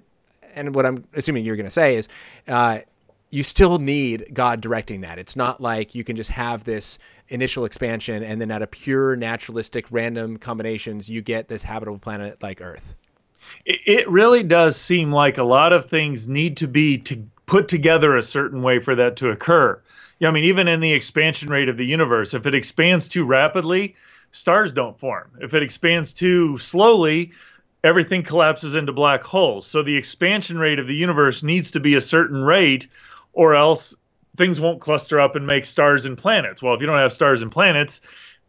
And 0.54 0.76
what 0.76 0.86
I'm 0.86 1.06
assuming 1.14 1.46
you're 1.46 1.56
going 1.56 1.66
to 1.66 1.72
say 1.72 1.96
is, 1.96 2.08
uh, 2.48 2.80
you 3.30 3.42
still 3.42 3.80
need 3.80 4.28
God 4.32 4.62
directing 4.62 5.02
that. 5.02 5.18
It's 5.18 5.36
not 5.36 5.60
like 5.60 5.96
you 5.96 6.04
can 6.04 6.16
just 6.16 6.30
have 6.30 6.64
this 6.66 7.00
initial 7.30 7.66
expansion 7.66 8.22
and 8.22 8.40
then 8.40 8.52
out 8.52 8.62
of 8.62 8.70
pure 8.70 9.16
naturalistic 9.16 9.88
random 9.90 10.38
combinations 10.38 11.10
you 11.10 11.22
get 11.22 11.48
this 11.48 11.64
habitable 11.64 11.98
planet 11.98 12.44
like 12.44 12.62
Earth. 12.62 12.96
It 13.66 14.08
really 14.10 14.44
does 14.44 14.78
seem 14.78 15.12
like 15.12 15.38
a 15.38 15.44
lot 15.44 15.74
of 15.74 15.86
things 15.86 16.28
need 16.28 16.58
to 16.58 16.68
be 16.68 17.00
to 17.00 17.24
put 17.46 17.68
together 17.68 18.16
a 18.16 18.24
certain 18.24 18.62
way 18.62 18.80
for 18.80 18.96
that 18.96 19.18
to 19.18 19.32
occur. 19.32 19.82
Yeah, 20.20 20.30
I 20.30 20.32
mean, 20.32 20.46
even 20.46 20.68
in 20.68 20.80
the 20.80 20.94
expansion 20.94 21.50
rate 21.50 21.70
of 21.70 21.78
the 21.78 21.86
universe, 21.86 22.34
if 22.34 22.46
it 22.46 22.54
expands 22.54 23.10
too 23.10 23.26
rapidly, 23.26 23.96
stars 24.32 24.72
don't 24.72 25.00
form. 25.00 25.32
If 25.42 25.54
it 25.54 25.64
expands 25.64 26.14
too 26.14 26.58
slowly, 26.58 27.32
everything 27.84 28.24
collapses 28.24 28.76
into 28.76 28.94
black 28.94 29.24
holes. 29.24 29.68
So 29.68 29.84
the 29.84 29.98
expansion 29.98 30.58
rate 30.58 30.80
of 30.80 30.88
the 30.88 30.96
universe 30.96 31.44
needs 31.44 31.72
to 31.72 31.80
be 31.80 31.96
a 31.96 32.02
certain 32.02 32.42
rate 32.42 32.88
or 33.34 33.56
else 33.56 33.96
things 34.38 34.60
won't 34.60 34.80
cluster 34.82 35.20
up 35.20 35.36
and 35.36 35.46
make 35.46 35.66
stars 35.66 36.06
and 36.06 36.18
planets. 36.18 36.62
Well, 36.62 36.74
if 36.74 36.82
you 36.82 36.88
don't 36.88 36.98
have 36.98 37.14
stars 37.14 37.42
and 37.42 37.52
planets, 37.52 38.02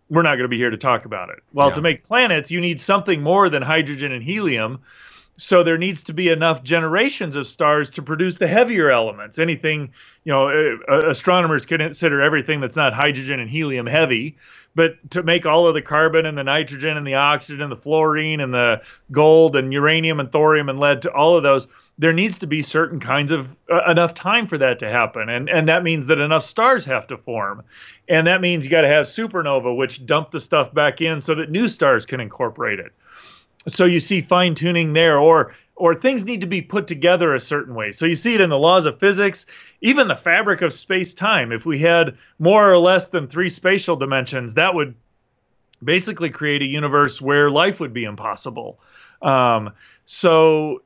we're 0.09 0.23
not 0.23 0.33
going 0.33 0.44
to 0.44 0.49
be 0.49 0.59
here 0.59 0.70
to 0.70 0.77
talk 0.77 1.05
about 1.05 1.31
it. 1.31 1.42
Well, 1.53 1.68
yeah. 1.68 1.75
to 1.75 1.81
make 1.81 2.05
planets, 2.05 2.51
you 2.51 2.61
need 2.61 2.81
something 2.81 3.23
more 3.23 3.49
than 3.49 3.62
hydrogen 3.62 4.12
and 4.12 4.23
helium. 4.23 4.81
So 5.37 5.64
there 5.64 5.79
needs 5.79 6.05
to 6.05 6.14
be 6.14 6.29
enough 6.29 6.62
generations 6.62 7.35
of 7.35 7.47
stars 7.49 7.90
to 7.90 8.03
produce 8.03 8.38
the 8.38 8.47
heavier 8.47 8.90
elements. 8.90 9.38
Anything, 9.38 9.92
you 10.23 10.33
know, 10.33 10.79
astronomers 10.88 11.66
consider 11.66 12.23
everything 12.23 12.61
that's 12.61 12.77
not 12.77 12.92
hydrogen 12.92 13.40
and 13.40 13.51
helium 13.51 13.87
heavy, 13.87 14.37
but 14.74 15.10
to 15.10 15.22
make 15.22 15.46
all 15.46 15.66
of 15.66 15.74
the 15.74 15.82
carbon 15.82 16.26
and 16.26 16.37
the 16.37 16.44
nitrogen 16.44 16.96
and 16.96 17.06
the 17.06 17.14
oxygen 17.14 17.62
and 17.62 17.72
the 17.72 17.76
fluorine 17.76 18.40
and 18.40 18.52
the 18.52 18.82
gold 19.10 19.56
and 19.56 19.72
uranium 19.72 20.20
and 20.20 20.32
thorium 20.32 20.68
and 20.68 20.80
lead 20.80 21.02
to 21.02 21.12
all 21.12 21.37
of 21.37 21.42
those, 21.42 21.66
there 21.98 22.12
needs 22.12 22.38
to 22.40 22.46
be 22.46 22.60
certain 22.60 22.98
kinds 22.98 23.30
of 23.30 23.54
uh, 23.70 23.90
enough 23.90 24.14
time 24.14 24.46
for 24.46 24.58
that 24.58 24.80
to 24.80 24.90
happen. 24.90 25.28
And 25.28 25.48
and 25.48 25.68
that 25.68 25.82
means 25.82 26.06
that 26.08 26.18
enough 26.18 26.44
stars 26.44 26.84
have 26.87 27.06
to 27.08 27.16
form. 27.16 27.62
And 28.08 28.26
that 28.26 28.40
means 28.40 28.64
you 28.64 28.70
got 28.70 28.82
to 28.82 28.88
have 28.88 29.06
supernova 29.06 29.76
which 29.76 30.04
dump 30.04 30.30
the 30.30 30.40
stuff 30.40 30.74
back 30.74 31.00
in 31.00 31.20
so 31.20 31.34
that 31.37 31.50
new 31.50 31.68
stars 31.68 32.04
can 32.06 32.20
incorporate 32.20 32.80
it. 32.80 32.92
So 33.66 33.84
you 33.84 34.00
see 34.00 34.20
fine 34.20 34.54
tuning 34.54 34.92
there 34.92 35.18
or 35.18 35.54
or 35.76 35.94
things 35.94 36.24
need 36.24 36.40
to 36.42 36.46
be 36.46 36.62
put 36.62 36.87
together 36.87 37.34
a 37.34 37.40
certain 37.40 37.74
way. 37.74 37.92
So 37.92 38.06
you 38.06 38.14
see 38.14 38.34
it 38.34 38.40
in 38.40 38.50
the 38.50 38.58
laws 38.58 38.87
of 38.87 39.00
physics 39.00 39.46
even 39.80 40.08
the 40.08 40.16
fabric 40.16 40.62
of 40.62 40.72
space 40.72 41.12
time 41.12 41.52
if 41.52 41.66
we 41.66 41.78
had 41.78 42.16
more 42.38 42.72
or 42.72 42.78
less 42.78 43.08
than 43.08 43.26
three 43.28 43.50
spatial 43.50 43.96
dimensions 43.96 44.54
that 44.54 44.74
would 44.74 44.94
basically 45.82 46.30
create 46.30 46.62
a 46.62 46.66
universe 46.66 47.20
where 47.20 47.50
life 47.50 47.80
would 47.80 47.92
be 47.92 48.04
impossible. 48.04 48.80
Um, 49.20 49.72
so 50.06 50.82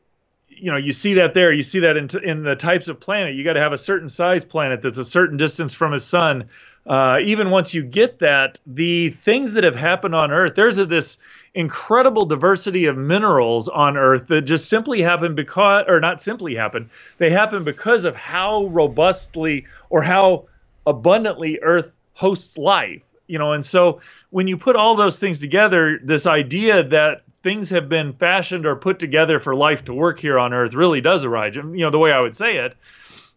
you 0.48 0.70
know 0.70 0.76
you 0.76 0.92
see 0.92 1.14
that 1.14 1.34
there. 1.34 1.52
You 1.52 1.62
see 1.62 1.80
that 1.80 1.96
in, 1.96 2.08
in 2.24 2.42
the 2.42 2.56
types 2.56 2.88
of 2.88 2.98
planet. 2.98 3.36
You 3.36 3.44
got 3.44 3.52
to 3.52 3.60
have 3.60 3.72
a 3.72 3.78
certain 3.78 4.08
size 4.08 4.44
planet 4.44 4.82
that's 4.82 4.98
a 4.98 5.04
certain 5.04 5.36
distance 5.36 5.72
from 5.74 5.92
his 5.92 6.04
sun. 6.04 6.48
Uh, 6.84 7.18
even 7.22 7.50
once 7.50 7.74
you 7.74 7.82
get 7.82 8.18
that 8.18 8.58
the 8.66 9.10
things 9.10 9.52
that 9.52 9.62
have 9.62 9.76
happened 9.76 10.14
on 10.14 10.32
earth 10.32 10.54
there's 10.54 10.78
a, 10.78 10.86
this 10.86 11.18
incredible 11.58 12.24
diversity 12.24 12.86
of 12.86 12.96
minerals 12.96 13.68
on 13.68 13.96
earth 13.96 14.28
that 14.28 14.42
just 14.42 14.68
simply 14.68 15.02
happen 15.02 15.34
because 15.34 15.84
or 15.88 15.98
not 15.98 16.22
simply 16.22 16.54
happen 16.54 16.88
they 17.18 17.30
happen 17.30 17.64
because 17.64 18.04
of 18.04 18.14
how 18.14 18.66
robustly 18.66 19.66
or 19.90 20.00
how 20.00 20.44
abundantly 20.86 21.58
earth 21.60 21.96
hosts 22.14 22.56
life 22.56 23.02
you 23.26 23.40
know 23.40 23.52
and 23.54 23.66
so 23.66 24.00
when 24.30 24.46
you 24.46 24.56
put 24.56 24.76
all 24.76 24.94
those 24.94 25.18
things 25.18 25.40
together 25.40 25.98
this 26.00 26.28
idea 26.28 26.84
that 26.84 27.22
things 27.42 27.70
have 27.70 27.88
been 27.88 28.12
fashioned 28.12 28.64
or 28.64 28.76
put 28.76 29.00
together 29.00 29.40
for 29.40 29.52
life 29.56 29.84
to 29.84 29.92
work 29.92 30.20
here 30.20 30.38
on 30.38 30.52
Earth 30.52 30.74
really 30.74 31.00
does 31.00 31.24
arise. 31.24 31.54
You 31.54 31.62
know, 31.64 31.90
the 31.90 31.98
way 31.98 32.10
I 32.10 32.20
would 32.20 32.34
say 32.34 32.56
it 32.56 32.76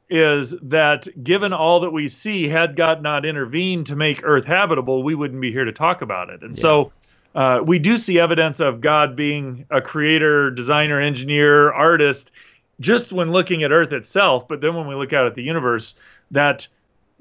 is 0.10 0.56
that 0.64 1.08
given 1.24 1.54
all 1.54 1.82
that 1.82 1.92
we 1.92 2.08
see, 2.08 2.48
had 2.48 2.76
God 2.76 3.04
not 3.04 3.26
intervened 3.26 3.86
to 3.86 3.96
make 3.96 4.22
Earth 4.24 4.46
habitable, 4.46 5.04
we 5.04 5.14
wouldn't 5.14 5.40
be 5.40 5.52
here 5.52 5.66
to 5.66 5.72
talk 5.72 6.02
about 6.02 6.32
it. 6.32 6.42
And 6.42 6.58
yeah. 6.58 6.62
so 6.62 6.92
uh, 7.36 7.62
we 7.66 7.80
do 7.80 7.98
see 7.98 8.20
evidence 8.20 8.60
of 8.60 8.82
God 8.82 9.16
being 9.16 9.66
a 9.70 9.82
creator, 9.82 10.52
designer, 10.52 11.00
engineer, 11.00 11.72
artist, 11.72 12.32
just 12.80 13.12
when 13.12 13.32
looking 13.32 13.64
at 13.64 13.72
Earth 13.72 13.94
itself. 13.94 14.48
But 14.48 14.62
then 14.62 14.76
when 14.76 14.88
we 14.88 14.96
look 14.96 15.14
out 15.14 15.28
at 15.28 15.36
the 15.36 15.44
universe, 15.44 15.96
that 16.32 16.68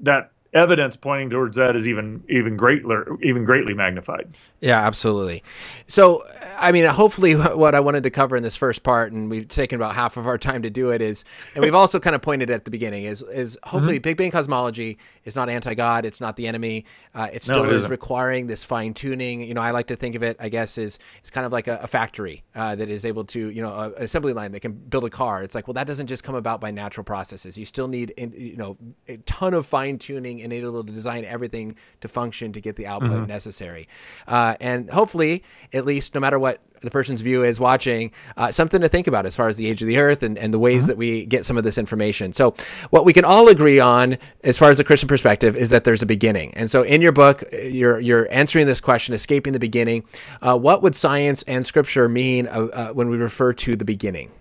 that 0.01 0.31
evidence 0.53 0.97
pointing 0.97 1.29
towards 1.29 1.57
that 1.57 1.75
is 1.75 1.87
even 1.87 2.23
even 2.29 2.57
greatly 2.57 2.95
even 3.23 3.45
greatly 3.45 3.73
magnified. 3.73 4.29
Yeah, 4.61 4.79
absolutely. 4.79 5.43
So, 5.87 6.23
I 6.55 6.71
mean, 6.71 6.85
hopefully, 6.85 7.33
what 7.35 7.73
I 7.73 7.79
wanted 7.79 8.03
to 8.03 8.11
cover 8.11 8.35
in 8.35 8.43
this 8.43 8.55
first 8.55 8.83
part, 8.83 9.11
and 9.11 9.27
we've 9.27 9.47
taken 9.47 9.75
about 9.75 9.95
half 9.95 10.17
of 10.17 10.27
our 10.27 10.37
time 10.37 10.61
to 10.61 10.69
do 10.69 10.91
it, 10.91 11.01
is, 11.01 11.23
and 11.55 11.63
we've 11.63 11.73
also 11.73 11.99
kind 11.99 12.15
of 12.15 12.21
pointed 12.21 12.51
at 12.51 12.63
the 12.63 12.71
beginning, 12.71 13.05
is 13.05 13.23
is 13.23 13.57
hopefully 13.63 13.95
mm-hmm. 13.95 14.03
Big 14.03 14.17
Bang 14.17 14.29
cosmology 14.29 14.99
is 15.25 15.35
not 15.35 15.49
anti-God, 15.49 16.05
it's 16.05 16.21
not 16.21 16.35
the 16.35 16.47
enemy. 16.47 16.85
Uh, 17.15 17.27
it 17.33 17.43
still 17.43 17.63
no, 17.63 17.69
it 17.69 17.71
is 17.73 17.87
requiring 17.89 18.45
this 18.45 18.63
fine 18.63 18.93
tuning. 18.93 19.41
You 19.41 19.55
know, 19.55 19.61
I 19.61 19.71
like 19.71 19.87
to 19.87 19.95
think 19.95 20.13
of 20.15 20.21
it, 20.21 20.37
I 20.39 20.49
guess, 20.49 20.77
is 20.77 20.99
it's 21.19 21.31
kind 21.31 21.45
of 21.45 21.51
like 21.51 21.67
a, 21.67 21.79
a 21.81 21.87
factory 21.87 22.43
uh, 22.53 22.75
that 22.75 22.89
is 22.89 23.03
able 23.03 23.23
to, 23.25 23.49
you 23.49 23.63
know, 23.63 23.73
a, 23.73 23.87
an 23.93 24.03
assembly 24.03 24.33
line 24.33 24.51
that 24.51 24.59
can 24.59 24.73
build 24.73 25.05
a 25.05 25.09
car. 25.09 25.41
It's 25.41 25.55
like, 25.55 25.67
well, 25.67 25.73
that 25.73 25.87
doesn't 25.87 26.07
just 26.07 26.23
come 26.23 26.35
about 26.35 26.61
by 26.61 26.69
natural 26.69 27.03
processes. 27.03 27.57
You 27.57 27.65
still 27.65 27.87
need, 27.87 28.13
you 28.17 28.57
know, 28.57 28.77
a 29.07 29.17
ton 29.17 29.55
of 29.55 29.65
fine 29.65 29.97
tuning 29.97 30.41
and 30.41 30.53
able 30.53 30.83
to 30.83 30.91
design 30.91 31.25
everything 31.25 31.75
to 32.01 32.07
function 32.07 32.51
to 32.53 32.61
get 32.61 32.75
the 32.75 32.85
output 32.85 33.11
mm-hmm. 33.11 33.25
necessary. 33.25 33.87
Uh, 34.27 34.50
and 34.59 34.89
hopefully, 34.89 35.43
at 35.73 35.85
least, 35.85 36.13
no 36.13 36.19
matter 36.19 36.39
what 36.39 36.61
the 36.81 36.91
person's 36.91 37.21
view 37.21 37.43
is 37.43 37.59
watching, 37.59 38.11
uh, 38.37 38.51
something 38.51 38.81
to 38.81 38.89
think 38.89 39.07
about 39.07 39.25
as 39.25 39.35
far 39.35 39.47
as 39.47 39.57
the 39.57 39.67
age 39.67 39.81
of 39.81 39.87
the 39.87 39.97
earth 39.97 40.23
and, 40.23 40.37
and 40.37 40.53
the 40.53 40.59
ways 40.59 40.83
mm-hmm. 40.83 40.87
that 40.87 40.97
we 40.97 41.25
get 41.25 41.45
some 41.45 41.57
of 41.57 41.63
this 41.63 41.77
information. 41.77 42.33
So, 42.33 42.55
what 42.89 43.05
we 43.05 43.13
can 43.13 43.23
all 43.23 43.47
agree 43.47 43.79
on, 43.79 44.17
as 44.43 44.57
far 44.57 44.69
as 44.69 44.77
the 44.77 44.83
Christian 44.83 45.07
perspective, 45.07 45.55
is 45.55 45.69
that 45.69 45.83
there's 45.83 46.01
a 46.01 46.07
beginning. 46.07 46.53
And 46.55 46.69
so, 46.69 46.83
in 46.83 47.01
your 47.01 47.11
book, 47.11 47.43
you're 47.51 47.99
you're 47.99 48.31
answering 48.31 48.67
this 48.67 48.81
question, 48.81 49.13
escaping 49.13 49.53
the 49.53 49.59
beginning. 49.59 50.03
Uh, 50.41 50.57
what 50.57 50.81
would 50.81 50.95
science 50.95 51.43
and 51.43 51.65
Scripture 51.65 52.09
mean 52.09 52.47
uh, 52.47 52.67
uh 52.73 52.87
when 52.89 53.09
we 53.09 53.17
refer 53.17 53.53
to 53.53 53.75
the 53.75 53.85
beginning? 53.85 54.31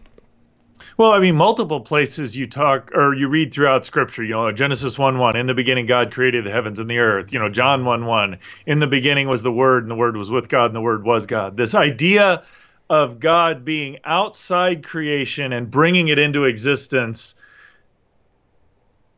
Well, 1.01 1.13
I 1.13 1.19
mean, 1.19 1.35
multiple 1.35 1.81
places 1.81 2.37
you 2.37 2.47
talk 2.47 2.91
or 2.93 3.15
you 3.15 3.27
read 3.29 3.55
throughout 3.55 3.87
Scripture. 3.87 4.23
You 4.23 4.35
know, 4.35 4.53
Genesis 4.53 4.99
one 4.99 5.17
one. 5.17 5.35
In 5.35 5.47
the 5.47 5.55
beginning, 5.55 5.87
God 5.87 6.13
created 6.13 6.45
the 6.45 6.51
heavens 6.51 6.79
and 6.79 6.91
the 6.91 6.99
earth. 6.99 7.33
You 7.33 7.39
know, 7.39 7.49
John 7.49 7.87
one 7.87 8.05
one. 8.05 8.37
In 8.67 8.81
the 8.81 8.87
beginning 8.87 9.27
was 9.27 9.43
the 9.43 9.51
Word, 9.51 9.83
and 9.83 9.91
the 9.91 9.95
Word 9.95 10.15
was 10.15 10.31
with 10.31 10.51
God, 10.51 10.67
and 10.67 10.75
the 10.75 10.83
Word 10.83 11.03
was 11.03 11.25
God. 11.25 11.57
This 11.57 11.75
idea 11.75 12.43
of 12.91 13.19
God 13.19 13.65
being 13.65 14.01
outside 14.05 14.85
creation 14.85 15.55
and 15.55 15.71
bringing 15.71 16.09
it 16.09 16.19
into 16.19 16.45
existence 16.45 17.35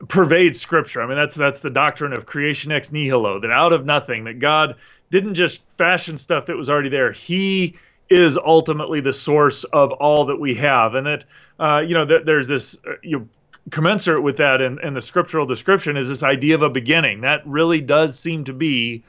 pervades 0.06 0.60
Scripture. 0.60 1.02
I 1.02 1.08
mean, 1.08 1.16
that's 1.16 1.34
that's 1.34 1.58
the 1.58 1.70
doctrine 1.70 2.12
of 2.12 2.26
creation 2.26 2.70
ex 2.70 2.92
nihilo. 2.92 3.40
That 3.40 3.50
out 3.50 3.72
of 3.72 3.84
nothing, 3.84 4.22
that 4.26 4.38
God 4.38 4.76
didn't 5.10 5.34
just 5.34 5.60
fashion 5.72 6.16
stuff 6.16 6.46
that 6.46 6.56
was 6.56 6.70
already 6.70 6.90
there. 6.90 7.10
He 7.10 7.74
is 8.12 8.38
ultimately 8.38 9.00
the 9.00 9.12
source 9.12 9.64
of 9.64 9.92
all 9.92 10.26
that 10.26 10.38
we 10.38 10.54
have, 10.56 10.94
and 10.94 11.06
that 11.06 11.24
uh, 11.58 11.82
you 11.86 11.94
know 11.94 12.04
that 12.04 12.26
there's 12.26 12.46
this 12.46 12.76
uh, 12.86 12.92
you 13.02 13.18
know, 13.18 13.28
commensurate 13.70 14.22
with 14.22 14.36
that 14.36 14.60
in, 14.60 14.78
in 14.82 14.94
the 14.94 15.02
scriptural 15.02 15.46
description 15.46 15.96
is 15.96 16.08
this 16.08 16.22
idea 16.22 16.54
of 16.54 16.62
a 16.62 16.70
beginning 16.70 17.20
that 17.20 17.46
really 17.46 17.80
does 17.80 18.18
seem 18.18 18.44
to 18.44 18.52
be 18.52 19.02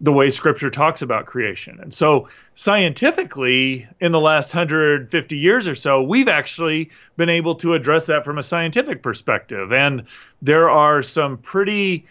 the 0.00 0.12
way 0.12 0.30
scripture 0.30 0.70
talks 0.70 1.02
about 1.02 1.24
creation. 1.26 1.78
And 1.80 1.94
so, 1.94 2.28
scientifically, 2.54 3.88
in 4.00 4.12
the 4.12 4.20
last 4.20 4.52
150 4.54 5.36
years 5.36 5.68
or 5.68 5.74
so, 5.74 6.02
we've 6.02 6.28
actually 6.28 6.90
been 7.16 7.28
able 7.28 7.54
to 7.56 7.74
address 7.74 8.06
that 8.06 8.24
from 8.24 8.36
a 8.36 8.42
scientific 8.42 9.02
perspective. 9.02 9.72
And 9.72 10.04
there 10.42 10.68
are 10.68 11.02
some 11.02 11.38
pretty 11.38 12.06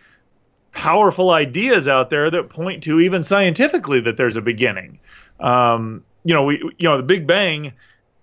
powerful 0.72 1.30
ideas 1.30 1.88
out 1.88 2.10
there 2.10 2.32
that 2.32 2.50
point 2.50 2.84
to, 2.84 3.00
even 3.00 3.22
scientifically, 3.22 4.00
that 4.02 4.18
there's 4.18 4.38
a 4.38 4.42
beginning. 4.42 5.00
Um, 5.40 6.04
you 6.24 6.34
know, 6.34 6.44
we, 6.44 6.58
you 6.78 6.90
know, 6.90 6.98
the 6.98 7.04
Big 7.04 7.28
Bang. 7.28 7.74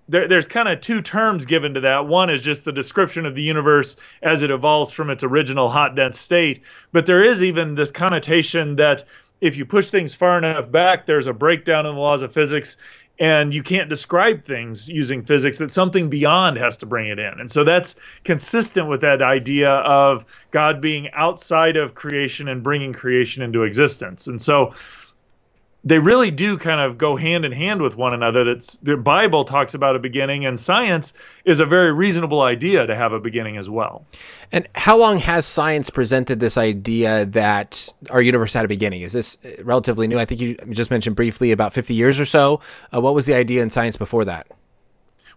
There, 0.09 0.27
there's 0.27 0.49
kind 0.49 0.69
of 0.69 0.81
two 0.81 1.03
terms 1.03 1.47
given 1.47 1.75
to 1.75 1.81
that. 1.83 2.09
One 2.09 2.31
is 2.31 2.41
just 2.41 2.65
the 2.65 2.73
description 2.73 3.27
of 3.27 3.37
the 3.37 3.43
universe 3.43 3.95
as 4.23 4.43
it 4.43 4.51
evolves 4.51 4.93
from 4.93 5.09
its 5.09 5.23
original 5.23 5.71
hot, 5.71 5.95
dense 5.95 6.19
state. 6.19 6.63
But 6.91 7.07
there 7.07 7.23
is 7.23 7.45
even 7.45 7.77
this 7.77 7.93
connotation 7.93 8.75
that 8.77 9.05
if 9.41 9.57
you 9.57 9.65
push 9.65 9.91
things 9.91 10.15
far 10.15 10.37
enough 10.37 10.71
back, 10.71 11.07
there's 11.07 11.29
a 11.29 11.33
breakdown 11.33 11.87
in 11.87 11.95
the 11.95 12.01
laws 12.01 12.23
of 12.23 12.33
physics, 12.33 12.77
and 13.21 13.55
you 13.55 13.63
can't 13.63 13.89
describe 13.89 14.45
things 14.45 14.89
using 14.89 15.23
physics, 15.23 15.59
that 15.59 15.71
something 15.71 16.11
beyond 16.11 16.57
has 16.57 16.77
to 16.79 16.87
bring 16.87 17.09
it 17.09 17.19
in. 17.19 17.39
And 17.39 17.51
so 17.51 17.65
that's 17.65 17.95
consistent 18.25 18.89
with 18.89 19.03
that 19.03 19.23
idea 19.23 19.71
of 19.71 20.25
God 20.51 20.81
being 20.81 21.11
outside 21.13 21.77
of 21.77 21.95
creation 21.95 22.49
and 22.49 22.63
bringing 22.63 22.93
creation 22.93 23.43
into 23.43 23.63
existence. 23.63 24.27
And 24.27 24.41
so 24.43 24.75
they 25.83 25.99
really 25.99 26.31
do 26.31 26.59
kind 26.59 26.81
of 26.81 26.99
go 26.99 27.17
hand 27.17 27.45
in 27.45 27.53
hand 27.53 27.81
with 27.81 27.97
one 27.97 28.13
another. 28.13 28.45
That's 28.45 28.77
the 28.79 28.97
Bible 28.97 29.45
talks 29.45 29.73
about 29.73 29.97
a 29.97 29.99
beginning, 29.99 30.45
and 30.45 30.61
science 30.61 31.13
is 31.45 31.61
a 31.61 31.67
very 31.67 31.93
reasonable 31.93 32.43
idea 32.43 32.87
to 32.87 32.95
have 32.95 33.13
a 33.13 33.21
beginning 33.21 33.57
as 33.57 33.71
well. 33.71 34.05
And 34.53 34.69
how 34.75 34.99
long 34.99 35.19
has 35.19 35.47
science 35.47 35.89
presented 35.89 36.41
this 36.41 36.59
idea 36.59 37.25
that 37.27 37.93
our 38.11 38.21
universe 38.21 38.53
had 38.53 38.65
a 38.65 38.69
beginning? 38.69 39.01
Is 39.01 39.13
this 39.13 39.39
relatively 39.63 40.07
new? 40.07 40.19
I 40.19 40.25
think 40.25 40.41
you 40.41 40.57
just 40.71 40.91
mentioned 40.91 41.17
briefly 41.17 41.51
about 41.51 41.73
50 41.73 41.95
years 41.95 42.21
or 42.21 42.27
so. 42.27 42.61
Uh, 42.95 43.01
what 43.01 43.15
was 43.15 43.27
the 43.27 43.35
idea 43.35 43.63
in 43.63 43.71
science 43.71 43.97
before 43.97 44.25
that? 44.27 44.47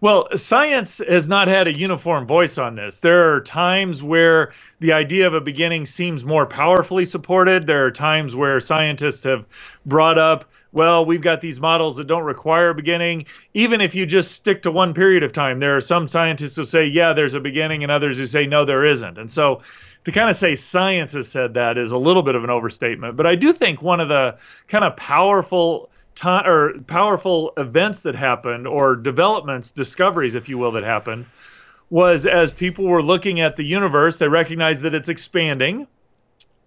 Well, 0.04 0.28
science 0.36 1.00
has 1.08 1.30
not 1.30 1.48
had 1.48 1.66
a 1.66 1.74
uniform 1.74 2.26
voice 2.26 2.58
on 2.58 2.74
this. 2.74 3.00
There 3.00 3.34
are 3.34 3.40
times 3.40 4.02
where 4.02 4.52
the 4.78 4.92
idea 4.92 5.26
of 5.26 5.32
a 5.32 5.40
beginning 5.40 5.86
seems 5.86 6.26
more 6.26 6.44
powerfully 6.44 7.06
supported. 7.06 7.66
There 7.66 7.86
are 7.86 7.90
times 7.90 8.36
where 8.36 8.60
scientists 8.60 9.24
have 9.24 9.46
brought 9.86 10.18
up, 10.18 10.44
well, 10.72 11.06
we've 11.06 11.22
got 11.22 11.40
these 11.40 11.58
models 11.58 11.96
that 11.96 12.06
don't 12.06 12.24
require 12.24 12.68
a 12.68 12.74
beginning. 12.74 13.24
Even 13.54 13.80
if 13.80 13.94
you 13.94 14.04
just 14.04 14.32
stick 14.32 14.64
to 14.64 14.70
one 14.70 14.92
period 14.92 15.22
of 15.22 15.32
time, 15.32 15.58
there 15.58 15.74
are 15.74 15.80
some 15.80 16.06
scientists 16.06 16.56
who 16.56 16.64
say, 16.64 16.84
yeah, 16.84 17.14
there's 17.14 17.32
a 17.32 17.40
beginning, 17.40 17.82
and 17.82 17.90
others 17.90 18.18
who 18.18 18.26
say, 18.26 18.44
no, 18.44 18.66
there 18.66 18.84
isn't. 18.84 19.16
And 19.16 19.30
so 19.30 19.62
to 20.04 20.12
kind 20.12 20.28
of 20.28 20.36
say 20.36 20.54
science 20.54 21.14
has 21.14 21.28
said 21.28 21.54
that 21.54 21.78
is 21.78 21.92
a 21.92 21.96
little 21.96 22.22
bit 22.22 22.34
of 22.34 22.44
an 22.44 22.50
overstatement. 22.50 23.16
But 23.16 23.26
I 23.26 23.36
do 23.36 23.54
think 23.54 23.80
one 23.80 24.00
of 24.00 24.10
the 24.10 24.36
kind 24.68 24.84
of 24.84 24.96
powerful 24.96 25.88
or 26.24 26.74
powerful 26.86 27.52
events 27.56 28.00
that 28.00 28.14
happened 28.14 28.66
or 28.66 28.96
developments, 28.96 29.72
discoveries, 29.72 30.34
if 30.34 30.48
you 30.48 30.58
will, 30.58 30.72
that 30.72 30.84
happened 30.84 31.26
was 31.90 32.26
as 32.26 32.52
people 32.52 32.86
were 32.86 33.02
looking 33.02 33.40
at 33.40 33.56
the 33.56 33.62
universe, 33.62 34.16
they 34.16 34.28
recognized 34.28 34.82
that 34.82 34.94
it's 34.94 35.08
expanding. 35.08 35.86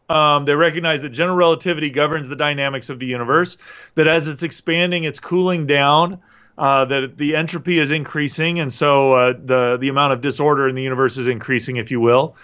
Um, 0.10 0.46
they 0.46 0.56
recognize 0.56 1.02
that 1.02 1.10
general 1.10 1.36
relativity 1.36 1.90
governs 1.90 2.28
the 2.30 2.36
dynamics 2.36 2.90
of 2.90 3.00
the 3.00 3.08
universe. 3.08 3.58
That 3.96 4.08
as 4.08 4.28
it's 4.28 4.44
expanding, 4.44 5.04
it's 5.04 5.20
cooling 5.20 5.68
down. 5.68 6.22
Uh, 6.58 6.86
that 6.86 7.18
the 7.18 7.36
entropy 7.36 7.78
is 7.78 7.92
increasing, 7.92 8.60
and 8.60 8.74
so 8.74 9.14
uh, 9.14 9.34
the 9.34 9.78
the 9.80 9.90
amount 9.90 10.14
of 10.14 10.22
disorder 10.22 10.68
in 10.68 10.74
the 10.74 10.82
universe 10.82 11.18
is 11.18 11.28
increasing, 11.28 11.76
if 11.76 11.92
you 11.92 12.00
will. 12.00 12.36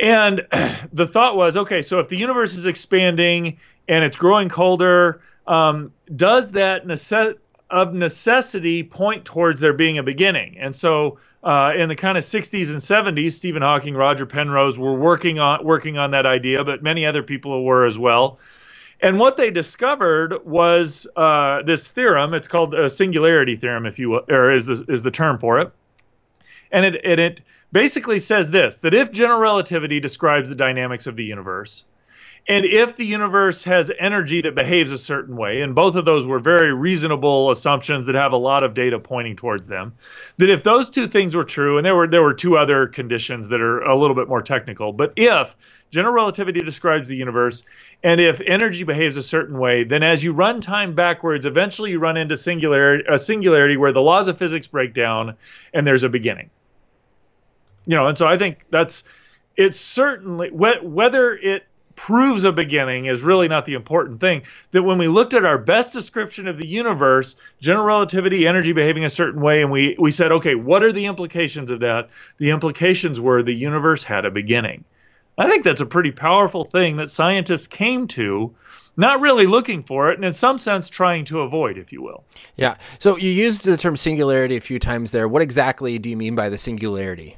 And 0.00 0.46
the 0.92 1.06
thought 1.06 1.36
was, 1.36 1.56
okay, 1.56 1.82
so 1.82 2.00
if 2.00 2.08
the 2.08 2.16
universe 2.16 2.56
is 2.56 2.66
expanding 2.66 3.58
and 3.88 4.04
it's 4.04 4.16
growing 4.16 4.48
colder, 4.48 5.20
um, 5.48 5.92
does 6.16 6.52
that 6.52 6.86
necess- 6.86 7.36
of 7.70 7.94
necessity 7.94 8.84
point 8.84 9.26
towards 9.26 9.60
there 9.60 9.74
being 9.74 9.98
a 9.98 10.04
beginning? 10.04 10.58
And 10.58 10.76
so, 10.76 11.18
uh, 11.44 11.72
in 11.76 11.88
the 11.88 11.96
kind 11.96 12.18
of 12.18 12.24
60s 12.24 12.70
and 12.70 12.80
70s, 12.80 13.32
Stephen 13.32 13.62
Hawking, 13.62 13.94
Roger 13.94 14.26
Penrose 14.26 14.78
were 14.78 14.94
working 14.94 15.40
on 15.40 15.64
working 15.64 15.98
on 15.98 16.12
that 16.12 16.26
idea, 16.26 16.64
but 16.64 16.82
many 16.82 17.06
other 17.06 17.24
people 17.24 17.64
were 17.64 17.86
as 17.86 17.98
well. 17.98 18.38
And 19.00 19.18
what 19.20 19.36
they 19.36 19.50
discovered 19.50 20.44
was 20.46 21.06
uh, 21.16 21.62
this 21.62 21.88
theorem. 21.88 22.34
It's 22.34 22.48
called 22.48 22.74
a 22.74 22.88
singularity 22.88 23.56
theorem, 23.56 23.86
if 23.86 23.98
you 23.98 24.10
will, 24.10 24.22
or 24.30 24.52
is 24.52 24.66
the, 24.66 24.84
is 24.88 25.02
the 25.04 25.12
term 25.12 25.38
for 25.38 25.60
it. 25.60 25.72
And 26.72 26.86
it, 26.86 26.96
it 27.04 27.18
it 27.20 27.40
basically 27.72 28.18
says 28.18 28.50
this: 28.50 28.78
that 28.78 28.94
if 28.94 29.12
general 29.12 29.40
relativity 29.40 30.00
describes 30.00 30.48
the 30.50 30.56
dynamics 30.56 31.06
of 31.06 31.16
the 31.16 31.24
universe, 31.24 31.84
and 32.48 32.64
if 32.64 32.96
the 32.96 33.04
universe 33.04 33.64
has 33.64 33.90
energy 33.98 34.40
that 34.40 34.54
behaves 34.54 34.90
a 34.90 34.98
certain 34.98 35.36
way, 35.36 35.60
and 35.60 35.74
both 35.74 35.96
of 35.96 36.06
those 36.06 36.26
were 36.26 36.38
very 36.38 36.72
reasonable 36.72 37.50
assumptions 37.50 38.06
that 38.06 38.14
have 38.14 38.32
a 38.32 38.38
lot 38.38 38.62
of 38.62 38.72
data 38.72 38.98
pointing 38.98 39.36
towards 39.36 39.66
them, 39.66 39.94
that 40.38 40.48
if 40.48 40.62
those 40.62 40.88
two 40.88 41.06
things 41.06 41.36
were 41.36 41.44
true, 41.44 41.76
and 41.76 41.84
there 41.84 41.94
were 41.94 42.08
there 42.08 42.22
were 42.22 42.32
two 42.32 42.56
other 42.56 42.86
conditions 42.86 43.48
that 43.48 43.60
are 43.60 43.80
a 43.82 43.94
little 43.94 44.16
bit 44.16 44.28
more 44.28 44.40
technical, 44.40 44.94
but 44.94 45.12
if 45.16 45.54
general 45.90 46.14
relativity 46.14 46.60
describes 46.60 47.10
the 47.10 47.16
universe, 47.16 47.64
and 48.02 48.18
if 48.18 48.40
energy 48.40 48.84
behaves 48.84 49.18
a 49.18 49.22
certain 49.22 49.58
way, 49.58 49.84
then 49.84 50.02
as 50.02 50.24
you 50.24 50.32
run 50.32 50.62
time 50.62 50.94
backwards, 50.94 51.44
eventually 51.44 51.90
you 51.90 51.98
run 51.98 52.16
into 52.16 52.36
singularity, 52.36 53.04
a 53.10 53.18
singularity 53.18 53.76
where 53.76 53.92
the 53.92 54.00
laws 54.00 54.26
of 54.26 54.38
physics 54.38 54.66
break 54.66 54.94
down, 54.94 55.36
and 55.74 55.86
there's 55.86 56.04
a 56.04 56.08
beginning. 56.08 56.48
You 57.84 57.96
know, 57.96 58.06
and 58.06 58.16
so 58.16 58.26
I 58.26 58.38
think 58.38 58.64
that's 58.70 59.04
it's 59.54 59.78
certainly 59.78 60.50
whether 60.50 61.34
it 61.34 61.64
proves 61.98 62.44
a 62.44 62.52
beginning 62.52 63.06
is 63.06 63.22
really 63.22 63.48
not 63.48 63.66
the 63.66 63.74
important 63.74 64.20
thing. 64.20 64.42
That 64.70 64.84
when 64.84 64.98
we 64.98 65.08
looked 65.08 65.34
at 65.34 65.44
our 65.44 65.58
best 65.58 65.92
description 65.92 66.46
of 66.46 66.56
the 66.56 66.66
universe, 66.66 67.34
general 67.60 67.84
relativity, 67.84 68.46
energy 68.46 68.72
behaving 68.72 69.04
a 69.04 69.10
certain 69.10 69.42
way, 69.42 69.62
and 69.62 69.70
we, 69.70 69.96
we 69.98 70.12
said, 70.12 70.30
okay, 70.30 70.54
what 70.54 70.84
are 70.84 70.92
the 70.92 71.06
implications 71.06 71.72
of 71.72 71.80
that? 71.80 72.08
The 72.38 72.50
implications 72.50 73.20
were 73.20 73.42
the 73.42 73.52
universe 73.52 74.04
had 74.04 74.24
a 74.24 74.30
beginning. 74.30 74.84
I 75.36 75.48
think 75.48 75.64
that's 75.64 75.80
a 75.80 75.86
pretty 75.86 76.12
powerful 76.12 76.64
thing 76.64 76.96
that 76.98 77.10
scientists 77.10 77.66
came 77.66 78.06
to 78.08 78.54
not 78.96 79.20
really 79.20 79.46
looking 79.46 79.82
for 79.82 80.10
it, 80.10 80.16
and 80.16 80.24
in 80.24 80.32
some 80.32 80.58
sense 80.58 80.88
trying 80.88 81.24
to 81.26 81.40
avoid, 81.40 81.78
if 81.78 81.92
you 81.92 82.00
will. 82.00 82.24
Yeah. 82.56 82.76
So 83.00 83.16
you 83.16 83.30
used 83.30 83.64
the 83.64 83.76
term 83.76 83.96
singularity 83.96 84.56
a 84.56 84.60
few 84.60 84.78
times 84.78 85.10
there. 85.10 85.28
What 85.28 85.42
exactly 85.42 85.98
do 85.98 86.08
you 86.08 86.16
mean 86.16 86.36
by 86.36 86.48
the 86.48 86.58
singularity? 86.58 87.36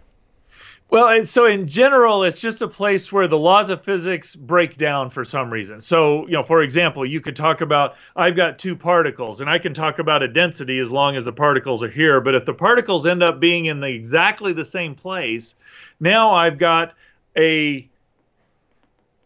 Well, 0.91 1.25
so 1.25 1.47
in 1.47 1.69
general, 1.69 2.25
it's 2.25 2.41
just 2.41 2.63
a 2.63 2.69
place 2.69 3.13
where 3.13 3.29
the 3.29 3.39
laws 3.39 3.71
of 3.71 3.85
physics 3.85 4.35
break 4.35 4.77
down 4.77 5.11
for 5.11 5.25
some 5.25 5.53
reason. 5.53 5.81
So, 5.81 6.27
you 6.27 6.33
know, 6.33 6.43
for 6.43 6.63
example, 6.63 7.07
you 7.07 7.21
could 7.21 7.37
talk 7.37 7.61
about 7.61 7.95
I've 8.17 8.35
got 8.35 8.59
two 8.59 8.75
particles, 8.75 9.41
and 9.41 9.49
I 9.49 9.61
can 9.61 9.73
talk 9.73 10.01
about 10.01 10.25
a 10.25 10.29
density 10.29 10.81
as 10.81 10.91
long 10.91 11.15
as 11.15 11.25
the 11.25 11.33
particles 11.33 11.85
are 11.85 11.89
here. 11.89 12.21
But 12.21 12.35
if 12.35 12.45
the 12.45 12.55
particles 12.55 13.07
end 13.07 13.23
up 13.23 13.39
being 13.39 13.67
in 13.67 13.79
the, 13.79 13.87
exactly 13.87 14.53
the 14.53 14.65
same 14.65 14.97
place, 14.97 15.55
now 16.01 16.35
I've 16.35 16.59
got 16.59 16.95
a 17.39 17.89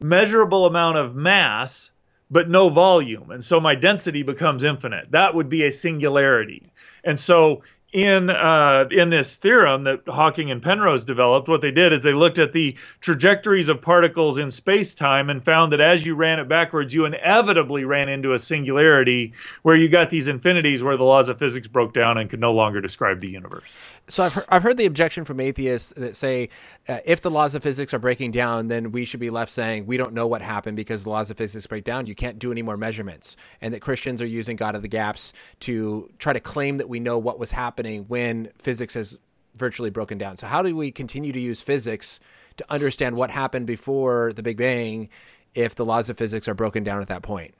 measurable 0.00 0.66
amount 0.66 0.98
of 0.98 1.16
mass, 1.16 1.92
but 2.30 2.50
no 2.50 2.68
volume. 2.68 3.30
And 3.30 3.42
so 3.42 3.58
my 3.58 3.74
density 3.74 4.22
becomes 4.22 4.64
infinite. 4.64 5.12
That 5.12 5.34
would 5.34 5.48
be 5.48 5.64
a 5.64 5.72
singularity. 5.72 6.70
And 7.04 7.18
so 7.18 7.62
in 7.94 8.28
uh, 8.28 8.86
in 8.90 9.10
this 9.10 9.36
theorem 9.36 9.84
that 9.84 10.00
Hawking 10.08 10.50
and 10.50 10.60
Penrose 10.60 11.04
developed, 11.04 11.48
what 11.48 11.60
they 11.60 11.70
did 11.70 11.92
is 11.92 12.00
they 12.00 12.12
looked 12.12 12.40
at 12.40 12.52
the 12.52 12.76
trajectories 13.00 13.68
of 13.68 13.80
particles 13.80 14.36
in 14.36 14.50
space 14.50 14.96
time 14.96 15.30
and 15.30 15.42
found 15.44 15.72
that 15.72 15.80
as 15.80 16.04
you 16.04 16.16
ran 16.16 16.40
it 16.40 16.48
backwards, 16.48 16.92
you 16.92 17.04
inevitably 17.04 17.84
ran 17.84 18.08
into 18.08 18.34
a 18.34 18.38
singularity 18.38 19.32
where 19.62 19.76
you 19.76 19.88
got 19.88 20.10
these 20.10 20.26
infinities 20.26 20.82
where 20.82 20.96
the 20.96 21.04
laws 21.04 21.28
of 21.28 21.38
physics 21.38 21.68
broke 21.68 21.94
down 21.94 22.18
and 22.18 22.28
could 22.28 22.40
no 22.40 22.52
longer 22.52 22.80
describe 22.80 23.20
the 23.20 23.30
universe. 23.30 23.62
So 24.08 24.24
I've 24.24 24.34
heard, 24.34 24.44
I've 24.48 24.62
heard 24.64 24.76
the 24.76 24.86
objection 24.86 25.24
from 25.24 25.38
atheists 25.38 25.92
that 25.96 26.16
say 26.16 26.48
uh, 26.88 26.98
if 27.04 27.22
the 27.22 27.30
laws 27.30 27.54
of 27.54 27.62
physics 27.62 27.94
are 27.94 28.00
breaking 28.00 28.32
down, 28.32 28.66
then 28.66 28.90
we 28.90 29.04
should 29.04 29.20
be 29.20 29.30
left 29.30 29.52
saying 29.52 29.86
we 29.86 29.96
don't 29.96 30.12
know 30.12 30.26
what 30.26 30.42
happened 30.42 30.76
because 30.76 31.04
the 31.04 31.10
laws 31.10 31.30
of 31.30 31.36
physics 31.36 31.64
break 31.68 31.84
down. 31.84 32.06
You 32.06 32.16
can't 32.16 32.40
do 32.40 32.50
any 32.50 32.60
more 32.60 32.76
measurements, 32.76 33.36
and 33.60 33.72
that 33.72 33.80
Christians 33.80 34.20
are 34.20 34.26
using 34.26 34.56
God 34.56 34.74
of 34.74 34.82
the 34.82 34.88
gaps 34.88 35.32
to 35.60 36.10
try 36.18 36.32
to 36.32 36.40
claim 36.40 36.78
that 36.78 36.88
we 36.88 36.98
know 36.98 37.18
what 37.18 37.38
was 37.38 37.52
happening 37.52 37.83
happening 37.84 38.04
when 38.08 38.50
physics 38.58 38.94
has 38.94 39.18
virtually 39.56 39.90
broken 39.90 40.18
down. 40.18 40.36
So 40.36 40.46
how 40.46 40.62
do 40.62 40.74
we 40.74 40.90
continue 40.90 41.32
to 41.32 41.40
use 41.40 41.60
physics 41.60 42.18
to 42.56 42.64
understand 42.70 43.16
what 43.16 43.30
happened 43.30 43.66
before 43.66 44.32
the 44.34 44.42
Big 44.42 44.56
Bang 44.56 45.08
if 45.54 45.74
the 45.74 45.84
laws 45.84 46.08
of 46.08 46.16
physics 46.16 46.48
are 46.48 46.54
broken 46.54 46.82
down 46.82 47.02
at 47.02 47.08
that 47.08 47.22
point? 47.22 47.54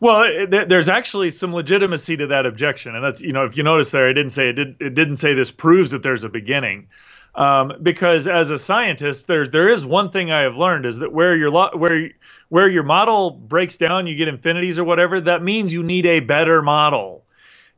Well, 0.00 0.22
it, 0.22 0.68
there's 0.68 0.88
actually 0.88 1.30
some 1.30 1.54
legitimacy 1.54 2.16
to 2.18 2.26
that 2.26 2.46
objection, 2.46 2.94
and 2.94 3.04
that's 3.04 3.22
you 3.22 3.32
know 3.32 3.44
if 3.46 3.56
you 3.56 3.62
notice 3.62 3.90
there, 3.90 4.08
I 4.08 4.12
didn't 4.12 4.32
say 4.32 4.50
it, 4.50 4.52
did, 4.54 4.76
it 4.80 4.94
didn't 4.94 5.16
say 5.16 5.34
this 5.34 5.52
proves 5.52 5.92
that 5.92 6.02
there's 6.02 6.24
a 6.24 6.28
beginning, 6.28 6.88
um, 7.36 7.72
because 7.80 8.26
as 8.26 8.50
a 8.50 8.58
scientist, 8.58 9.28
there 9.28 9.46
there 9.46 9.68
is 9.68 9.86
one 9.86 10.10
thing 10.10 10.32
I 10.32 10.42
have 10.42 10.56
learned 10.56 10.84
is 10.84 10.98
that 10.98 11.12
where 11.12 11.36
your 11.36 11.50
lo- 11.50 11.70
where 11.74 12.10
where 12.48 12.68
your 12.68 12.82
model 12.82 13.30
breaks 13.30 13.76
down, 13.76 14.08
you 14.08 14.16
get 14.16 14.26
infinities 14.26 14.80
or 14.80 14.84
whatever. 14.84 15.20
That 15.20 15.42
means 15.42 15.72
you 15.72 15.84
need 15.84 16.06
a 16.06 16.20
better 16.20 16.60
model 16.60 17.23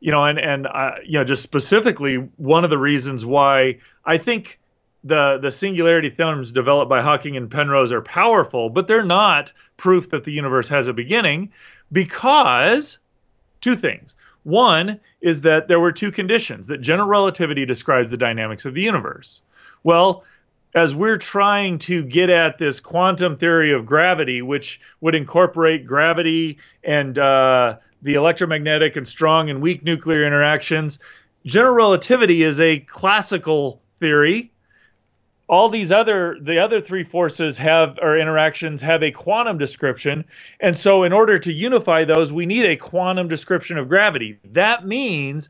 you 0.01 0.11
know, 0.13 0.25
and 0.25 0.39
and 0.39 0.67
uh, 0.67 0.97
you 1.05 1.19
know, 1.19 1.25
just 1.25 1.43
specifically 1.43 2.17
one 2.37 2.65
of 2.65 2.71
the 2.71 2.79
reasons 2.79 3.25
why 3.25 3.79
I 4.05 4.19
think 4.19 4.59
the 5.05 5.39
the 5.39 5.51
singularity 5.51 6.11
theorems 6.11 6.53
developed 6.53 6.89
by 6.89 7.01
Hawking 7.01 7.37
and 7.37 7.51
Penrose 7.51 7.93
are 7.93 8.03
powerful, 8.03 8.71
but 8.71 8.89
they're 8.89 9.05
not 9.05 9.53
proof 9.77 10.11
that 10.11 10.25
the 10.25 10.33
universe 10.33 10.69
has 10.69 10.89
a 10.89 10.93
beginning 10.93 11.53
because 11.93 12.99
two 13.61 13.77
things. 13.77 14.17
One 14.43 15.01
is 15.21 15.41
that 15.41 15.67
there 15.67 15.81
were 15.81 15.93
two 15.93 16.13
conditions 16.13 16.69
that 16.69 16.81
general 16.81 17.09
relativity 17.09 17.67
describes 17.67 18.13
the 18.13 18.17
dynamics 18.17 18.65
of 18.65 18.75
the 18.75 18.83
universe. 18.83 19.43
Well, 19.83 20.25
as 20.75 20.95
we're 20.95 21.17
trying 21.17 21.79
to 21.79 22.05
get 22.05 22.29
at 22.31 22.59
this 22.59 22.81
quantum 22.81 23.39
theory 23.39 23.73
of 23.73 23.87
gravity, 23.87 24.43
which 24.43 24.79
would 25.01 25.15
incorporate 25.15 25.87
gravity 25.87 26.59
and 26.85 27.19
uh, 27.19 27.79
the 28.03 28.15
electromagnetic 28.15 28.97
and 28.97 29.07
strong 29.07 29.51
and 29.51 29.61
weak 29.61 29.83
nuclear 29.83 30.25
interactions, 30.25 30.99
general 31.45 31.75
relativity 31.75 32.43
is 32.43 32.61
a 32.61 32.81
classical 32.81 33.81
theory. 33.99 34.53
All 35.49 35.69
these 35.69 35.93
other 35.93 36.37
the 36.41 36.59
other 36.59 36.81
three 36.81 37.05
forces 37.05 37.57
have 37.59 37.99
or 38.03 38.19
interactions 38.19 38.83
have 38.83 39.03
a 39.03 39.13
quantum 39.13 39.59
description. 39.59 40.25
And 40.61 40.77
so 40.77 41.05
in 41.05 41.13
order 41.13 41.39
to 41.39 41.53
unify 41.53 42.05
those 42.05 42.33
we 42.33 42.47
need 42.47 42.65
a 42.65 42.77
quantum 42.77 43.29
description 43.29 43.79
of 43.79 43.89
gravity. 43.89 44.39
That 44.45 44.87
means 44.87 45.49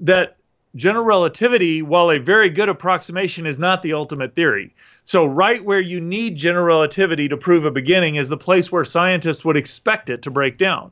that 0.00 0.36
general 0.74 1.04
relativity 1.04 1.80
while 1.80 2.10
a 2.10 2.18
very 2.18 2.50
good 2.50 2.68
approximation 2.68 3.46
is 3.46 3.58
not 3.58 3.82
the 3.82 3.94
ultimate 3.94 4.34
theory. 4.34 4.74
So 5.04 5.24
right 5.24 5.64
where 5.64 5.80
you 5.80 6.00
need 6.00 6.36
general 6.36 6.66
relativity 6.66 7.28
to 7.28 7.36
prove 7.36 7.64
a 7.64 7.70
beginning 7.70 8.16
is 8.16 8.28
the 8.28 8.36
place 8.36 8.70
where 8.72 8.84
scientists 8.84 9.44
would 9.44 9.56
expect 9.56 10.10
it 10.10 10.22
to 10.22 10.30
break 10.30 10.58
down 10.58 10.90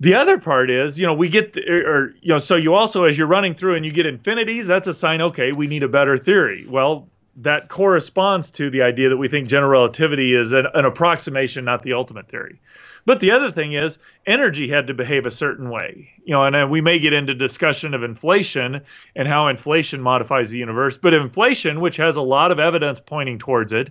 the 0.00 0.14
other 0.14 0.38
part 0.38 0.70
is, 0.70 0.98
you 0.98 1.06
know, 1.06 1.14
we 1.14 1.28
get, 1.28 1.52
the, 1.52 1.68
or, 1.68 2.14
you 2.20 2.28
know, 2.28 2.38
so 2.38 2.56
you 2.56 2.74
also, 2.74 3.04
as 3.04 3.18
you're 3.18 3.26
running 3.26 3.54
through 3.54 3.74
and 3.74 3.84
you 3.84 3.92
get 3.92 4.06
infinities, 4.06 4.66
that's 4.66 4.86
a 4.86 4.94
sign, 4.94 5.20
okay, 5.20 5.52
we 5.52 5.66
need 5.66 5.82
a 5.82 5.88
better 5.88 6.16
theory. 6.16 6.66
Well, 6.68 7.08
that 7.36 7.68
corresponds 7.68 8.50
to 8.52 8.70
the 8.70 8.82
idea 8.82 9.08
that 9.08 9.16
we 9.16 9.28
think 9.28 9.48
general 9.48 9.70
relativity 9.70 10.34
is 10.34 10.52
an, 10.52 10.66
an 10.74 10.84
approximation, 10.84 11.64
not 11.64 11.82
the 11.82 11.92
ultimate 11.92 12.28
theory. 12.28 12.60
But 13.06 13.20
the 13.20 13.30
other 13.30 13.50
thing 13.50 13.72
is, 13.72 13.98
energy 14.26 14.68
had 14.68 14.88
to 14.88 14.94
behave 14.94 15.24
a 15.24 15.30
certain 15.30 15.70
way, 15.70 16.10
you 16.24 16.32
know, 16.32 16.44
and 16.44 16.54
uh, 16.54 16.66
we 16.68 16.80
may 16.80 16.98
get 16.98 17.12
into 17.12 17.34
discussion 17.34 17.94
of 17.94 18.02
inflation 18.02 18.82
and 19.16 19.28
how 19.28 19.48
inflation 19.48 20.00
modifies 20.00 20.50
the 20.50 20.58
universe. 20.58 20.98
But 20.98 21.14
inflation, 21.14 21.80
which 21.80 21.96
has 21.96 22.16
a 22.16 22.22
lot 22.22 22.50
of 22.52 22.58
evidence 22.58 23.00
pointing 23.00 23.38
towards 23.38 23.72
it, 23.72 23.90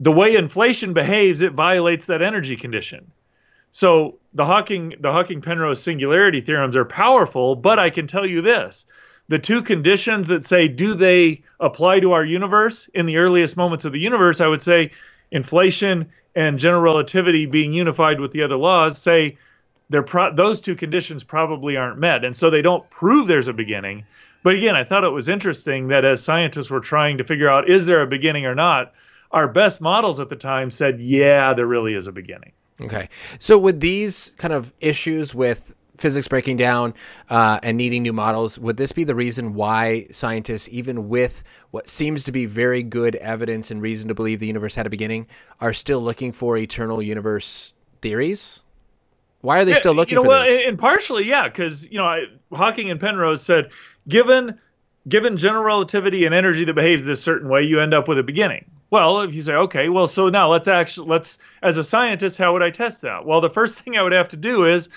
the 0.00 0.12
way 0.12 0.34
inflation 0.34 0.94
behaves, 0.94 1.42
it 1.42 1.52
violates 1.52 2.06
that 2.06 2.22
energy 2.22 2.56
condition. 2.56 3.10
So 3.78 4.18
the 4.34 4.44
Hawking 4.44 4.96
the 4.98 5.12
Hawking 5.12 5.40
Penrose 5.40 5.80
singularity 5.80 6.40
theorems 6.40 6.74
are 6.74 6.84
powerful, 6.84 7.54
but 7.54 7.78
I 7.78 7.90
can 7.90 8.08
tell 8.08 8.26
you 8.26 8.40
this. 8.40 8.86
The 9.28 9.38
two 9.38 9.62
conditions 9.62 10.26
that 10.26 10.44
say 10.44 10.66
do 10.66 10.94
they 10.94 11.42
apply 11.60 12.00
to 12.00 12.10
our 12.10 12.24
universe 12.24 12.90
in 12.92 13.06
the 13.06 13.18
earliest 13.18 13.56
moments 13.56 13.84
of 13.84 13.92
the 13.92 14.00
universe, 14.00 14.40
I 14.40 14.48
would 14.48 14.62
say 14.62 14.90
inflation 15.30 16.08
and 16.34 16.58
general 16.58 16.82
relativity 16.82 17.46
being 17.46 17.72
unified 17.72 18.18
with 18.18 18.32
the 18.32 18.42
other 18.42 18.56
laws 18.56 18.98
say 18.98 19.38
pro- 20.06 20.34
those 20.34 20.60
two 20.60 20.74
conditions 20.74 21.22
probably 21.22 21.76
aren't 21.76 22.00
met 22.00 22.24
and 22.24 22.36
so 22.36 22.50
they 22.50 22.62
don't 22.62 22.90
prove 22.90 23.28
there's 23.28 23.46
a 23.46 23.52
beginning. 23.52 24.04
But 24.42 24.56
again, 24.56 24.74
I 24.74 24.82
thought 24.82 25.04
it 25.04 25.10
was 25.10 25.28
interesting 25.28 25.86
that 25.88 26.04
as 26.04 26.20
scientists 26.20 26.68
were 26.68 26.80
trying 26.80 27.18
to 27.18 27.24
figure 27.24 27.48
out 27.48 27.70
is 27.70 27.86
there 27.86 28.02
a 28.02 28.08
beginning 28.08 28.44
or 28.44 28.56
not, 28.56 28.92
our 29.30 29.46
best 29.46 29.80
models 29.80 30.18
at 30.18 30.30
the 30.30 30.34
time 30.34 30.72
said, 30.72 31.00
yeah, 31.00 31.54
there 31.54 31.64
really 31.64 31.94
is 31.94 32.08
a 32.08 32.12
beginning. 32.12 32.50
Okay. 32.80 33.08
So 33.38 33.58
with 33.58 33.80
these 33.80 34.32
kind 34.36 34.54
of 34.54 34.72
issues 34.80 35.34
with 35.34 35.74
physics 35.96 36.28
breaking 36.28 36.56
down 36.56 36.94
uh, 37.28 37.58
and 37.62 37.76
needing 37.76 38.02
new 38.02 38.12
models, 38.12 38.58
would 38.58 38.76
this 38.76 38.92
be 38.92 39.04
the 39.04 39.14
reason 39.14 39.54
why 39.54 40.06
scientists, 40.10 40.68
even 40.70 41.08
with 41.08 41.42
what 41.72 41.88
seems 41.88 42.24
to 42.24 42.32
be 42.32 42.46
very 42.46 42.82
good 42.82 43.16
evidence 43.16 43.70
and 43.70 43.82
reason 43.82 44.08
to 44.08 44.14
believe 44.14 44.40
the 44.40 44.46
universe 44.46 44.74
had 44.74 44.86
a 44.86 44.90
beginning, 44.90 45.26
are 45.60 45.72
still 45.72 46.00
looking 46.00 46.32
for 46.32 46.56
eternal 46.56 47.02
universe 47.02 47.74
theories? 48.00 48.60
Why 49.40 49.60
are 49.60 49.64
they 49.64 49.74
still 49.74 49.94
looking 49.94 50.12
you 50.12 50.16
know, 50.16 50.22
for 50.22 50.28
well, 50.28 50.44
this? 50.44 50.66
And 50.66 50.78
partially, 50.78 51.24
yeah, 51.24 51.44
because 51.44 51.88
you 51.90 51.98
know, 51.98 52.06
I, 52.06 52.24
Hawking 52.52 52.90
and 52.90 52.98
Penrose 52.98 53.42
said, 53.42 53.70
given 54.08 54.58
given 55.08 55.36
general 55.36 55.62
relativity 55.62 56.24
and 56.24 56.34
energy 56.34 56.64
that 56.64 56.74
behaves 56.74 57.04
this 57.04 57.22
certain 57.22 57.48
way, 57.48 57.62
you 57.62 57.80
end 57.80 57.94
up 57.94 58.08
with 58.08 58.18
a 58.18 58.22
beginning. 58.22 58.64
Well, 58.90 59.20
if 59.20 59.34
you 59.34 59.42
say, 59.42 59.54
okay, 59.54 59.88
well, 59.88 60.06
so 60.06 60.30
now 60.30 60.50
let's 60.50 60.68
actually 60.68 61.08
let's 61.08 61.38
as 61.62 61.76
a 61.78 61.84
scientist, 61.84 62.38
how 62.38 62.52
would 62.52 62.62
I 62.62 62.70
test 62.70 63.02
that? 63.02 63.26
Well, 63.26 63.40
the 63.40 63.50
first 63.50 63.78
thing 63.82 63.96
I 63.96 64.02
would 64.02 64.12
have 64.12 64.28
to 64.30 64.36
do 64.36 64.64
is 64.64 64.88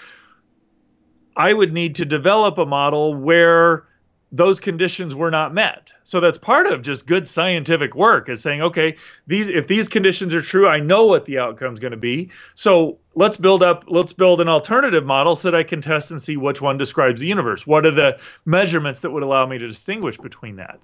I 1.36 1.54
would 1.54 1.74
need 1.74 1.96
to 1.96 2.06
develop 2.06 2.58
a 2.58 2.66
model 2.66 3.14
where 3.16 3.88
those 4.34 4.62
conditions 4.62 5.14
were 5.14 5.30
not 5.30 5.54
met. 5.54 5.92
So 6.06 6.22
that's 6.22 6.38
part 6.38 6.68
of 6.68 6.82
just 6.82 7.06
good 7.06 7.28
scientific 7.28 7.96
work 7.96 8.30
is 8.30 8.42
saying, 8.42 8.62
okay, 8.62 8.96
these 9.28 9.50
if 9.50 9.68
these 9.68 9.90
conditions 9.90 10.34
are 10.34 10.42
true, 10.42 10.68
I 10.68 10.80
know 10.80 11.06
what 11.06 11.26
the 11.26 11.40
outcome 11.40 11.74
is 11.74 11.80
going 11.80 11.92
to 11.92 11.98
be. 11.98 12.30
So 12.56 13.00
let's 13.14 13.36
build 13.36 13.62
up 13.62 13.86
let's 13.88 14.14
build 14.14 14.40
an 14.40 14.48
alternative 14.48 15.06
model 15.06 15.36
so 15.36 15.52
that 15.52 15.58
I 15.58 15.64
can 15.64 15.82
test 15.82 16.12
and 16.12 16.22
see 16.22 16.38
which 16.38 16.62
one 16.62 16.78
describes 16.78 17.20
the 17.20 17.28
universe. 17.28 17.68
What 17.68 17.86
are 17.86 17.92
the 17.92 18.20
measurements 18.46 19.02
that 19.02 19.12
would 19.12 19.24
allow 19.24 19.46
me 19.46 19.58
to 19.58 19.68
distinguish 19.68 20.18
between 20.18 20.56
that? 20.56 20.80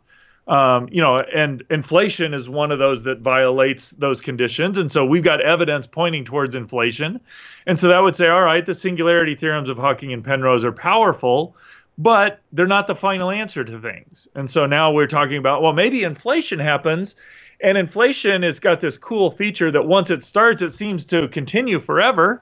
Um, 0.47 0.87
you 0.89 1.01
know, 1.01 1.17
and 1.17 1.63
inflation 1.69 2.33
is 2.33 2.47
one 2.47 2.71
of 2.71 2.79
those 2.79 3.03
that 3.03 3.19
violates 3.19 3.91
those 3.91 4.21
conditions. 4.21 4.77
And 4.77 4.89
so 4.89 5.05
we've 5.05 5.23
got 5.23 5.41
evidence 5.41 5.87
pointing 5.87 6.23
towards 6.23 6.55
inflation. 6.55 7.19
And 7.65 7.77
so 7.77 7.89
that 7.89 8.01
would 8.01 8.15
say, 8.15 8.29
all 8.29 8.43
right, 8.43 8.65
the 8.65 8.73
singularity 8.73 9.35
theorems 9.35 9.69
of 9.69 9.77
Hawking 9.77 10.13
and 10.13 10.23
Penrose 10.23 10.63
are 10.63 10.71
powerful, 10.71 11.57
but 11.97 12.39
they're 12.53 12.65
not 12.65 12.87
the 12.87 12.95
final 12.95 13.29
answer 13.29 13.65
to 13.65 13.79
things. 13.81 14.29
And 14.35 14.49
so 14.49 14.65
now 14.65 14.91
we're 14.91 15.07
talking 15.07 15.37
about, 15.37 15.61
well, 15.61 15.73
maybe 15.73 16.03
inflation 16.03 16.59
happens. 16.59 17.17
And 17.59 17.77
inflation 17.77 18.43
has 18.43 18.59
got 18.61 18.79
this 18.79 18.97
cool 18.97 19.31
feature 19.31 19.71
that 19.71 19.85
once 19.85 20.11
it 20.11 20.23
starts, 20.23 20.61
it 20.61 20.69
seems 20.69 21.03
to 21.05 21.27
continue 21.27 21.79
forever. 21.79 22.41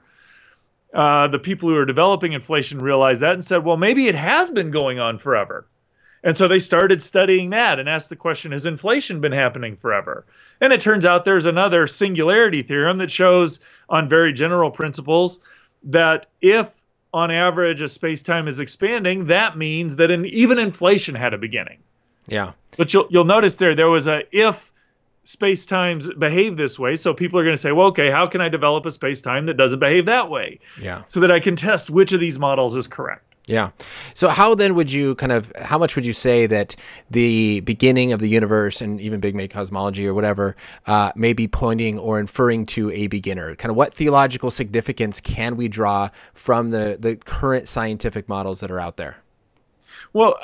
Uh, 0.94 1.26
the 1.26 1.38
people 1.40 1.68
who 1.70 1.76
are 1.76 1.84
developing 1.84 2.34
inflation 2.34 2.78
realized 2.78 3.22
that 3.22 3.32
and 3.32 3.44
said, 3.44 3.64
well, 3.64 3.76
maybe 3.76 4.06
it 4.06 4.14
has 4.14 4.50
been 4.50 4.70
going 4.70 5.00
on 5.00 5.18
forever. 5.18 5.66
And 6.22 6.36
so 6.36 6.48
they 6.48 6.58
started 6.58 7.02
studying 7.02 7.50
that 7.50 7.78
and 7.78 7.88
asked 7.88 8.08
the 8.08 8.16
question 8.16 8.52
Has 8.52 8.66
inflation 8.66 9.20
been 9.20 9.32
happening 9.32 9.76
forever? 9.76 10.24
And 10.60 10.72
it 10.72 10.80
turns 10.80 11.04
out 11.04 11.24
there's 11.24 11.46
another 11.46 11.86
singularity 11.86 12.62
theorem 12.62 12.98
that 12.98 13.10
shows, 13.10 13.60
on 13.88 14.08
very 14.08 14.32
general 14.32 14.70
principles, 14.70 15.38
that 15.84 16.26
if 16.40 16.68
on 17.12 17.30
average 17.30 17.80
a 17.80 17.88
space 17.88 18.22
time 18.22 18.48
is 18.48 18.60
expanding, 18.60 19.26
that 19.26 19.56
means 19.56 19.96
that 19.96 20.10
an, 20.10 20.26
even 20.26 20.58
inflation 20.58 21.14
had 21.14 21.34
a 21.34 21.38
beginning. 21.38 21.78
Yeah. 22.26 22.52
But 22.76 22.92
you'll, 22.92 23.06
you'll 23.10 23.24
notice 23.24 23.56
there, 23.56 23.74
there 23.74 23.88
was 23.88 24.06
a 24.06 24.22
if 24.32 24.72
space 25.24 25.66
times 25.66 26.12
behave 26.14 26.56
this 26.56 26.78
way. 26.78 26.94
So 26.96 27.12
people 27.12 27.38
are 27.40 27.42
going 27.42 27.56
to 27.56 27.60
say, 27.60 27.72
well, 27.72 27.88
okay, 27.88 28.10
how 28.10 28.26
can 28.26 28.40
I 28.40 28.48
develop 28.48 28.86
a 28.86 28.90
space 28.90 29.20
time 29.20 29.46
that 29.46 29.56
doesn't 29.56 29.80
behave 29.80 30.06
that 30.06 30.30
way? 30.30 30.60
Yeah. 30.80 31.02
So 31.08 31.20
that 31.20 31.30
I 31.30 31.40
can 31.40 31.56
test 31.56 31.90
which 31.90 32.12
of 32.12 32.20
these 32.20 32.38
models 32.38 32.76
is 32.76 32.86
correct. 32.86 33.25
Yeah. 33.46 33.70
So 34.14 34.28
how 34.28 34.56
then 34.56 34.74
would 34.74 34.90
you 34.90 35.14
kind 35.14 35.30
of 35.30 35.52
how 35.56 35.78
much 35.78 35.94
would 35.94 36.04
you 36.04 36.12
say 36.12 36.46
that 36.46 36.74
the 37.10 37.60
beginning 37.60 38.12
of 38.12 38.18
the 38.18 38.28
universe 38.28 38.80
and 38.80 39.00
even 39.00 39.20
Big 39.20 39.36
Bang 39.36 39.48
cosmology 39.48 40.04
or 40.04 40.14
whatever 40.14 40.56
uh, 40.86 41.12
may 41.14 41.32
be 41.32 41.46
pointing 41.46 41.96
or 41.96 42.18
inferring 42.18 42.66
to 42.66 42.90
a 42.90 43.06
beginner? 43.06 43.54
Kind 43.54 43.70
of 43.70 43.76
what 43.76 43.94
theological 43.94 44.50
significance 44.50 45.20
can 45.20 45.56
we 45.56 45.68
draw 45.68 46.10
from 46.34 46.70
the 46.70 46.96
the 46.98 47.14
current 47.14 47.68
scientific 47.68 48.28
models 48.28 48.58
that 48.60 48.70
are 48.72 48.80
out 48.80 48.96
there? 48.96 49.18
Well, 50.12 50.36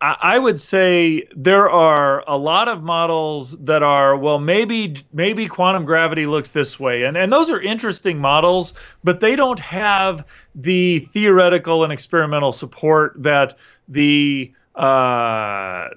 I 0.00 0.38
would 0.38 0.60
say 0.60 1.26
there 1.34 1.68
are 1.68 2.22
a 2.28 2.38
lot 2.38 2.68
of 2.68 2.84
models 2.84 3.58
that 3.64 3.82
are 3.82 4.16
well 4.16 4.38
maybe 4.38 4.96
maybe 5.12 5.48
quantum 5.48 5.84
gravity 5.84 6.26
looks 6.26 6.52
this 6.52 6.78
way. 6.78 7.02
And 7.02 7.16
and 7.16 7.32
those 7.32 7.50
are 7.50 7.60
interesting 7.60 8.18
models 8.18 8.74
but 9.02 9.18
they 9.18 9.34
don't 9.34 9.58
have 9.58 10.24
the 10.54 11.00
theoretical 11.00 11.82
and 11.82 11.92
experimental 11.92 12.52
support 12.52 13.14
that 13.24 13.54
the 13.88 14.52
uh, 14.76 15.88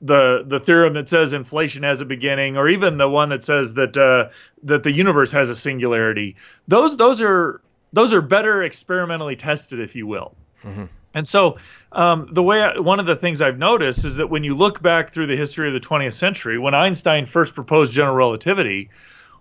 the 0.00 0.44
the 0.46 0.60
theorem 0.60 0.94
that 0.94 1.08
says 1.10 1.34
inflation 1.34 1.82
has 1.82 2.00
a 2.00 2.06
beginning 2.06 2.56
or 2.56 2.68
even 2.68 2.96
the 2.96 3.08
one 3.08 3.28
that 3.28 3.44
says 3.44 3.74
that 3.74 3.96
uh, 3.96 4.30
that 4.62 4.82
the 4.82 4.92
universe 4.92 5.32
has 5.32 5.50
a 5.50 5.56
singularity. 5.56 6.36
Those 6.66 6.96
those 6.96 7.20
are 7.20 7.60
those 7.92 8.14
are 8.14 8.22
better 8.22 8.62
experimentally 8.62 9.36
tested 9.36 9.80
if 9.80 9.94
you 9.94 10.06
will. 10.06 10.34
Mm-hmm. 10.62 10.84
And 11.14 11.26
so, 11.26 11.58
um, 11.92 12.28
the 12.32 12.42
way 12.42 12.60
I, 12.60 12.78
one 12.78 13.00
of 13.00 13.06
the 13.06 13.16
things 13.16 13.40
I've 13.40 13.58
noticed 13.58 14.04
is 14.04 14.16
that 14.16 14.30
when 14.30 14.44
you 14.44 14.54
look 14.54 14.80
back 14.80 15.12
through 15.12 15.26
the 15.26 15.36
history 15.36 15.66
of 15.66 15.74
the 15.74 15.80
20th 15.80 16.12
century, 16.12 16.58
when 16.58 16.74
Einstein 16.74 17.26
first 17.26 17.54
proposed 17.54 17.92
general 17.92 18.14
relativity, 18.14 18.90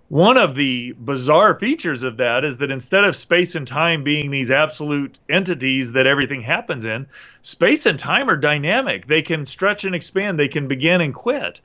one 0.07 0.37
of 0.37 0.55
the 0.55 0.93
bizarre 0.93 1.57
features 1.59 2.03
of 2.03 2.17
that 2.17 2.43
is 2.43 2.57
that 2.57 2.71
instead 2.71 3.03
of 3.03 3.15
space 3.15 3.53
and 3.53 3.67
time 3.67 4.03
being 4.03 4.31
these 4.31 4.49
absolute 4.49 5.19
entities 5.29 5.91
that 5.91 6.07
everything 6.07 6.41
happens 6.41 6.85
in, 6.85 7.05
space 7.43 7.85
and 7.85 7.99
time 7.99 8.27
are 8.27 8.35
dynamic. 8.35 9.05
They 9.05 9.21
can 9.21 9.45
stretch 9.45 9.85
and 9.85 9.93
expand, 9.93 10.39
they 10.39 10.47
can 10.47 10.67
begin 10.67 11.01
and 11.01 11.13
quit. 11.13 11.61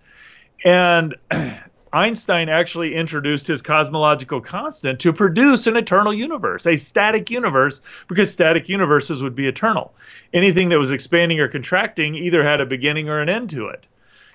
And 0.62 1.14
Einstein 1.94 2.48
actually 2.48 2.94
introduced 2.94 3.46
his 3.46 3.62
cosmological 3.62 4.40
constant 4.40 4.98
to 5.00 5.12
produce 5.12 5.68
an 5.68 5.76
eternal 5.76 6.12
universe, 6.12 6.66
a 6.66 6.74
static 6.74 7.30
universe, 7.30 7.80
because 8.08 8.32
static 8.32 8.68
universes 8.68 9.22
would 9.22 9.36
be 9.36 9.46
eternal. 9.46 9.94
Anything 10.32 10.70
that 10.70 10.78
was 10.78 10.90
expanding 10.90 11.38
or 11.38 11.46
contracting 11.46 12.16
either 12.16 12.42
had 12.42 12.60
a 12.60 12.66
beginning 12.66 13.08
or 13.08 13.20
an 13.20 13.28
end 13.28 13.50
to 13.50 13.68
it. 13.68 13.86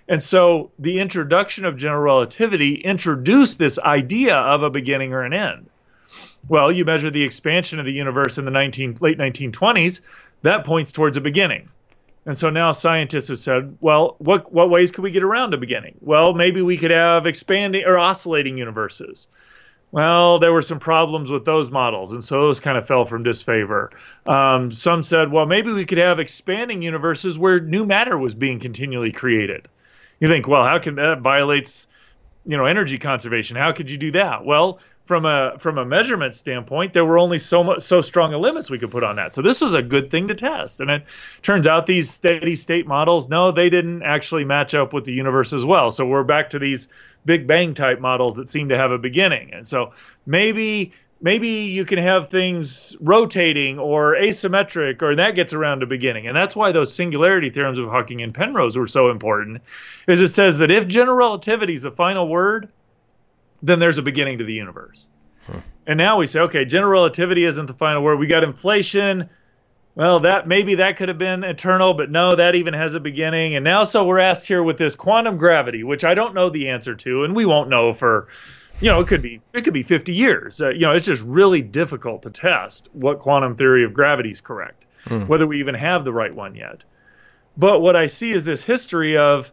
And 0.07 0.23
so 0.23 0.71
the 0.79 0.99
introduction 1.01 1.65
of 1.65 1.75
general 1.75 2.01
relativity 2.01 2.75
introduced 2.75 3.59
this 3.59 3.77
idea 3.77 4.37
of 4.37 4.63
a 4.63 4.69
beginning 4.69 5.13
or 5.13 5.23
an 5.23 5.33
end. 5.33 5.69
Well, 6.47 6.71
you 6.71 6.85
measure 6.85 7.11
the 7.11 7.23
expansion 7.23 7.79
of 7.79 7.85
the 7.85 7.91
universe 7.91 8.37
in 8.37 8.45
the 8.45 8.51
19, 8.51 8.97
late 9.01 9.17
1920s, 9.17 9.99
that 10.43 10.63
points 10.63 10.93
towards 10.93 11.17
a 11.17 11.21
beginning. 11.21 11.69
And 12.29 12.37
so 12.37 12.51
now 12.51 12.69
scientists 12.69 13.29
have 13.29 13.39
said, 13.39 13.75
well, 13.81 14.15
what, 14.19 14.53
what 14.53 14.69
ways 14.69 14.91
could 14.91 15.03
we 15.03 15.09
get 15.09 15.23
around 15.23 15.55
a 15.55 15.57
beginning? 15.57 15.95
Well, 15.99 16.35
maybe 16.35 16.61
we 16.61 16.77
could 16.77 16.91
have 16.91 17.25
expanding 17.25 17.85
or 17.85 17.97
oscillating 17.97 18.55
universes. 18.55 19.25
Well, 19.91 20.37
there 20.37 20.53
were 20.53 20.61
some 20.61 20.77
problems 20.77 21.31
with 21.31 21.43
those 21.43 21.71
models, 21.71 22.13
and 22.13 22.23
so 22.23 22.41
those 22.41 22.59
kind 22.59 22.77
of 22.77 22.85
fell 22.85 23.05
from 23.05 23.23
disfavor. 23.23 23.89
Um, 24.27 24.71
some 24.71 25.01
said, 25.01 25.31
well, 25.31 25.47
maybe 25.47 25.71
we 25.71 25.85
could 25.85 25.97
have 25.97 26.19
expanding 26.19 26.83
universes 26.83 27.39
where 27.39 27.59
new 27.59 27.83
matter 27.83 28.15
was 28.15 28.35
being 28.35 28.59
continually 28.59 29.11
created. 29.11 29.67
You 30.19 30.27
think, 30.27 30.47
well, 30.47 30.63
how 30.63 30.77
can 30.77 30.97
that 30.97 31.21
violates, 31.21 31.87
you 32.45 32.57
know, 32.57 32.67
energy 32.67 32.99
conservation? 32.99 33.57
How 33.57 33.71
could 33.71 33.89
you 33.89 33.97
do 33.97 34.11
that? 34.11 34.45
Well, 34.45 34.77
from 35.09 35.25
a 35.25 35.57
from 35.57 35.79
a 35.79 35.85
measurement 35.85 36.35
standpoint, 36.35 36.93
there 36.93 37.03
were 37.03 37.17
only 37.17 37.39
so 37.39 37.63
much 37.63 37.81
so 37.81 37.99
strong 37.99 38.31
a 38.31 38.37
limits 38.37 38.69
we 38.69 38.77
could 38.77 38.91
put 38.91 39.03
on 39.03 39.15
that. 39.15 39.33
So 39.33 39.41
this 39.41 39.59
was 39.59 39.73
a 39.73 39.81
good 39.81 40.11
thing 40.11 40.27
to 40.27 40.35
test. 40.35 40.81
And 40.81 40.91
it 40.91 41.03
turns 41.41 41.65
out 41.65 41.87
these 41.87 42.11
steady 42.11 42.55
state 42.55 42.85
models, 42.85 43.27
no, 43.27 43.51
they 43.51 43.71
didn't 43.71 44.03
actually 44.03 44.45
match 44.45 44.75
up 44.75 44.93
with 44.93 45.05
the 45.05 45.11
universe 45.11 45.51
as 45.51 45.65
well. 45.65 45.89
So 45.89 46.05
we're 46.05 46.23
back 46.23 46.51
to 46.51 46.59
these 46.59 46.89
Big 47.25 47.47
Bang 47.47 47.73
type 47.73 47.99
models 47.99 48.35
that 48.35 48.49
seem 48.49 48.69
to 48.69 48.77
have 48.77 48.91
a 48.91 48.99
beginning. 48.99 49.51
And 49.51 49.67
so 49.67 49.93
maybe 50.27 50.93
maybe 51.19 51.47
you 51.47 51.85
can 51.85 51.97
have 51.97 52.27
things 52.27 52.95
rotating 52.99 53.79
or 53.79 54.13
asymmetric 54.13 55.01
or 55.01 55.15
that 55.15 55.33
gets 55.33 55.53
around 55.53 55.81
a 55.81 55.87
beginning 55.87 56.27
and 56.27 56.37
that's 56.37 56.55
why 56.55 56.71
those 56.71 56.93
singularity 56.93 57.49
theorems 57.49 57.77
of 57.77 57.89
hawking 57.89 58.21
and 58.21 58.33
penrose 58.33 58.77
were 58.77 58.87
so 58.87 59.09
important 59.09 59.61
is 60.07 60.21
it 60.21 60.29
says 60.29 60.59
that 60.59 60.71
if 60.71 60.87
general 60.87 61.17
relativity 61.17 61.73
is 61.73 61.81
the 61.81 61.91
final 61.91 62.25
word 62.29 62.69
then 63.61 63.79
there's 63.79 63.97
a 63.97 64.01
beginning 64.01 64.39
to 64.39 64.43
the 64.43 64.53
universe. 64.53 65.07
Huh. 65.47 65.61
And 65.87 65.97
now 65.97 66.17
we 66.17 66.27
say, 66.27 66.41
okay, 66.41 66.65
general 66.65 66.91
relativity 66.91 67.43
isn't 67.45 67.65
the 67.65 67.73
final 67.73 68.03
word. 68.03 68.19
We 68.19 68.27
got 68.27 68.43
inflation. 68.43 69.29
Well, 69.95 70.21
that 70.21 70.47
maybe 70.47 70.75
that 70.75 70.97
could 70.97 71.09
have 71.09 71.17
been 71.17 71.43
eternal, 71.43 71.93
but 71.93 72.09
no, 72.09 72.35
that 72.35 72.55
even 72.55 72.73
has 72.73 72.95
a 72.95 72.99
beginning. 72.99 73.55
And 73.55 73.65
now, 73.65 73.83
so 73.83 74.05
we're 74.05 74.19
asked 74.19 74.47
here 74.47 74.63
with 74.63 74.77
this 74.77 74.95
quantum 74.95 75.37
gravity, 75.37 75.83
which 75.83 76.03
I 76.03 76.13
don't 76.13 76.33
know 76.33 76.49
the 76.49 76.69
answer 76.69 76.95
to, 76.95 77.23
and 77.23 77.35
we 77.35 77.45
won't 77.45 77.69
know 77.69 77.93
for, 77.93 78.27
you 78.79 78.89
know, 78.89 79.01
it 79.01 79.07
could 79.07 79.21
be 79.21 79.41
it 79.53 79.63
could 79.63 79.73
be 79.73 79.83
50 79.83 80.13
years. 80.13 80.61
Uh, 80.61 80.69
you 80.69 80.81
know, 80.81 80.93
it's 80.93 81.05
just 81.05 81.23
really 81.23 81.61
difficult 81.61 82.23
to 82.23 82.29
test 82.29 82.87
what 82.93 83.19
quantum 83.19 83.55
theory 83.55 83.83
of 83.83 83.93
gravity 83.93 84.29
is 84.29 84.41
correct, 84.41 84.85
hmm. 85.05 85.23
whether 85.23 85.45
we 85.45 85.59
even 85.59 85.75
have 85.75 86.05
the 86.05 86.13
right 86.13 86.33
one 86.33 86.55
yet. 86.55 86.83
But 87.57 87.81
what 87.81 87.97
I 87.97 88.07
see 88.07 88.31
is 88.31 88.45
this 88.45 88.63
history 88.63 89.17
of 89.17 89.51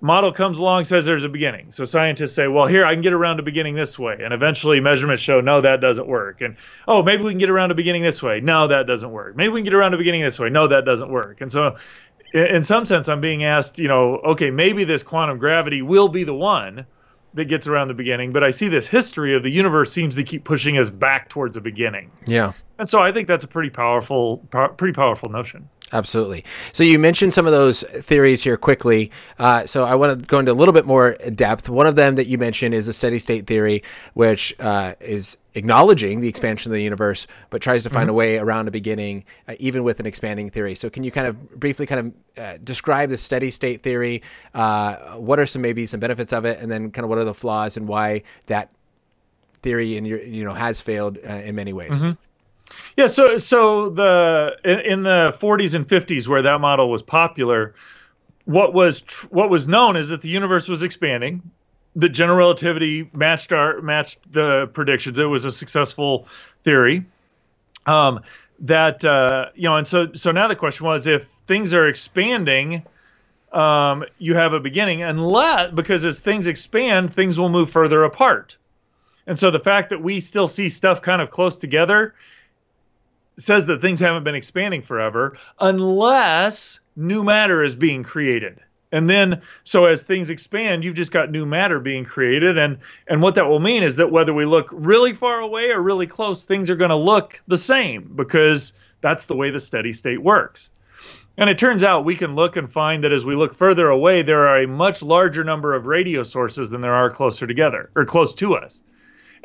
model 0.00 0.32
comes 0.32 0.58
along 0.58 0.84
says 0.84 1.04
there's 1.04 1.24
a 1.24 1.28
beginning. 1.28 1.70
So 1.70 1.84
scientists 1.84 2.34
say 2.34 2.46
well 2.48 2.66
here 2.66 2.84
i 2.84 2.92
can 2.92 3.02
get 3.02 3.12
around 3.12 3.38
to 3.38 3.42
beginning 3.42 3.74
this 3.74 3.98
way. 3.98 4.18
And 4.22 4.32
eventually 4.32 4.80
measurements 4.80 5.22
show 5.22 5.40
no 5.40 5.60
that 5.60 5.80
doesn't 5.80 6.06
work. 6.06 6.40
And 6.40 6.56
oh 6.86 7.02
maybe 7.02 7.22
we 7.22 7.32
can 7.32 7.38
get 7.38 7.50
around 7.50 7.70
to 7.70 7.74
beginning 7.74 8.02
this 8.02 8.22
way. 8.22 8.40
No 8.40 8.68
that 8.68 8.86
doesn't 8.86 9.10
work. 9.10 9.36
Maybe 9.36 9.48
we 9.48 9.60
can 9.60 9.64
get 9.64 9.74
around 9.74 9.92
to 9.92 9.98
beginning 9.98 10.22
this 10.22 10.38
way. 10.38 10.50
No 10.50 10.68
that 10.68 10.84
doesn't 10.84 11.10
work. 11.10 11.40
And 11.40 11.50
so 11.50 11.76
in 12.32 12.62
some 12.62 12.84
sense 12.84 13.08
i'm 13.08 13.20
being 13.20 13.44
asked 13.44 13.78
you 13.78 13.88
know 13.88 14.18
okay 14.18 14.50
maybe 14.50 14.84
this 14.84 15.02
quantum 15.02 15.38
gravity 15.38 15.82
will 15.82 16.08
be 16.08 16.24
the 16.24 16.34
one 16.34 16.84
that 17.34 17.46
gets 17.46 17.66
around 17.66 17.88
the 17.88 17.94
beginning 17.94 18.32
but 18.32 18.44
i 18.44 18.50
see 18.50 18.68
this 18.68 18.86
history 18.86 19.34
of 19.34 19.42
the 19.42 19.50
universe 19.50 19.92
seems 19.92 20.16
to 20.16 20.22
keep 20.22 20.44
pushing 20.44 20.78
us 20.78 20.90
back 20.90 21.28
towards 21.28 21.56
a 21.56 21.60
beginning. 21.60 22.10
Yeah. 22.26 22.52
And 22.78 22.88
so 22.88 23.00
i 23.00 23.12
think 23.12 23.28
that's 23.28 23.44
a 23.44 23.48
pretty 23.48 23.70
powerful 23.70 24.38
pretty 24.76 24.92
powerful 24.92 25.30
notion 25.30 25.68
Absolutely. 25.92 26.44
So 26.72 26.84
you 26.84 26.98
mentioned 26.98 27.32
some 27.32 27.46
of 27.46 27.52
those 27.52 27.82
theories 27.82 28.42
here 28.42 28.56
quickly. 28.56 29.10
Uh, 29.38 29.66
so 29.66 29.84
I 29.84 29.94
want 29.94 30.20
to 30.20 30.26
go 30.26 30.38
into 30.38 30.52
a 30.52 30.54
little 30.54 30.74
bit 30.74 30.84
more 30.84 31.16
depth. 31.34 31.68
One 31.68 31.86
of 31.86 31.96
them 31.96 32.16
that 32.16 32.26
you 32.26 32.36
mentioned 32.36 32.74
is 32.74 32.88
a 32.88 32.92
steady 32.92 33.18
state 33.18 33.46
theory, 33.46 33.82
which 34.12 34.54
uh, 34.60 34.94
is 35.00 35.38
acknowledging 35.54 36.20
the 36.20 36.28
expansion 36.28 36.70
of 36.70 36.74
the 36.74 36.82
universe, 36.82 37.26
but 37.48 37.62
tries 37.62 37.84
to 37.84 37.90
find 37.90 38.04
mm-hmm. 38.04 38.10
a 38.10 38.14
way 38.14 38.38
around 38.38 38.68
a 38.68 38.70
beginning, 38.70 39.24
uh, 39.48 39.54
even 39.58 39.82
with 39.82 39.98
an 39.98 40.04
expanding 40.04 40.50
theory. 40.50 40.74
So 40.74 40.90
can 40.90 41.04
you 41.04 41.10
kind 41.10 41.26
of 41.26 41.58
briefly 41.58 41.86
kind 41.86 42.14
of 42.36 42.44
uh, 42.44 42.58
describe 42.62 43.08
the 43.08 43.18
steady 43.18 43.50
state 43.50 43.82
theory? 43.82 44.22
Uh, 44.54 44.96
what 45.16 45.38
are 45.40 45.46
some 45.46 45.62
maybe 45.62 45.86
some 45.86 46.00
benefits 46.00 46.34
of 46.34 46.44
it, 46.44 46.60
and 46.60 46.70
then 46.70 46.90
kind 46.90 47.04
of 47.04 47.08
what 47.08 47.18
are 47.18 47.24
the 47.24 47.34
flaws 47.34 47.78
and 47.78 47.88
why 47.88 48.22
that 48.46 48.70
theory 49.62 49.96
and 49.96 50.06
your 50.06 50.22
you 50.22 50.44
know 50.44 50.52
has 50.54 50.82
failed 50.82 51.18
uh, 51.26 51.32
in 51.32 51.54
many 51.54 51.72
ways? 51.72 51.92
Mm-hmm. 51.92 52.12
Yeah, 52.96 53.06
so 53.06 53.36
so 53.36 53.90
the 53.90 54.56
in, 54.64 54.80
in, 54.80 55.02
the 55.04 55.36
40s 55.38 55.74
and 55.74 55.86
50s 55.86 56.26
where 56.26 56.42
that 56.42 56.60
model 56.60 56.90
was 56.90 57.02
popular, 57.02 57.74
what 58.44 58.74
was 58.74 59.02
tr- 59.02 59.26
what 59.28 59.50
was 59.50 59.68
known 59.68 59.96
is 59.96 60.08
that 60.08 60.20
the 60.20 60.28
universe 60.28 60.68
was 60.68 60.82
expanding. 60.82 61.42
The 61.94 62.08
general 62.08 62.38
relativity 62.38 63.08
matched 63.12 63.52
our 63.52 63.80
matched 63.80 64.18
the 64.32 64.66
predictions. 64.72 65.18
It 65.18 65.24
was 65.24 65.44
a 65.44 65.52
successful 65.52 66.26
theory. 66.64 67.04
Um, 67.86 68.20
that 68.60 69.04
uh, 69.04 69.50
you 69.54 69.64
know, 69.64 69.76
and 69.76 69.86
so 69.86 70.12
so 70.14 70.32
now 70.32 70.48
the 70.48 70.56
question 70.56 70.86
was 70.86 71.06
if 71.06 71.24
things 71.24 71.72
are 71.74 71.86
expanding, 71.86 72.82
um, 73.52 74.04
you 74.18 74.34
have 74.34 74.52
a 74.52 74.60
beginning, 74.60 75.02
unless 75.02 75.72
because 75.72 76.04
as 76.04 76.20
things 76.20 76.46
expand, 76.46 77.14
things 77.14 77.38
will 77.38 77.48
move 77.48 77.70
further 77.70 78.04
apart. 78.04 78.56
And 79.26 79.38
so 79.38 79.50
the 79.50 79.60
fact 79.60 79.90
that 79.90 80.02
we 80.02 80.20
still 80.20 80.48
see 80.48 80.68
stuff 80.68 81.02
kind 81.02 81.20
of 81.20 81.30
close 81.30 81.56
together 81.56 82.14
says 83.38 83.66
that 83.66 83.80
things 83.80 84.00
haven't 84.00 84.24
been 84.24 84.34
expanding 84.34 84.82
forever 84.82 85.36
unless 85.60 86.80
new 86.96 87.22
matter 87.22 87.62
is 87.62 87.74
being 87.74 88.02
created. 88.02 88.60
And 88.90 89.08
then 89.08 89.42
so 89.64 89.84
as 89.84 90.02
things 90.02 90.30
expand, 90.30 90.82
you've 90.82 90.96
just 90.96 91.12
got 91.12 91.30
new 91.30 91.44
matter 91.44 91.78
being 91.78 92.04
created 92.04 92.56
and 92.56 92.78
and 93.06 93.22
what 93.22 93.34
that 93.34 93.46
will 93.46 93.60
mean 93.60 93.82
is 93.82 93.96
that 93.96 94.10
whether 94.10 94.32
we 94.32 94.44
look 94.44 94.68
really 94.72 95.12
far 95.12 95.40
away 95.40 95.70
or 95.70 95.80
really 95.80 96.06
close, 96.06 96.44
things 96.44 96.70
are 96.70 96.76
going 96.76 96.90
to 96.90 96.96
look 96.96 97.42
the 97.46 97.58
same 97.58 98.12
because 98.16 98.72
that's 99.00 99.26
the 99.26 99.36
way 99.36 99.50
the 99.50 99.60
steady 99.60 99.92
state 99.92 100.22
works. 100.22 100.70
And 101.36 101.48
it 101.48 101.56
turns 101.58 101.84
out 101.84 102.04
we 102.04 102.16
can 102.16 102.34
look 102.34 102.56
and 102.56 102.72
find 102.72 103.04
that 103.04 103.12
as 103.12 103.24
we 103.24 103.36
look 103.36 103.54
further 103.54 103.88
away, 103.88 104.22
there 104.22 104.48
are 104.48 104.62
a 104.62 104.66
much 104.66 105.02
larger 105.02 105.44
number 105.44 105.72
of 105.72 105.86
radio 105.86 106.24
sources 106.24 106.70
than 106.70 106.80
there 106.80 106.94
are 106.94 107.10
closer 107.10 107.46
together 107.46 107.90
or 107.94 108.04
close 108.04 108.34
to 108.34 108.56
us. 108.56 108.82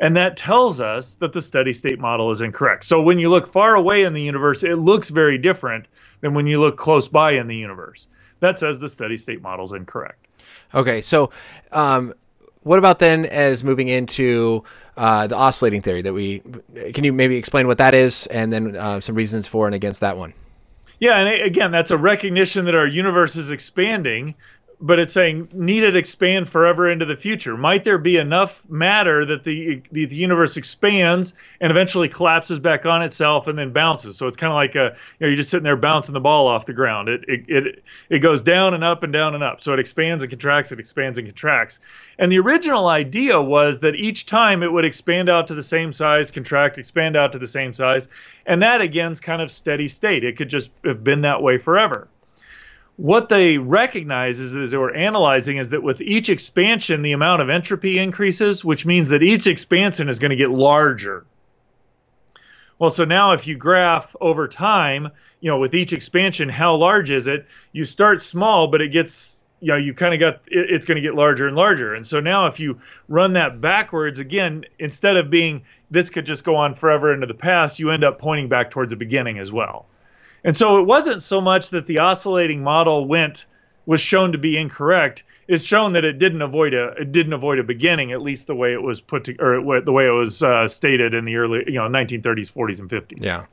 And 0.04 0.14
that 0.18 0.36
tells 0.36 0.82
us 0.82 1.16
that 1.16 1.32
the 1.32 1.40
steady 1.40 1.72
state 1.72 1.98
model 1.98 2.30
is 2.30 2.42
incorrect. 2.42 2.84
So 2.84 3.00
when 3.00 3.18
you 3.18 3.30
look 3.30 3.50
far 3.50 3.74
away 3.74 4.04
in 4.04 4.12
the 4.12 4.20
universe, 4.20 4.62
it 4.62 4.76
looks 4.76 5.08
very 5.08 5.38
different 5.38 5.86
than 6.20 6.34
when 6.34 6.46
you 6.46 6.60
look 6.60 6.76
close 6.76 7.08
by 7.08 7.32
in 7.32 7.46
the 7.46 7.56
universe. 7.56 8.06
That 8.40 8.58
says 8.58 8.78
the 8.78 8.90
steady 8.90 9.16
state 9.16 9.40
model 9.40 9.64
is 9.64 9.72
incorrect. 9.72 10.26
Okay, 10.74 11.00
so 11.00 11.30
um, 11.72 12.12
what 12.64 12.78
about 12.78 12.98
then 12.98 13.24
as 13.24 13.64
moving 13.64 13.88
into 13.88 14.62
uh, 14.98 15.26
the 15.26 15.36
oscillating 15.36 15.80
theory 15.80 16.02
that 16.02 16.12
we 16.12 16.42
can 16.92 17.02
you 17.02 17.14
maybe 17.14 17.36
explain 17.36 17.66
what 17.66 17.78
that 17.78 17.94
is 17.94 18.26
and 18.26 18.52
then 18.52 18.76
uh, 18.76 19.00
some 19.00 19.14
reasons 19.14 19.46
for 19.46 19.64
and 19.64 19.74
against 19.74 20.00
that 20.00 20.18
one? 20.18 20.34
Yeah, 21.00 21.16
and 21.16 21.42
again, 21.42 21.70
that's 21.70 21.90
a 21.90 21.96
recognition 21.96 22.66
that 22.66 22.74
our 22.74 22.86
universe 22.86 23.36
is 23.36 23.50
expanding, 23.50 24.34
but 24.80 24.98
it's 24.98 25.12
saying 25.12 25.48
need 25.52 25.82
it 25.82 25.96
expand 25.96 26.48
forever 26.48 26.90
into 26.90 27.04
the 27.04 27.16
future. 27.16 27.56
Might 27.56 27.84
there 27.84 27.98
be 27.98 28.16
enough 28.16 28.68
matter 28.68 29.24
that 29.24 29.44
the, 29.44 29.82
the, 29.90 30.06
the 30.06 30.16
universe 30.16 30.56
expands 30.56 31.34
and 31.60 31.70
eventually 31.70 32.08
collapses 32.08 32.58
back 32.58 32.86
on 32.86 33.02
itself 33.02 33.46
and 33.46 33.58
then 33.58 33.72
bounces? 33.72 34.16
So 34.16 34.26
it's 34.26 34.36
kind 34.36 34.52
of 34.52 34.56
like 34.56 34.74
a 34.74 34.96
you 35.18 35.26
know 35.26 35.26
you're 35.28 35.36
just 35.36 35.50
sitting 35.50 35.64
there 35.64 35.76
bouncing 35.76 36.12
the 36.12 36.20
ball 36.20 36.46
off 36.46 36.66
the 36.66 36.72
ground. 36.72 37.08
It, 37.08 37.24
it 37.28 37.44
it 37.48 37.84
it 38.08 38.18
goes 38.20 38.42
down 38.42 38.74
and 38.74 38.84
up 38.84 39.02
and 39.02 39.12
down 39.12 39.34
and 39.34 39.44
up. 39.44 39.60
So 39.60 39.72
it 39.72 39.78
expands 39.78 40.22
and 40.22 40.30
contracts. 40.30 40.72
It 40.72 40.80
expands 40.80 41.18
and 41.18 41.26
contracts. 41.28 41.80
And 42.18 42.30
the 42.30 42.38
original 42.38 42.86
idea 42.86 43.40
was 43.40 43.80
that 43.80 43.94
each 43.94 44.26
time 44.26 44.62
it 44.62 44.72
would 44.72 44.84
expand 44.84 45.28
out 45.28 45.48
to 45.48 45.54
the 45.54 45.62
same 45.62 45.92
size, 45.92 46.30
contract, 46.30 46.78
expand 46.78 47.16
out 47.16 47.32
to 47.32 47.38
the 47.38 47.46
same 47.46 47.74
size, 47.74 48.08
and 48.46 48.62
that 48.62 48.80
again 48.80 49.12
is 49.12 49.20
kind 49.20 49.42
of 49.42 49.50
steady 49.50 49.88
state. 49.88 50.24
It 50.24 50.36
could 50.36 50.48
just 50.48 50.70
have 50.84 51.02
been 51.02 51.22
that 51.22 51.42
way 51.42 51.58
forever 51.58 52.08
what 52.96 53.28
they 53.28 53.58
recognize 53.58 54.38
is 54.38 54.54
as 54.54 54.70
they 54.70 54.76
were 54.76 54.94
analyzing 54.94 55.58
is 55.58 55.70
that 55.70 55.82
with 55.82 56.00
each 56.00 56.28
expansion, 56.28 57.02
the 57.02 57.12
amount 57.12 57.42
of 57.42 57.50
entropy 57.50 57.98
increases, 57.98 58.64
which 58.64 58.86
means 58.86 59.08
that 59.08 59.22
each 59.22 59.46
expansion 59.46 60.08
is 60.08 60.18
going 60.18 60.30
to 60.30 60.36
get 60.36 60.50
larger. 60.50 61.26
Well, 62.78 62.90
so 62.90 63.04
now 63.04 63.32
if 63.32 63.46
you 63.46 63.56
graph 63.56 64.14
over 64.20 64.46
time, 64.46 65.10
you 65.40 65.50
know, 65.50 65.58
with 65.58 65.74
each 65.74 65.92
expansion, 65.92 66.48
how 66.48 66.76
large 66.76 67.10
is 67.10 67.26
it? 67.26 67.46
You 67.72 67.84
start 67.84 68.22
small, 68.22 68.68
but 68.68 68.80
it 68.80 68.88
gets, 68.88 69.42
you 69.60 69.68
know, 69.68 69.76
you 69.76 69.92
kind 69.92 70.14
of 70.14 70.20
got, 70.20 70.34
it, 70.46 70.70
it's 70.70 70.86
going 70.86 70.96
to 70.96 71.02
get 71.02 71.14
larger 71.14 71.48
and 71.48 71.56
larger. 71.56 71.94
And 71.94 72.06
so 72.06 72.20
now 72.20 72.46
if 72.46 72.60
you 72.60 72.80
run 73.08 73.32
that 73.32 73.60
backwards, 73.60 74.20
again, 74.20 74.64
instead 74.78 75.16
of 75.16 75.30
being, 75.30 75.62
this 75.90 76.10
could 76.10 76.26
just 76.26 76.44
go 76.44 76.56
on 76.56 76.74
forever 76.74 77.12
into 77.12 77.26
the 77.26 77.34
past, 77.34 77.80
you 77.80 77.90
end 77.90 78.04
up 78.04 78.18
pointing 78.20 78.48
back 78.48 78.70
towards 78.70 78.90
the 78.90 78.96
beginning 78.96 79.38
as 79.38 79.50
well. 79.50 79.86
And 80.44 80.56
so 80.56 80.78
it 80.78 80.84
wasn't 80.84 81.22
so 81.22 81.40
much 81.40 81.70
that 81.70 81.86
the 81.86 81.98
oscillating 81.98 82.62
model 82.62 83.06
went 83.06 83.46
was 83.86 84.00
shown 84.00 84.32
to 84.32 84.38
be 84.38 84.56
incorrect. 84.56 85.24
It's 85.46 85.64
shown 85.64 85.92
that 85.92 86.04
it 86.04 86.18
didn't 86.18 86.40
avoid 86.40 86.72
a 86.72 86.88
it 86.92 87.12
didn't 87.12 87.34
avoid 87.34 87.58
a 87.58 87.62
beginning 87.62 88.12
at 88.12 88.22
least 88.22 88.46
the 88.46 88.54
way 88.54 88.72
it 88.72 88.82
was 88.82 89.02
put 89.02 89.24
to 89.24 89.36
or 89.38 89.80
the 89.82 89.92
way 89.92 90.06
it 90.06 90.10
was 90.10 90.42
uh, 90.42 90.66
stated 90.66 91.12
in 91.12 91.26
the 91.26 91.36
early 91.36 91.64
you 91.66 91.74
know 91.74 91.82
1930s 91.82 92.50
40s 92.50 92.80
and 92.80 92.88
50s 92.88 93.22
yeah. 93.22 93.44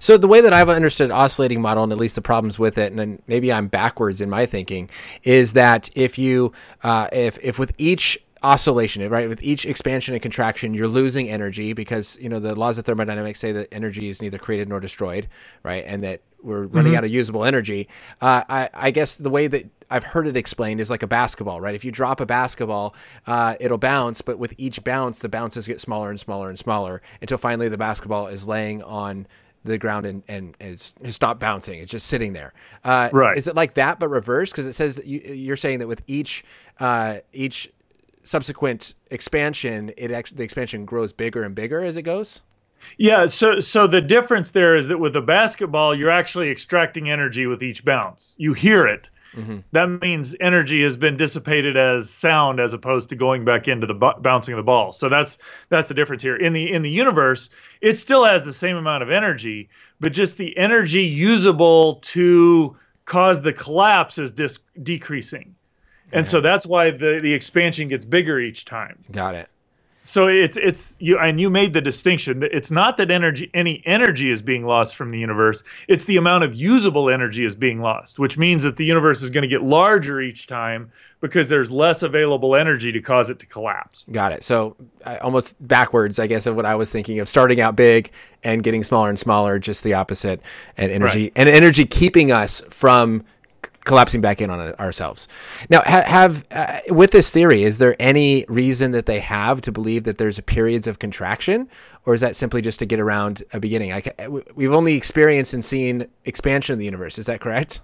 So 0.00 0.16
the 0.16 0.26
way 0.26 0.40
that 0.40 0.54
i've 0.54 0.70
understood 0.70 1.10
oscillating 1.10 1.60
model 1.60 1.82
and 1.82 1.92
at 1.92 1.98
least 1.98 2.14
the 2.14 2.22
problems 2.22 2.58
with 2.58 2.78
it 2.78 2.94
and 2.94 3.22
maybe 3.26 3.52
i'm 3.52 3.68
backwards 3.68 4.22
in 4.22 4.30
my 4.30 4.46
thinking 4.46 4.88
is 5.22 5.52
that 5.52 5.90
if 5.94 6.16
you 6.16 6.52
uh, 6.82 7.08
if 7.12 7.38
if 7.44 7.58
with 7.58 7.74
each 7.76 8.23
oscillation, 8.44 9.08
right? 9.08 9.28
With 9.28 9.42
each 9.42 9.64
expansion 9.64 10.14
and 10.14 10.22
contraction, 10.22 10.74
you're 10.74 10.86
losing 10.86 11.28
energy 11.30 11.72
because 11.72 12.18
you 12.20 12.28
know 12.28 12.38
the 12.38 12.54
laws 12.54 12.78
of 12.78 12.84
thermodynamics 12.84 13.40
say 13.40 13.52
that 13.52 13.72
energy 13.72 14.08
is 14.08 14.20
neither 14.22 14.38
created 14.38 14.68
nor 14.68 14.80
destroyed, 14.80 15.28
right? 15.62 15.84
And 15.86 16.04
that 16.04 16.20
we're 16.42 16.64
running 16.64 16.92
mm-hmm. 16.92 16.98
out 16.98 17.04
of 17.04 17.10
usable 17.10 17.44
energy. 17.44 17.88
Uh, 18.20 18.44
I, 18.48 18.68
I, 18.74 18.90
guess 18.90 19.16
the 19.16 19.30
way 19.30 19.46
that 19.46 19.64
I've 19.90 20.04
heard 20.04 20.26
it 20.26 20.36
explained 20.36 20.78
is 20.78 20.90
like 20.90 21.02
a 21.02 21.06
basketball, 21.06 21.58
right? 21.58 21.74
If 21.74 21.86
you 21.86 21.90
drop 21.90 22.20
a 22.20 22.26
basketball, 22.26 22.94
uh, 23.26 23.54
it'll 23.58 23.78
bounce, 23.78 24.20
but 24.20 24.38
with 24.38 24.52
each 24.58 24.84
bounce, 24.84 25.20
the 25.20 25.30
bounces 25.30 25.66
get 25.66 25.80
smaller 25.80 26.10
and 26.10 26.20
smaller 26.20 26.50
and 26.50 26.58
smaller 26.58 27.00
until 27.22 27.38
finally 27.38 27.70
the 27.70 27.78
basketball 27.78 28.26
is 28.26 28.46
laying 28.46 28.82
on 28.82 29.26
the 29.64 29.78
ground 29.78 30.04
and, 30.04 30.22
and, 30.28 30.54
it's, 30.60 30.94
it's 31.00 31.22
not 31.22 31.40
bouncing. 31.40 31.78
It's 31.78 31.90
just 31.90 32.06
sitting 32.06 32.34
there. 32.34 32.52
Uh, 32.84 33.08
right. 33.10 33.38
Is 33.38 33.48
it 33.48 33.56
like 33.56 33.74
that, 33.74 33.98
but 33.98 34.08
reversed? 34.08 34.52
Because 34.52 34.66
it 34.66 34.74
says 34.74 35.00
you, 35.02 35.50
are 35.50 35.56
saying 35.56 35.78
that 35.78 35.88
with 35.88 36.02
each 36.06 36.44
uh, 36.78 37.18
each 37.32 37.72
subsequent 38.24 38.94
expansion, 39.10 39.92
it 39.96 40.10
actually 40.10 40.38
the 40.38 40.42
expansion 40.44 40.84
grows 40.84 41.12
bigger 41.12 41.44
and 41.44 41.54
bigger 41.54 41.80
as 41.82 41.96
it 41.96 42.02
goes. 42.02 42.42
Yeah, 42.98 43.26
so 43.26 43.60
so 43.60 43.86
the 43.86 44.00
difference 44.00 44.50
there 44.50 44.76
is 44.76 44.88
that 44.88 44.98
with 44.98 45.16
a 45.16 45.22
basketball, 45.22 45.94
you're 45.94 46.10
actually 46.10 46.50
extracting 46.50 47.10
energy 47.10 47.46
with 47.46 47.62
each 47.62 47.84
bounce. 47.84 48.34
You 48.38 48.52
hear 48.52 48.86
it. 48.86 49.10
Mm-hmm. 49.34 49.58
That 49.72 49.86
means 49.86 50.36
energy 50.40 50.82
has 50.84 50.96
been 50.96 51.16
dissipated 51.16 51.76
as 51.76 52.08
sound 52.08 52.60
as 52.60 52.72
opposed 52.72 53.08
to 53.08 53.16
going 53.16 53.44
back 53.44 53.66
into 53.66 53.86
the 53.86 53.94
bu- 53.94 54.20
bouncing 54.20 54.54
of 54.54 54.58
the 54.58 54.62
ball. 54.62 54.92
So 54.92 55.08
that's 55.08 55.38
that's 55.70 55.88
the 55.88 55.94
difference 55.94 56.22
here. 56.22 56.36
In 56.36 56.52
the 56.52 56.70
in 56.72 56.82
the 56.82 56.90
universe, 56.90 57.50
it 57.80 57.98
still 57.98 58.24
has 58.24 58.44
the 58.44 58.52
same 58.52 58.76
amount 58.76 59.02
of 59.02 59.10
energy, 59.10 59.68
but 59.98 60.12
just 60.12 60.38
the 60.38 60.56
energy 60.56 61.02
usable 61.02 61.96
to 61.96 62.76
cause 63.06 63.42
the 63.42 63.52
collapse 63.52 64.18
is 64.18 64.30
dis- 64.30 64.60
decreasing. 64.82 65.54
And 66.12 66.26
so 66.26 66.40
that's 66.40 66.66
why 66.66 66.90
the, 66.90 67.18
the 67.20 67.32
expansion 67.32 67.88
gets 67.88 68.04
bigger 68.04 68.38
each 68.38 68.64
time. 68.64 68.98
Got 69.10 69.34
it. 69.34 69.48
So 70.06 70.28
it's 70.28 70.58
it's 70.58 70.98
you 71.00 71.18
and 71.18 71.40
you 71.40 71.48
made 71.48 71.72
the 71.72 71.80
distinction 71.80 72.40
that 72.40 72.54
it's 72.54 72.70
not 72.70 72.98
that 72.98 73.10
energy 73.10 73.50
any 73.54 73.82
energy 73.86 74.30
is 74.30 74.42
being 74.42 74.66
lost 74.66 74.96
from 74.96 75.10
the 75.10 75.18
universe. 75.18 75.62
It's 75.88 76.04
the 76.04 76.18
amount 76.18 76.44
of 76.44 76.54
usable 76.54 77.08
energy 77.08 77.42
is 77.42 77.54
being 77.54 77.80
lost, 77.80 78.18
which 78.18 78.36
means 78.36 78.62
that 78.64 78.76
the 78.76 78.84
universe 78.84 79.22
is 79.22 79.30
going 79.30 79.42
to 79.42 79.48
get 79.48 79.62
larger 79.62 80.20
each 80.20 80.46
time 80.46 80.92
because 81.22 81.48
there's 81.48 81.70
less 81.70 82.02
available 82.02 82.54
energy 82.54 82.92
to 82.92 83.00
cause 83.00 83.30
it 83.30 83.38
to 83.38 83.46
collapse. 83.46 84.04
Got 84.12 84.32
it. 84.32 84.44
So 84.44 84.76
uh, 85.06 85.16
almost 85.22 85.56
backwards, 85.66 86.18
I 86.18 86.26
guess, 86.26 86.44
of 86.44 86.54
what 86.54 86.66
I 86.66 86.74
was 86.74 86.92
thinking 86.92 87.18
of 87.18 87.26
starting 87.26 87.62
out 87.62 87.74
big 87.74 88.10
and 88.42 88.62
getting 88.62 88.84
smaller 88.84 89.08
and 89.08 89.18
smaller, 89.18 89.58
just 89.58 89.84
the 89.84 89.94
opposite, 89.94 90.42
and 90.76 90.92
energy 90.92 91.22
right. 91.24 91.32
and 91.34 91.48
energy 91.48 91.86
keeping 91.86 92.30
us 92.30 92.60
from 92.68 93.24
collapsing 93.84 94.20
back 94.20 94.40
in 94.40 94.50
on 94.50 94.72
ourselves. 94.74 95.28
Now, 95.70 95.82
ha- 95.84 96.04
have 96.06 96.46
uh, 96.50 96.80
with 96.88 97.10
this 97.10 97.30
theory, 97.30 97.62
is 97.62 97.78
there 97.78 97.94
any 97.98 98.44
reason 98.48 98.92
that 98.92 99.06
they 99.06 99.20
have 99.20 99.60
to 99.62 99.72
believe 99.72 100.04
that 100.04 100.18
there's 100.18 100.40
periods 100.40 100.86
of 100.86 100.98
contraction, 100.98 101.68
or 102.04 102.14
is 102.14 102.20
that 102.20 102.36
simply 102.36 102.62
just 102.62 102.78
to 102.80 102.86
get 102.86 103.00
around 103.00 103.42
a 103.52 103.60
beginning? 103.60 103.92
I, 103.92 104.02
we've 104.28 104.72
only 104.72 104.94
experienced 104.94 105.54
and 105.54 105.64
seen 105.64 106.06
expansion 106.24 106.72
of 106.72 106.78
the 106.78 106.84
universe. 106.84 107.18
Is 107.18 107.26
that 107.26 107.40
correct? 107.40 107.80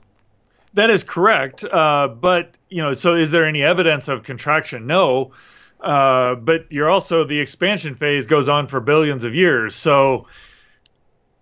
That 0.75 0.91
is 0.91 1.05
correct. 1.05 1.65
Uh, 1.65 2.09
but 2.09 2.57
you 2.69 2.83
know, 2.83 2.93
so 2.93 3.15
is 3.15 3.31
there 3.31 3.47
any 3.47 3.63
evidence 3.63 4.09
of 4.09 4.23
contraction? 4.23 4.87
No. 4.87 5.33
Uh, 5.81 6.35
but 6.35 6.67
you're 6.71 6.91
also 6.91 7.25
the 7.25 7.39
expansion 7.39 7.95
phase 7.95 8.27
goes 8.27 8.49
on 8.49 8.67
for 8.67 8.81
billions 8.81 9.25
of 9.25 9.35
years. 9.35 9.75
So, 9.75 10.27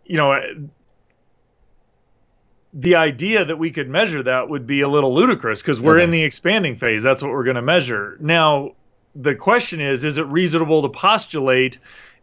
you 0.04 0.16
know, 0.16 0.40
the 2.78 2.94
idea 2.94 3.44
that 3.44 3.58
we 3.58 3.72
could 3.72 3.88
measure 3.88 4.22
that 4.22 4.48
would 4.48 4.64
be 4.64 4.82
a 4.82 4.88
little 4.88 5.12
ludicrous 5.12 5.60
because 5.60 5.80
we're 5.80 5.96
okay. 5.96 6.04
in 6.04 6.12
the 6.12 6.22
expanding 6.22 6.76
phase. 6.76 7.02
That's 7.02 7.22
what 7.22 7.32
we're 7.32 7.42
going 7.42 7.56
to 7.56 7.62
measure. 7.62 8.16
Now, 8.20 8.76
the 9.16 9.34
question 9.34 9.80
is: 9.80 10.04
Is 10.04 10.16
it 10.16 10.26
reasonable 10.26 10.82
to 10.82 10.88
postulate 10.88 11.78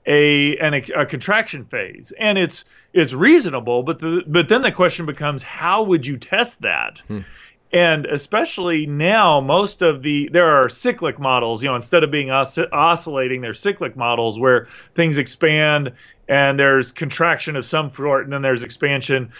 a 0.06 0.56
an, 0.58 0.74
a 0.96 1.06
contraction 1.06 1.66
phase? 1.66 2.14
And 2.18 2.38
it's 2.38 2.64
it's 2.94 3.12
reasonable, 3.12 3.84
but 3.84 4.00
the, 4.00 4.24
but 4.26 4.48
then 4.48 4.62
the 4.62 4.72
question 4.72 5.06
becomes: 5.06 5.44
How 5.44 5.84
would 5.84 6.08
you 6.08 6.16
test 6.16 6.62
that? 6.62 7.04
Hmm. 7.08 7.22
And 7.74 8.06
especially 8.06 8.86
now, 8.86 9.42
most 9.42 9.82
of 9.82 10.04
the 10.04 10.30
there 10.32 10.62
are 10.62 10.70
cyclic 10.70 11.20
models. 11.20 11.64
You 11.64 11.70
know, 11.70 11.76
instead 11.76 12.06
of 12.06 12.12
being 12.12 12.32
os- 12.32 12.58
oscillating, 12.58 13.42
they're 13.42 13.54
cyclic 13.54 13.98
models 13.98 14.40
where 14.40 14.70
things 14.94 15.18
expand 15.18 15.92
and 16.28 16.58
there's 16.58 16.92
contraction 16.92 17.56
of 17.56 17.66
some 17.66 17.92
sort, 17.92 18.24
and 18.24 18.34
then 18.34 18.42
there's 18.42 18.64
expansion 18.64 19.32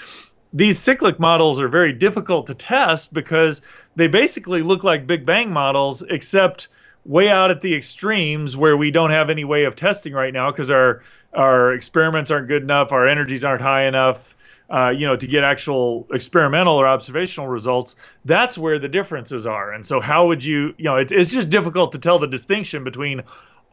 these 0.56 0.80
cyclic 0.80 1.20
models 1.20 1.60
are 1.60 1.68
very 1.68 1.92
difficult 1.92 2.48
to 2.48 2.54
test 2.54 3.14
because 3.14 3.62
they 3.98 4.08
basically 4.08 4.62
look 4.62 4.86
like 4.86 5.06
Big 5.06 5.26
Bang 5.26 5.52
models, 5.52 6.02
except 6.02 6.70
way 7.04 7.30
out 7.30 7.52
at 7.52 7.60
the 7.60 7.76
extremes 7.76 8.56
where 8.56 8.78
we 8.78 8.90
don't 8.90 9.12
have 9.12 9.30
any 9.30 9.44
way 9.44 9.66
of 9.66 9.76
testing 9.76 10.14
right 10.14 10.34
now 10.34 10.50
because 10.50 10.72
our 10.72 11.04
our 11.34 11.74
experiments 11.74 12.32
aren't 12.32 12.48
good 12.48 12.64
enough, 12.64 12.94
our 12.94 13.06
energies 13.06 13.44
aren't 13.44 13.62
high 13.62 13.86
enough, 13.86 14.38
uh, 14.70 14.94
you 14.96 15.06
know, 15.06 15.18
to 15.18 15.28
get 15.28 15.44
actual 15.44 16.08
experimental 16.14 16.76
or 16.76 16.88
observational 16.88 17.50
results. 17.50 17.98
That's 18.24 18.58
where 18.58 18.80
the 18.80 18.88
differences 18.88 19.46
are. 19.46 19.74
And 19.74 19.86
so, 19.86 20.00
how 20.00 20.28
would 20.28 20.42
you, 20.42 20.74
you 20.78 20.86
know, 20.86 20.96
it's 20.96 21.12
it's 21.12 21.32
just 21.32 21.50
difficult 21.50 21.92
to 21.92 22.00
tell 22.00 22.18
the 22.18 22.28
distinction 22.28 22.86
between 22.86 23.24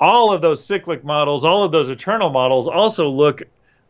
all 0.01 0.33
of 0.33 0.43
those 0.43 0.65
cyclic 0.65 1.05
models, 1.05 1.45
all 1.45 1.63
of 1.63 1.71
those 1.71 1.91
eternal 1.91 2.31
models 2.31 2.67
also 2.67 3.09
look 3.09 3.43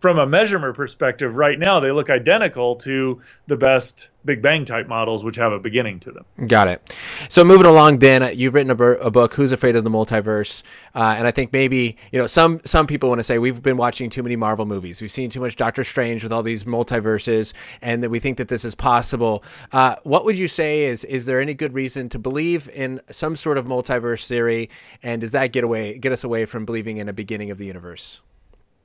from 0.03 0.19
a 0.19 0.27
measurement 0.27 0.75
perspective, 0.75 1.37
right 1.37 1.59
now 1.61 1.79
they 1.79 1.93
look 1.93 2.11
identical 2.11 2.75
to 2.75 3.23
the 3.47 3.57
best 3.57 4.11
Big 4.25 4.43
Bang 4.43 4.65
type 4.65 4.89
models, 4.89 5.25
which 5.25 5.37
have 5.37 5.53
a 5.53 5.59
beginning 5.59 6.01
to 6.01 6.13
them. 6.13 6.25
Got 6.49 6.69
it. 6.69 6.93
So 7.29 7.45
moving 7.45 7.67
along, 7.67 7.99
Dan, 7.99 8.37
you've 8.37 8.53
written 8.55 8.71
a, 8.71 8.75
a 8.75 9.11
book, 9.11 9.35
"Who's 9.35 9.53
Afraid 9.53 9.77
of 9.77 9.85
the 9.85 9.91
Multiverse," 9.91 10.63
uh, 10.95 11.15
and 11.17 11.27
I 11.27 11.31
think 11.31 11.53
maybe 11.53 11.97
you 12.11 12.19
know 12.19 12.27
some 12.27 12.61
some 12.65 12.87
people 12.87 13.09
want 13.09 13.21
to 13.21 13.25
say 13.25 13.39
we've 13.39 13.63
been 13.63 13.77
watching 13.77 14.11
too 14.11 14.23
many 14.23 14.35
Marvel 14.35 14.67
movies, 14.67 15.01
we've 15.01 15.11
seen 15.11 15.31
too 15.31 15.41
much 15.41 15.57
Doctor 15.57 15.85
Strange 15.85 16.25
with 16.25 16.33
all 16.33 16.43
these 16.43 16.65
multiverses, 16.65 17.53
and 17.81 18.03
that 18.03 18.11
we 18.11 18.19
think 18.19 18.39
that 18.39 18.49
this 18.49 18.65
is 18.65 18.75
possible. 18.75 19.45
Uh, 19.71 19.97
what 20.03 20.25
would 20.25 20.37
you 20.37 20.49
say 20.49 20.83
is 20.83 21.05
is 21.05 21.27
there 21.27 21.41
any 21.41 21.55
good 21.55 21.75
reason 21.75 22.09
to 22.09 22.19
believe 22.19 22.69
in 22.71 23.01
some 23.11 23.37
sort 23.37 23.57
of 23.57 23.67
multiverse 23.67 24.27
theory, 24.27 24.69
and 25.03 25.21
does 25.21 25.33
that 25.33 25.53
get 25.53 25.63
away 25.63 25.97
get 25.99 26.11
us 26.11 26.25
away 26.25 26.45
from 26.45 26.65
believing 26.65 26.97
in 26.97 27.09
a 27.09 27.13
beginning 27.13 27.53
of 27.53 27.59
the 27.59 27.67
universe? 27.67 28.21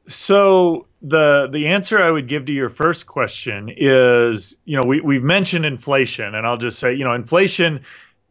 So 0.07 0.87
the 1.01 1.47
the 1.51 1.67
answer 1.67 2.01
I 2.01 2.09
would 2.09 2.27
give 2.27 2.45
to 2.45 2.53
your 2.53 2.69
first 2.69 3.05
question 3.07 3.71
is, 3.75 4.57
you 4.65 4.77
know, 4.77 4.83
we 4.83 5.01
we've 5.01 5.23
mentioned 5.23 5.65
inflation, 5.65 6.33
and 6.33 6.47
I'll 6.47 6.57
just 6.57 6.79
say, 6.79 6.93
you 6.93 7.03
know, 7.03 7.13
inflation. 7.13 7.81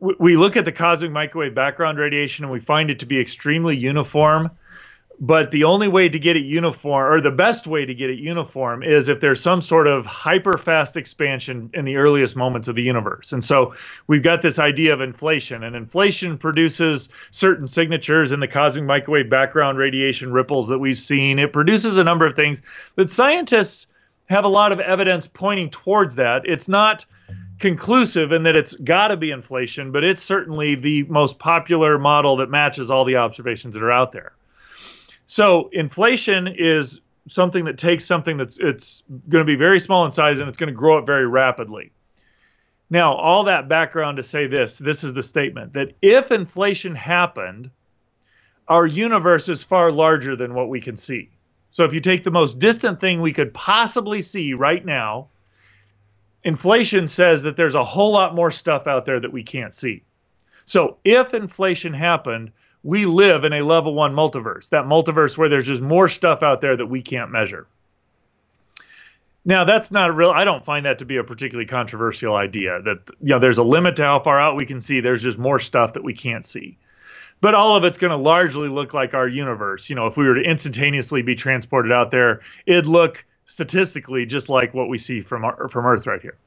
we 0.00 0.36
look 0.36 0.56
at 0.56 0.64
the 0.64 0.72
cosmic 0.72 1.12
microwave 1.12 1.54
background 1.54 1.98
radiation, 1.98 2.44
and 2.44 2.52
we 2.52 2.60
find 2.60 2.90
it 2.90 2.98
to 3.00 3.06
be 3.06 3.20
extremely 3.20 3.76
uniform 3.76 4.50
but 5.18 5.50
the 5.50 5.64
only 5.64 5.88
way 5.88 6.08
to 6.08 6.18
get 6.18 6.36
it 6.36 6.44
uniform 6.44 7.12
or 7.12 7.20
the 7.20 7.30
best 7.30 7.66
way 7.66 7.86
to 7.86 7.94
get 7.94 8.10
it 8.10 8.18
uniform 8.18 8.82
is 8.82 9.08
if 9.08 9.20
there's 9.20 9.40
some 9.40 9.62
sort 9.62 9.86
of 9.86 10.04
hyper 10.04 10.58
fast 10.58 10.96
expansion 10.96 11.70
in 11.72 11.84
the 11.84 11.96
earliest 11.96 12.36
moments 12.36 12.68
of 12.68 12.74
the 12.74 12.82
universe. 12.82 13.32
And 13.32 13.42
so 13.42 13.74
we've 14.06 14.22
got 14.22 14.42
this 14.42 14.58
idea 14.58 14.92
of 14.92 15.00
inflation 15.00 15.62
and 15.62 15.74
inflation 15.74 16.36
produces 16.36 17.08
certain 17.30 17.66
signatures 17.66 18.32
in 18.32 18.40
the 18.40 18.48
cosmic 18.48 18.84
microwave 18.84 19.30
background 19.30 19.78
radiation 19.78 20.32
ripples 20.32 20.68
that 20.68 20.78
we've 20.78 20.98
seen. 20.98 21.38
It 21.38 21.52
produces 21.52 21.96
a 21.96 22.04
number 22.04 22.26
of 22.26 22.36
things 22.36 22.60
that 22.96 23.08
scientists 23.08 23.86
have 24.28 24.44
a 24.44 24.48
lot 24.48 24.72
of 24.72 24.80
evidence 24.80 25.26
pointing 25.26 25.70
towards 25.70 26.16
that. 26.16 26.42
It's 26.44 26.68
not 26.68 27.06
conclusive 27.58 28.32
in 28.32 28.42
that 28.42 28.56
it's 28.56 28.74
got 28.74 29.08
to 29.08 29.16
be 29.16 29.30
inflation 29.30 29.90
but 29.90 30.04
it's 30.04 30.22
certainly 30.22 30.74
the 30.74 31.04
most 31.04 31.38
popular 31.38 31.98
model 31.98 32.36
that 32.36 32.50
matches 32.50 32.90
all 32.90 33.06
the 33.06 33.16
observations 33.16 33.72
that 33.72 33.82
are 33.82 33.90
out 33.90 34.12
there 34.12 34.35
so 35.26 35.68
inflation 35.72 36.48
is 36.48 37.00
something 37.28 37.64
that 37.64 37.78
takes 37.78 38.04
something 38.04 38.36
that's 38.36 38.58
it's 38.58 39.02
going 39.28 39.44
to 39.44 39.46
be 39.46 39.56
very 39.56 39.80
small 39.80 40.06
in 40.06 40.12
size 40.12 40.38
and 40.38 40.48
it's 40.48 40.58
going 40.58 40.72
to 40.72 40.78
grow 40.78 40.98
up 40.98 41.06
very 41.06 41.26
rapidly. 41.26 41.90
Now, 42.88 43.14
all 43.14 43.44
that 43.44 43.68
background 43.68 44.18
to 44.18 44.22
say 44.22 44.46
this, 44.46 44.78
this 44.78 45.02
is 45.02 45.12
the 45.12 45.22
statement 45.22 45.72
that 45.72 45.94
if 46.00 46.30
inflation 46.30 46.94
happened, 46.94 47.70
our 48.68 48.86
universe 48.86 49.48
is 49.48 49.64
far 49.64 49.90
larger 49.90 50.36
than 50.36 50.54
what 50.54 50.68
we 50.68 50.80
can 50.80 50.96
see. 50.96 51.30
So 51.72 51.84
if 51.84 51.92
you 51.92 52.00
take 52.00 52.22
the 52.22 52.30
most 52.30 52.60
distant 52.60 53.00
thing 53.00 53.20
we 53.20 53.32
could 53.32 53.52
possibly 53.52 54.22
see 54.22 54.54
right 54.54 54.84
now, 54.84 55.28
inflation 56.44 57.08
says 57.08 57.42
that 57.42 57.56
there's 57.56 57.74
a 57.74 57.84
whole 57.84 58.12
lot 58.12 58.36
more 58.36 58.52
stuff 58.52 58.86
out 58.86 59.04
there 59.04 59.18
that 59.18 59.32
we 59.32 59.42
can't 59.42 59.74
see. 59.74 60.04
So 60.64 60.98
if 61.04 61.34
inflation 61.34 61.92
happened, 61.92 62.52
we 62.86 63.04
live 63.04 63.42
in 63.42 63.52
a 63.52 63.62
level 63.62 63.94
one 63.94 64.14
multiverse, 64.14 64.68
that 64.68 64.84
multiverse 64.84 65.36
where 65.36 65.48
there's 65.48 65.66
just 65.66 65.82
more 65.82 66.08
stuff 66.08 66.44
out 66.44 66.60
there 66.60 66.76
that 66.76 66.86
we 66.86 67.02
can't 67.02 67.32
measure. 67.32 67.66
Now 69.44 69.64
that's 69.64 69.90
not 69.90 70.14
real. 70.14 70.30
I 70.30 70.44
don't 70.44 70.64
find 70.64 70.86
that 70.86 71.00
to 71.00 71.04
be 71.04 71.16
a 71.16 71.24
particularly 71.24 71.66
controversial 71.66 72.36
idea. 72.36 72.80
That 72.82 72.98
you 73.20 73.30
know, 73.30 73.38
there's 73.40 73.58
a 73.58 73.64
limit 73.64 73.96
to 73.96 74.04
how 74.04 74.20
far 74.20 74.40
out 74.40 74.56
we 74.56 74.66
can 74.66 74.80
see. 74.80 75.00
There's 75.00 75.22
just 75.22 75.36
more 75.36 75.58
stuff 75.58 75.94
that 75.94 76.04
we 76.04 76.14
can't 76.14 76.46
see. 76.46 76.78
But 77.40 77.54
all 77.54 77.76
of 77.76 77.82
it's 77.82 77.98
going 77.98 78.12
to 78.12 78.16
largely 78.16 78.68
look 78.68 78.94
like 78.94 79.14
our 79.14 79.26
universe. 79.26 79.90
You 79.90 79.96
know, 79.96 80.06
if 80.06 80.16
we 80.16 80.24
were 80.24 80.36
to 80.36 80.42
instantaneously 80.42 81.22
be 81.22 81.34
transported 81.34 81.90
out 81.90 82.12
there, 82.12 82.42
it'd 82.66 82.86
look 82.86 83.26
statistically 83.46 84.26
just 84.26 84.48
like 84.48 84.74
what 84.74 84.88
we 84.88 84.98
see 84.98 85.22
from 85.22 85.44
our, 85.44 85.68
from 85.68 85.86
Earth 85.86 86.06
right 86.06 86.22
here. 86.22 86.38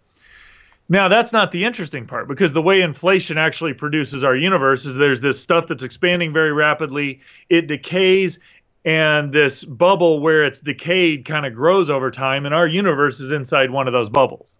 Now, 0.91 1.07
that's 1.07 1.31
not 1.31 1.51
the 1.51 1.65
interesting 1.65 2.07
part 2.07 2.27
because 2.27 2.51
the 2.51 2.63
way 2.63 2.81
inflation 2.81 3.37
actually 3.37 3.73
produces 3.73 4.23
our 4.23 4.35
universe 4.35 4.87
is 4.87 4.97
there's 4.97 5.21
this 5.21 5.39
stuff 5.39 5.67
that's 5.67 5.83
expanding 5.83 6.33
very 6.33 6.51
rapidly, 6.51 7.21
it 7.47 7.67
decays, 7.67 8.39
and 8.83 9.31
this 9.31 9.63
bubble 9.63 10.19
where 10.19 10.43
it's 10.43 10.59
decayed 10.59 11.25
kind 11.25 11.45
of 11.45 11.53
grows 11.53 11.91
over 11.91 12.09
time, 12.09 12.47
and 12.47 12.55
our 12.55 12.67
universe 12.67 13.19
is 13.19 13.31
inside 13.31 13.69
one 13.69 13.85
of 13.87 13.93
those 13.93 14.09
bubbles. 14.09 14.57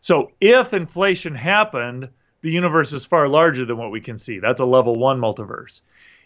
So, 0.00 0.32
if 0.40 0.72
inflation 0.72 1.34
happened, 1.34 2.08
the 2.40 2.50
universe 2.50 2.94
is 2.94 3.04
far 3.04 3.28
larger 3.28 3.66
than 3.66 3.76
what 3.76 3.90
we 3.90 4.00
can 4.00 4.16
see. 4.16 4.38
That's 4.38 4.60
a 4.60 4.64
level 4.64 4.94
one 4.94 5.20
multiverse. 5.20 5.82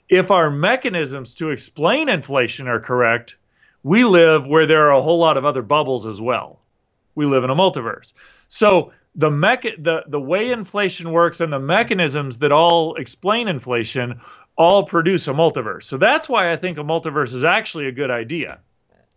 If 0.09 0.30
our 0.30 0.51
mechanisms 0.51 1.34
to 1.34 1.51
explain 1.51 2.09
inflation 2.09 2.68
are 2.68 2.78
correct, 2.78 3.38
we 3.82 4.05
live 4.05 4.47
where 4.47 4.66
there 4.66 4.86
are 4.88 4.93
a 4.93 5.03
whole 5.03 5.18
lot 5.18 5.36
of 5.36 5.45
other 5.45 5.62
bubbles 5.62 6.07
as 6.07 6.20
well. 6.20 6.62
We 7.15 7.27
live 7.27 7.45
in 7.45 7.51
a 7.51 7.57
multiverse. 7.57 8.13
So 8.49 8.93
the 9.15 9.31
mecha- 9.31 9.83
the 9.83 10.05
the 10.07 10.21
way 10.21 10.51
inflation 10.51 11.13
works 11.13 11.41
and 11.41 11.53
the 11.53 11.59
mechanisms 11.59 12.39
that 12.39 12.53
all 12.53 12.95
explain 12.95 13.49
inflation 13.49 14.21
all 14.57 14.85
produce 14.85 15.29
a 15.29 15.33
multiverse. 15.33 15.85
So 15.85 15.97
that's 15.97 16.29
why 16.29 16.53
I 16.53 16.57
think 16.57 16.79
a 16.79 16.83
multiverse 16.83 17.35
is 17.35 17.45
actually 17.45 17.87
a 17.87 17.93
good 17.93 18.11
idea. 18.11 18.59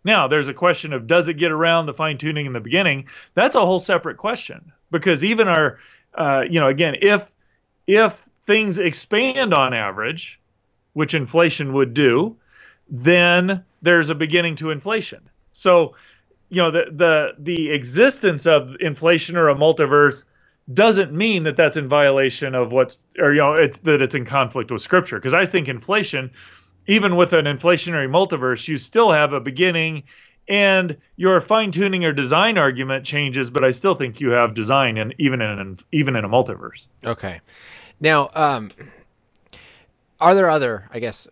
Now, 0.04 0.28
there's 0.28 0.48
a 0.48 0.54
question 0.54 0.92
of 0.92 1.06
does 1.06 1.28
it 1.28 1.34
get 1.34 1.50
around 1.50 1.86
the 1.86 1.94
fine 1.94 2.16
tuning 2.16 2.46
in 2.46 2.52
the 2.52 2.60
beginning? 2.60 3.06
That's 3.34 3.56
a 3.56 3.66
whole 3.66 3.80
separate 3.80 4.16
question 4.18 4.72
because 4.90 5.24
even 5.24 5.48
our, 5.48 5.78
uh, 6.14 6.44
you 6.48 6.60
know, 6.60 6.68
again, 6.68 6.96
if 7.02 7.30
if 7.86 8.26
things 8.46 8.78
expand 8.78 9.52
on 9.52 9.74
average, 9.74 10.40
which 10.92 11.14
inflation 11.14 11.72
would 11.72 11.92
do, 11.92 12.36
then 12.88 13.64
there's 13.82 14.10
a 14.10 14.14
beginning 14.14 14.56
to 14.56 14.70
inflation. 14.70 15.28
So, 15.52 15.96
you 16.48 16.62
know, 16.62 16.70
the 16.70 16.86
the 16.90 17.32
the 17.38 17.70
existence 17.70 18.46
of 18.46 18.76
inflation 18.80 19.36
or 19.36 19.48
a 19.48 19.54
multiverse 19.54 20.24
doesn't 20.72 21.12
mean 21.12 21.44
that 21.44 21.56
that's 21.56 21.76
in 21.76 21.88
violation 21.88 22.54
of 22.54 22.72
what's 22.72 22.98
or 23.18 23.32
you 23.32 23.40
know 23.40 23.54
it's 23.54 23.78
that 23.78 24.02
it's 24.02 24.14
in 24.14 24.24
conflict 24.24 24.70
with 24.70 24.82
scripture 24.82 25.16
because 25.16 25.34
I 25.34 25.46
think 25.46 25.68
inflation 25.68 26.30
even 26.88 27.16
with 27.16 27.32
an 27.32 27.44
inflationary 27.44 28.08
multiverse 28.08 28.66
you 28.66 28.76
still 28.76 29.12
have 29.12 29.32
a 29.32 29.40
beginning 29.40 30.02
and 30.48 30.96
your 31.16 31.40
fine 31.40 31.70
tuning 31.70 32.04
or 32.04 32.12
design 32.12 32.58
argument 32.58 33.04
changes 33.04 33.48
but 33.48 33.64
I 33.64 33.70
still 33.70 33.94
think 33.94 34.20
you 34.20 34.30
have 34.30 34.54
design 34.54 34.98
and 34.98 35.14
even 35.18 35.40
in 35.40 35.58
an, 35.58 35.78
even 35.92 36.16
in 36.16 36.24
a 36.24 36.28
multiverse. 36.28 36.86
Okay. 37.04 37.40
Now 38.00 38.28
um 38.34 38.70
are 40.18 40.34
there 40.34 40.48
other 40.48 40.88
i 40.92 40.98
guess 40.98 41.28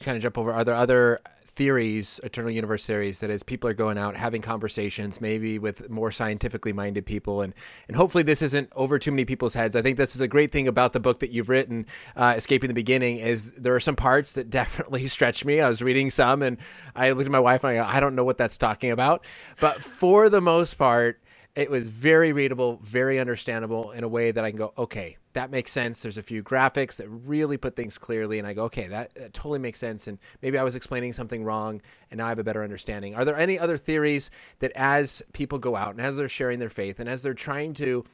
kind 0.00 0.16
of 0.16 0.22
jump 0.22 0.38
over 0.38 0.52
are 0.52 0.64
there 0.64 0.74
other 0.74 1.20
theories, 1.58 2.20
eternal 2.22 2.52
universe 2.52 2.86
theories, 2.86 3.18
that 3.18 3.30
as 3.30 3.42
people 3.42 3.68
are 3.68 3.74
going 3.74 3.98
out 3.98 4.14
having 4.14 4.40
conversations, 4.40 5.20
maybe 5.20 5.58
with 5.58 5.90
more 5.90 6.12
scientifically 6.12 6.72
minded 6.72 7.04
people, 7.04 7.42
and 7.42 7.52
and 7.88 7.96
hopefully 7.96 8.22
this 8.22 8.40
isn't 8.42 8.72
over 8.76 8.96
too 8.96 9.10
many 9.10 9.24
people's 9.24 9.54
heads. 9.54 9.74
I 9.74 9.82
think 9.82 9.98
this 9.98 10.14
is 10.14 10.20
a 10.20 10.28
great 10.28 10.52
thing 10.52 10.68
about 10.68 10.92
the 10.92 11.00
book 11.00 11.18
that 11.18 11.30
you've 11.30 11.48
written, 11.48 11.84
uh, 12.14 12.34
Escaping 12.36 12.68
the 12.68 12.74
Beginning, 12.74 13.18
is 13.18 13.50
there 13.52 13.74
are 13.74 13.80
some 13.80 13.96
parts 13.96 14.34
that 14.34 14.48
definitely 14.60 15.08
stretch 15.08 15.44
me. 15.44 15.60
I 15.60 15.68
was 15.68 15.82
reading 15.82 16.10
some, 16.10 16.42
and 16.42 16.58
I 16.94 17.10
looked 17.10 17.26
at 17.26 17.32
my 17.32 17.40
wife 17.40 17.64
and 17.64 17.72
I 17.72 17.82
go, 17.82 17.84
I 17.84 17.98
don't 17.98 18.14
know 18.14 18.24
what 18.24 18.38
that's 18.38 18.56
talking 18.56 18.92
about, 18.92 19.26
but 19.60 19.82
for 19.82 20.30
the 20.30 20.40
most 20.40 20.74
part 20.74 21.20
it 21.56 21.68
was 21.68 21.88
very 21.88 22.32
readable, 22.32 22.78
very 22.84 23.18
understandable 23.18 23.90
in 23.90 24.04
a 24.04 24.08
way 24.08 24.30
that 24.30 24.44
I 24.44 24.50
can 24.50 24.58
go, 24.58 24.72
okay, 24.78 25.16
that 25.38 25.52
makes 25.52 25.70
sense. 25.70 26.02
There's 26.02 26.18
a 26.18 26.22
few 26.22 26.42
graphics 26.42 26.96
that 26.96 27.08
really 27.08 27.56
put 27.56 27.76
things 27.76 27.96
clearly, 27.96 28.40
and 28.40 28.48
I 28.48 28.54
go, 28.54 28.64
okay, 28.64 28.88
that, 28.88 29.14
that, 29.14 29.32
totally 29.32 29.60
makes 29.60 29.78
sense. 29.78 30.08
And 30.08 30.18
maybe 30.42 30.58
I 30.58 30.64
was 30.64 30.74
explaining 30.74 31.12
something 31.12 31.44
wrong, 31.44 31.80
and 32.10 32.18
now 32.18 32.26
I 32.26 32.30
have 32.30 32.40
a 32.40 32.44
better 32.44 32.64
understanding. 32.64 33.14
Are 33.14 33.24
there 33.24 33.38
any 33.38 33.56
other 33.56 33.76
theories 33.76 34.30
that, 34.58 34.72
as 34.74 35.22
people 35.32 35.60
go 35.60 35.76
out 35.76 35.92
and 35.92 36.00
as 36.00 36.16
they're 36.16 36.28
sharing 36.28 36.58
their 36.58 36.70
faith 36.70 36.98
and 36.98 37.08
as 37.08 37.22
they're 37.22 37.34
trying 37.34 37.72
to 37.74 38.04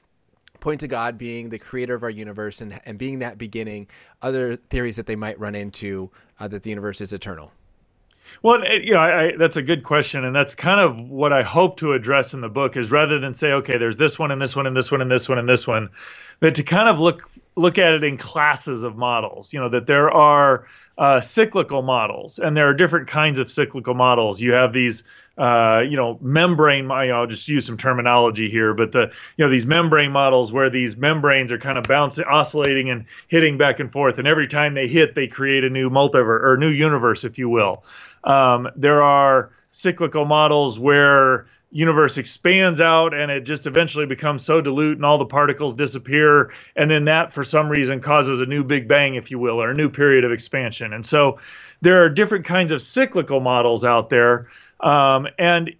point 0.60 0.80
to 0.80 0.86
God 0.86 1.16
being 1.16 1.48
the 1.48 1.58
creator 1.58 1.94
of 1.94 2.02
our 2.02 2.10
universe 2.10 2.60
and, 2.60 2.78
and 2.84 2.98
being 2.98 3.20
that 3.20 3.38
beginning, 3.38 3.86
other 4.20 4.56
theories 4.56 4.96
that 4.96 5.06
they 5.06 5.16
might 5.16 5.40
run 5.40 5.54
into 5.54 6.10
uh, 6.38 6.46
that 6.48 6.62
the 6.62 6.68
universe 6.68 7.00
is 7.00 7.14
eternal? 7.14 7.52
Well, 8.42 8.64
you 8.64 8.92
know, 8.94 9.00
I, 9.00 9.24
I, 9.24 9.32
that's 9.36 9.56
a 9.56 9.62
good 9.62 9.82
question, 9.84 10.24
and 10.24 10.34
that's 10.34 10.54
kind 10.54 10.80
of 10.80 11.08
what 11.10 11.32
I 11.32 11.42
hope 11.42 11.78
to 11.78 11.92
address 11.92 12.34
in 12.34 12.40
the 12.40 12.48
book. 12.48 12.76
Is 12.76 12.90
rather 12.90 13.18
than 13.18 13.34
say, 13.34 13.52
okay, 13.52 13.78
there's 13.78 13.96
this 13.96 14.18
one 14.18 14.30
and 14.30 14.40
this 14.40 14.56
one 14.56 14.66
and 14.66 14.76
this 14.76 14.90
one 14.90 15.00
and 15.00 15.10
this 15.10 15.28
one 15.28 15.38
and 15.38 15.48
this 15.48 15.66
one, 15.66 15.90
that 16.40 16.54
to 16.56 16.62
kind 16.62 16.88
of 16.88 17.00
look 17.00 17.30
look 17.56 17.78
at 17.78 17.94
it 17.94 18.04
in 18.04 18.16
classes 18.18 18.82
of 18.84 18.96
models. 18.96 19.52
You 19.52 19.60
know, 19.60 19.68
that 19.70 19.86
there 19.86 20.10
are 20.10 20.66
uh, 20.96 21.20
cyclical 21.20 21.82
models, 21.82 22.38
and 22.38 22.56
there 22.56 22.68
are 22.68 22.74
different 22.74 23.08
kinds 23.08 23.38
of 23.38 23.50
cyclical 23.50 23.94
models. 23.94 24.40
You 24.40 24.52
have 24.52 24.72
these, 24.72 25.02
uh, 25.36 25.82
you 25.88 25.96
know, 25.96 26.18
membrane. 26.20 26.90
I'll 26.90 27.26
just 27.26 27.48
use 27.48 27.66
some 27.66 27.76
terminology 27.76 28.48
here, 28.48 28.74
but 28.74 28.92
the 28.92 29.12
you 29.36 29.44
know 29.44 29.50
these 29.50 29.66
membrane 29.66 30.12
models 30.12 30.52
where 30.52 30.70
these 30.70 30.96
membranes 30.96 31.50
are 31.50 31.58
kind 31.58 31.78
of 31.78 31.84
bouncing, 31.84 32.24
oscillating, 32.24 32.90
and 32.90 33.06
hitting 33.28 33.58
back 33.58 33.80
and 33.80 33.90
forth, 33.90 34.18
and 34.18 34.28
every 34.28 34.46
time 34.46 34.74
they 34.74 34.86
hit, 34.86 35.14
they 35.14 35.26
create 35.26 35.64
a 35.64 35.70
new 35.70 35.90
multiverse 35.90 36.42
or 36.42 36.56
new 36.56 36.70
universe, 36.70 37.24
if 37.24 37.38
you 37.38 37.48
will. 37.48 37.84
Um, 38.22 38.68
there 38.76 39.02
are 39.02 39.50
cyclical 39.76 40.24
models 40.24 40.78
where 40.78 41.46
universe 41.72 42.16
expands 42.16 42.80
out 42.80 43.12
and 43.12 43.32
it 43.32 43.40
just 43.40 43.66
eventually 43.66 44.06
becomes 44.06 44.44
so 44.44 44.60
dilute 44.60 44.96
and 44.96 45.04
all 45.04 45.18
the 45.18 45.26
particles 45.26 45.74
disappear 45.74 46.52
and 46.76 46.88
then 46.88 47.06
that 47.06 47.32
for 47.32 47.42
some 47.42 47.68
reason 47.68 48.00
causes 48.00 48.38
a 48.38 48.46
new 48.46 48.62
big 48.62 48.86
bang 48.86 49.16
if 49.16 49.32
you 49.32 49.38
will 49.40 49.60
or 49.60 49.72
a 49.72 49.74
new 49.74 49.88
period 49.88 50.22
of 50.22 50.30
expansion 50.30 50.92
and 50.92 51.04
so 51.04 51.40
there 51.80 52.04
are 52.04 52.08
different 52.08 52.44
kinds 52.44 52.70
of 52.70 52.80
cyclical 52.80 53.40
models 53.40 53.84
out 53.84 54.10
there 54.10 54.46
um, 54.78 55.26
and 55.40 55.74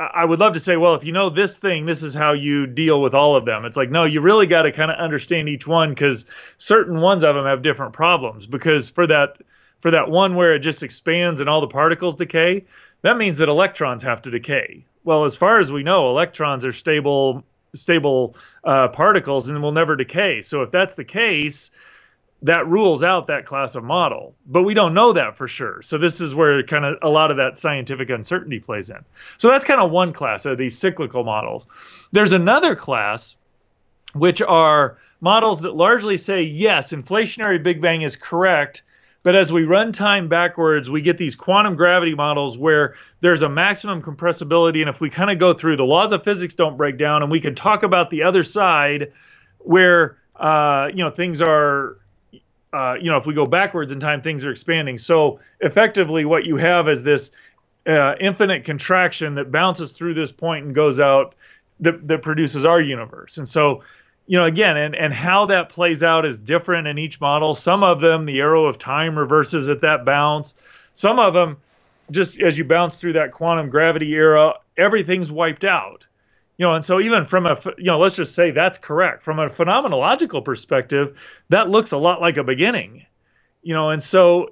I 0.00 0.24
would 0.24 0.38
love 0.38 0.52
to 0.52 0.60
say, 0.60 0.76
well, 0.76 0.94
if 0.94 1.04
you 1.04 1.10
know 1.10 1.28
this 1.28 1.58
thing, 1.58 1.84
this 1.84 2.04
is 2.04 2.14
how 2.14 2.32
you 2.32 2.68
deal 2.68 3.02
with 3.02 3.14
all 3.14 3.34
of 3.34 3.44
them. 3.44 3.64
It's 3.64 3.76
like, 3.76 3.90
no, 3.90 4.04
you 4.04 4.20
really 4.20 4.46
got 4.46 4.62
to 4.62 4.70
kind 4.70 4.92
of 4.92 4.96
understand 4.96 5.48
each 5.48 5.66
one 5.66 5.88
because 5.90 6.24
certain 6.56 7.00
ones 7.00 7.24
of 7.24 7.34
them 7.34 7.46
have 7.46 7.62
different 7.62 7.94
problems. 7.94 8.46
Because 8.46 8.88
for 8.90 9.08
that 9.08 9.38
for 9.80 9.90
that 9.92 10.08
one 10.10 10.34
where 10.34 10.54
it 10.54 10.60
just 10.60 10.82
expands 10.82 11.40
and 11.40 11.48
all 11.48 11.60
the 11.60 11.68
particles 11.68 12.14
decay, 12.14 12.64
that 13.02 13.16
means 13.16 13.38
that 13.38 13.48
electrons 13.48 14.02
have 14.02 14.22
to 14.22 14.30
decay. 14.30 14.84
Well, 15.04 15.24
as 15.24 15.36
far 15.36 15.58
as 15.60 15.72
we 15.72 15.82
know, 15.82 16.10
electrons 16.10 16.64
are 16.64 16.72
stable 16.72 17.44
stable 17.74 18.34
uh, 18.64 18.88
particles 18.88 19.48
and 19.48 19.62
will 19.62 19.72
never 19.72 19.96
decay. 19.96 20.42
So 20.42 20.62
if 20.62 20.70
that's 20.70 20.94
the 20.94 21.04
case, 21.04 21.70
that 22.42 22.66
rules 22.66 23.02
out 23.02 23.26
that 23.26 23.46
class 23.46 23.74
of 23.74 23.84
model. 23.84 24.34
But 24.46 24.62
we 24.62 24.74
don't 24.74 24.94
know 24.94 25.12
that 25.12 25.36
for 25.36 25.48
sure. 25.48 25.82
So 25.82 25.98
this 25.98 26.20
is 26.20 26.34
where 26.34 26.62
kind 26.62 26.84
of 26.84 26.98
a 27.02 27.08
lot 27.08 27.30
of 27.30 27.36
that 27.38 27.58
scientific 27.58 28.10
uncertainty 28.10 28.60
plays 28.60 28.90
in. 28.90 29.04
So 29.38 29.48
that's 29.48 29.64
kind 29.64 29.80
of 29.80 29.90
one 29.90 30.12
class 30.12 30.46
of 30.46 30.56
these 30.56 30.78
cyclical 30.78 31.24
models. 31.24 31.66
There's 32.12 32.32
another 32.32 32.76
class 32.76 33.36
which 34.14 34.40
are 34.40 34.98
models 35.20 35.60
that 35.62 35.74
largely 35.74 36.16
say 36.16 36.42
yes, 36.42 36.92
inflationary 36.92 37.62
Big 37.62 37.80
Bang 37.80 38.02
is 38.02 38.16
correct, 38.16 38.82
but 39.22 39.34
as 39.34 39.52
we 39.52 39.64
run 39.64 39.92
time 39.92 40.28
backwards, 40.28 40.90
we 40.90 41.02
get 41.02 41.18
these 41.18 41.34
quantum 41.34 41.74
gravity 41.76 42.14
models 42.14 42.56
where 42.56 42.94
there's 43.20 43.42
a 43.42 43.48
maximum 43.48 44.00
compressibility. 44.00 44.80
And 44.80 44.88
if 44.88 45.00
we 45.00 45.10
kind 45.10 45.30
of 45.30 45.38
go 45.38 45.52
through, 45.52 45.76
the 45.76 45.84
laws 45.84 46.12
of 46.12 46.22
physics 46.22 46.54
don't 46.54 46.76
break 46.76 46.98
down, 46.98 47.22
and 47.22 47.30
we 47.30 47.40
can 47.40 47.54
talk 47.54 47.82
about 47.82 48.10
the 48.10 48.22
other 48.22 48.44
side 48.44 49.12
where, 49.58 50.18
uh, 50.36 50.88
you 50.90 51.04
know, 51.04 51.10
things 51.10 51.42
are, 51.42 51.98
uh, 52.72 52.94
you 53.00 53.10
know, 53.10 53.16
if 53.16 53.26
we 53.26 53.34
go 53.34 53.44
backwards 53.44 53.90
in 53.90 53.98
time, 53.98 54.22
things 54.22 54.44
are 54.44 54.50
expanding. 54.50 54.98
So 54.98 55.40
effectively, 55.60 56.24
what 56.24 56.44
you 56.44 56.56
have 56.56 56.88
is 56.88 57.02
this 57.02 57.32
uh, 57.86 58.14
infinite 58.20 58.64
contraction 58.64 59.34
that 59.34 59.50
bounces 59.50 59.92
through 59.92 60.14
this 60.14 60.30
point 60.30 60.66
and 60.66 60.74
goes 60.74 61.00
out 61.00 61.34
that, 61.80 62.06
that 62.06 62.22
produces 62.22 62.64
our 62.64 62.80
universe. 62.80 63.38
And 63.38 63.48
so 63.48 63.82
you 64.28 64.36
know, 64.36 64.44
again, 64.44 64.76
and, 64.76 64.94
and 64.94 65.12
how 65.12 65.46
that 65.46 65.70
plays 65.70 66.02
out 66.02 66.26
is 66.26 66.38
different 66.38 66.86
in 66.86 66.98
each 66.98 67.18
model. 67.18 67.54
Some 67.54 67.82
of 67.82 68.00
them, 68.00 68.26
the 68.26 68.40
arrow 68.40 68.66
of 68.66 68.78
time 68.78 69.18
reverses 69.18 69.70
at 69.70 69.80
that 69.80 70.04
bounce. 70.04 70.54
Some 70.92 71.18
of 71.18 71.32
them, 71.32 71.56
just 72.10 72.38
as 72.40 72.58
you 72.58 72.64
bounce 72.64 73.00
through 73.00 73.14
that 73.14 73.32
quantum 73.32 73.70
gravity 73.70 74.12
era, 74.12 74.52
everything's 74.76 75.32
wiped 75.32 75.64
out. 75.64 76.06
You 76.58 76.66
know, 76.66 76.74
and 76.74 76.84
so 76.84 77.00
even 77.00 77.24
from 77.24 77.46
a, 77.46 77.58
you 77.78 77.84
know, 77.84 77.98
let's 77.98 78.16
just 78.16 78.34
say 78.34 78.50
that's 78.50 78.76
correct. 78.76 79.22
From 79.22 79.38
a 79.38 79.48
phenomenological 79.48 80.44
perspective, 80.44 81.18
that 81.48 81.70
looks 81.70 81.92
a 81.92 81.96
lot 81.98 82.20
like 82.20 82.36
a 82.36 82.44
beginning. 82.44 83.06
You 83.62 83.72
know, 83.72 83.90
and 83.90 84.02
so 84.02 84.50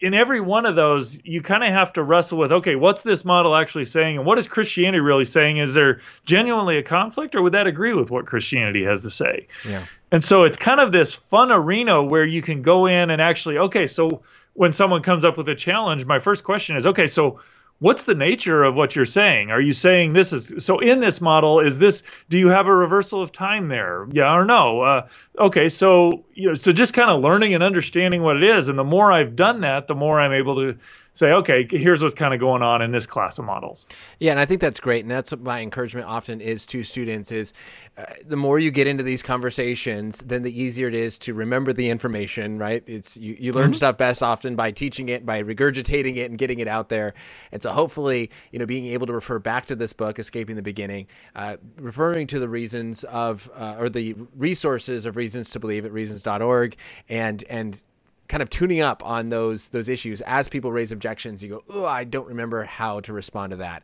in 0.00 0.14
every 0.14 0.40
one 0.40 0.64
of 0.66 0.76
those, 0.76 1.20
you 1.24 1.42
kind 1.42 1.64
of 1.64 1.70
have 1.70 1.92
to 1.94 2.02
wrestle 2.02 2.38
with 2.38 2.52
okay, 2.52 2.76
what's 2.76 3.02
this 3.02 3.24
model 3.24 3.54
actually 3.54 3.84
saying, 3.84 4.16
and 4.16 4.26
what 4.26 4.38
is 4.38 4.46
Christianity 4.46 5.00
really 5.00 5.24
saying? 5.24 5.58
Is 5.58 5.74
there 5.74 6.00
genuinely 6.24 6.78
a 6.78 6.82
conflict, 6.82 7.34
or 7.34 7.42
would 7.42 7.54
that 7.54 7.66
agree 7.66 7.94
with 7.94 8.10
what 8.10 8.26
Christianity 8.26 8.84
has 8.84 9.02
to 9.02 9.10
say? 9.10 9.46
Yeah. 9.64 9.84
And 10.10 10.22
so 10.22 10.44
it's 10.44 10.56
kind 10.56 10.80
of 10.80 10.92
this 10.92 11.12
fun 11.12 11.52
arena 11.52 12.02
where 12.02 12.26
you 12.26 12.42
can 12.42 12.62
go 12.62 12.86
in 12.86 13.10
and 13.10 13.20
actually, 13.20 13.58
okay, 13.58 13.86
so 13.86 14.22
when 14.54 14.72
someone 14.72 15.02
comes 15.02 15.24
up 15.24 15.36
with 15.36 15.48
a 15.48 15.54
challenge, 15.54 16.04
my 16.06 16.18
first 16.18 16.44
question 16.44 16.76
is, 16.76 16.86
okay, 16.86 17.06
so 17.06 17.40
what's 17.80 18.04
the 18.04 18.14
nature 18.14 18.64
of 18.64 18.74
what 18.74 18.96
you're 18.96 19.04
saying? 19.04 19.50
Are 19.50 19.60
you 19.60 19.72
saying 19.72 20.12
this 20.12 20.32
is 20.32 20.64
so 20.64 20.78
in 20.78 21.00
this 21.00 21.20
model? 21.20 21.60
Is 21.60 21.78
this 21.78 22.02
do 22.28 22.38
you 22.38 22.48
have 22.48 22.66
a 22.66 22.74
reversal 22.74 23.22
of 23.22 23.32
time 23.32 23.68
there? 23.68 24.06
Yeah 24.10 24.34
or 24.34 24.44
no? 24.44 24.80
Uh, 24.80 25.08
okay, 25.38 25.68
so 25.68 26.24
you 26.34 26.48
know, 26.48 26.54
so 26.54 26.72
just 26.72 26.94
kind 26.94 27.10
of 27.10 27.22
learning 27.22 27.54
and 27.54 27.62
understanding 27.62 28.22
what 28.22 28.36
it 28.36 28.44
is, 28.44 28.68
and 28.68 28.78
the 28.78 28.84
more 28.84 29.12
I've 29.12 29.36
done 29.36 29.60
that, 29.60 29.86
the 29.86 29.94
more 29.94 30.20
I'm 30.20 30.32
able 30.32 30.56
to 30.56 30.78
say, 31.18 31.32
okay, 31.32 31.66
here's 31.68 32.00
what's 32.00 32.14
kind 32.14 32.32
of 32.32 32.38
going 32.38 32.62
on 32.62 32.80
in 32.80 32.92
this 32.92 33.04
class 33.04 33.38
of 33.38 33.44
models. 33.44 33.86
Yeah, 34.20 34.30
and 34.30 34.40
I 34.40 34.44
think 34.44 34.60
that's 34.60 34.78
great, 34.78 35.04
and 35.04 35.10
that's 35.10 35.32
what 35.32 35.40
my 35.40 35.60
encouragement 35.60 36.06
often 36.06 36.40
is 36.40 36.64
to 36.66 36.84
students: 36.84 37.32
is 37.32 37.52
uh, 37.96 38.04
the 38.24 38.36
more 38.36 38.58
you 38.58 38.70
get 38.70 38.86
into 38.86 39.02
these 39.02 39.22
conversations, 39.22 40.18
then 40.20 40.42
the 40.42 40.60
easier 40.60 40.86
it 40.86 40.94
is 40.94 41.18
to 41.20 41.34
remember 41.34 41.72
the 41.72 41.90
information. 41.90 42.58
Right? 42.58 42.84
It's 42.86 43.16
you, 43.16 43.36
you 43.38 43.52
learn 43.52 43.70
mm-hmm. 43.70 43.76
stuff 43.76 43.98
best 43.98 44.22
often 44.22 44.54
by 44.54 44.70
teaching 44.70 45.08
it, 45.08 45.26
by 45.26 45.42
regurgitating 45.42 46.16
it, 46.16 46.30
and 46.30 46.38
getting 46.38 46.60
it 46.60 46.68
out 46.68 46.88
there. 46.88 47.14
And 47.50 47.60
so, 47.60 47.72
hopefully, 47.72 48.30
you 48.52 48.58
know, 48.60 48.66
being 48.66 48.86
able 48.86 49.06
to 49.08 49.12
refer 49.12 49.40
back 49.40 49.66
to 49.66 49.76
this 49.76 49.92
book, 49.92 50.20
"Escaping 50.20 50.54
the 50.54 50.62
Beginning," 50.62 51.08
uh, 51.34 51.56
referring 51.76 52.28
to 52.28 52.38
the 52.38 52.48
reasons 52.48 53.02
of 53.04 53.50
uh, 53.56 53.74
or 53.78 53.88
the 53.88 54.14
resources 54.36 55.04
of 55.04 55.16
reasons 55.16 55.50
to 55.50 55.58
believe 55.58 55.84
at 55.84 55.92
reasons.org, 55.92 56.76
and 57.08 57.42
and 57.50 57.82
kind 58.28 58.42
of 58.42 58.50
tuning 58.50 58.80
up 58.80 59.04
on 59.04 59.30
those 59.30 59.70
those 59.70 59.88
issues 59.88 60.20
as 60.22 60.48
people 60.48 60.70
raise 60.70 60.92
objections 60.92 61.42
you 61.42 61.48
go 61.48 61.62
oh 61.70 61.84
i 61.84 62.04
don't 62.04 62.26
remember 62.26 62.64
how 62.64 63.00
to 63.00 63.12
respond 63.12 63.50
to 63.50 63.56
that 63.56 63.82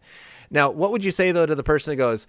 now 0.50 0.70
what 0.70 0.90
would 0.92 1.04
you 1.04 1.10
say 1.10 1.32
though 1.32 1.46
to 1.46 1.54
the 1.54 1.62
person 1.62 1.92
that 1.92 1.96
goes 1.96 2.26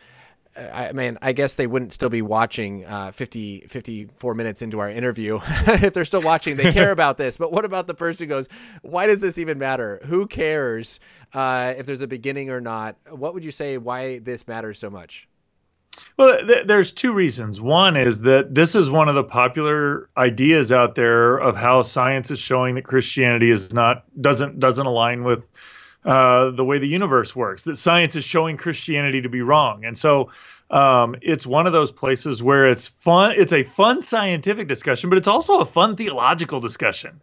I 0.58 0.94
mean, 0.94 1.18
I 1.22 1.34
guess 1.34 1.56
they 1.56 1.68
wouldn't 1.68 1.92
still 1.92 2.10
be 2.10 2.22
watching 2.22 2.86
uh, 2.86 3.12
50, 3.12 3.66
54 3.68 4.34
minutes 4.36 4.62
into 4.62 4.80
our 4.80 4.90
interview. 4.90 5.40
if 5.44 5.94
they're 5.94 6.06
still 6.06 6.22
watching, 6.22 6.56
they 6.56 6.72
care 6.72 6.92
about 6.92 7.18
this. 7.18 7.36
But 7.36 7.52
what 7.52 7.66
about 7.66 7.88
the 7.88 7.94
person 7.94 8.26
who 8.26 8.30
goes, 8.30 8.48
why 8.82 9.06
does 9.06 9.20
this 9.20 9.38
even 9.38 9.60
matter? 9.60 10.00
Who 10.06 10.28
cares 10.28 11.02
uh, 11.34 11.74
if 11.78 11.86
there's 11.86 12.02
a 12.02 12.08
beginning 12.08 12.50
or 12.50 12.62
not? 12.62 12.96
What 13.10 13.34
would 13.34 13.44
you 13.44 13.52
say 13.52 13.78
why 13.78 14.20
this 14.20 14.48
matters 14.48 14.80
so 14.80 14.90
much? 14.90 15.28
Well, 16.18 16.46
th- 16.46 16.68
there's 16.68 16.92
two 16.92 17.12
reasons. 17.12 17.60
One 17.60 17.98
is 17.98 18.22
that 18.22 18.54
this 18.54 18.76
is 18.76 18.90
one 18.90 19.10
of 19.10 19.16
the 19.16 19.24
popular 19.24 20.10
ideas 20.18 20.72
out 20.72 20.96
there 20.96 21.38
of 21.38 21.56
how 21.56 21.82
science 21.82 22.32
is 22.32 22.40
showing 22.40 22.76
that 22.76 22.84
Christianity 22.84 23.52
is 23.52 23.74
not 23.74 24.04
doesn't 24.20 24.60
doesn't 24.60 24.86
align 24.86 25.24
with 25.24 25.44
uh, 26.06 26.52
the 26.52 26.64
way 26.64 26.80
the 26.80 26.88
universe 26.88 27.36
works. 27.36 27.64
That 27.64 27.78
science 27.78 28.16
is 28.16 28.24
showing 28.24 28.58
Christianity 28.58 29.22
to 29.22 29.30
be 29.30 29.42
wrong, 29.42 29.84
and 29.84 29.98
so 29.98 30.32
um, 30.72 31.16
it's 31.22 31.46
one 31.46 31.68
of 31.68 31.74
those 31.74 31.92
places 31.92 32.42
where 32.42 32.70
it's 32.70 32.88
fun. 32.88 33.34
It's 33.38 33.54
a 33.54 33.64
fun 33.64 34.02
scientific 34.02 34.68
discussion, 34.68 35.10
but 35.10 35.18
it's 35.18 35.28
also 35.28 35.60
a 35.60 35.66
fun 35.66 35.96
theological 35.96 36.60
discussion 36.60 37.22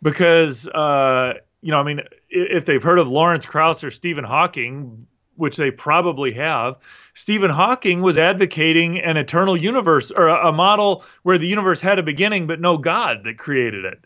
because 0.00 0.66
uh, 0.68 1.34
you 1.64 1.70
know, 1.70 1.78
I 1.78 1.82
mean, 1.82 2.02
if 2.28 2.66
they've 2.66 2.82
heard 2.82 2.98
of 2.98 3.08
Lawrence 3.08 3.46
Krauss 3.46 3.82
or 3.82 3.90
Stephen 3.90 4.22
Hawking, 4.22 5.06
which 5.36 5.56
they 5.56 5.70
probably 5.70 6.32
have, 6.32 6.76
Stephen 7.14 7.50
Hawking 7.50 8.02
was 8.02 8.18
advocating 8.18 8.98
an 8.98 9.16
eternal 9.16 9.56
universe 9.56 10.10
or 10.10 10.28
a, 10.28 10.52
model 10.52 11.04
where 11.22 11.38
the 11.38 11.46
universe 11.46 11.80
had 11.80 11.98
a 11.98 12.02
beginning 12.02 12.46
but 12.46 12.60
no 12.60 12.76
God 12.76 13.22
that 13.24 13.38
created 13.38 13.84
it. 13.84 14.04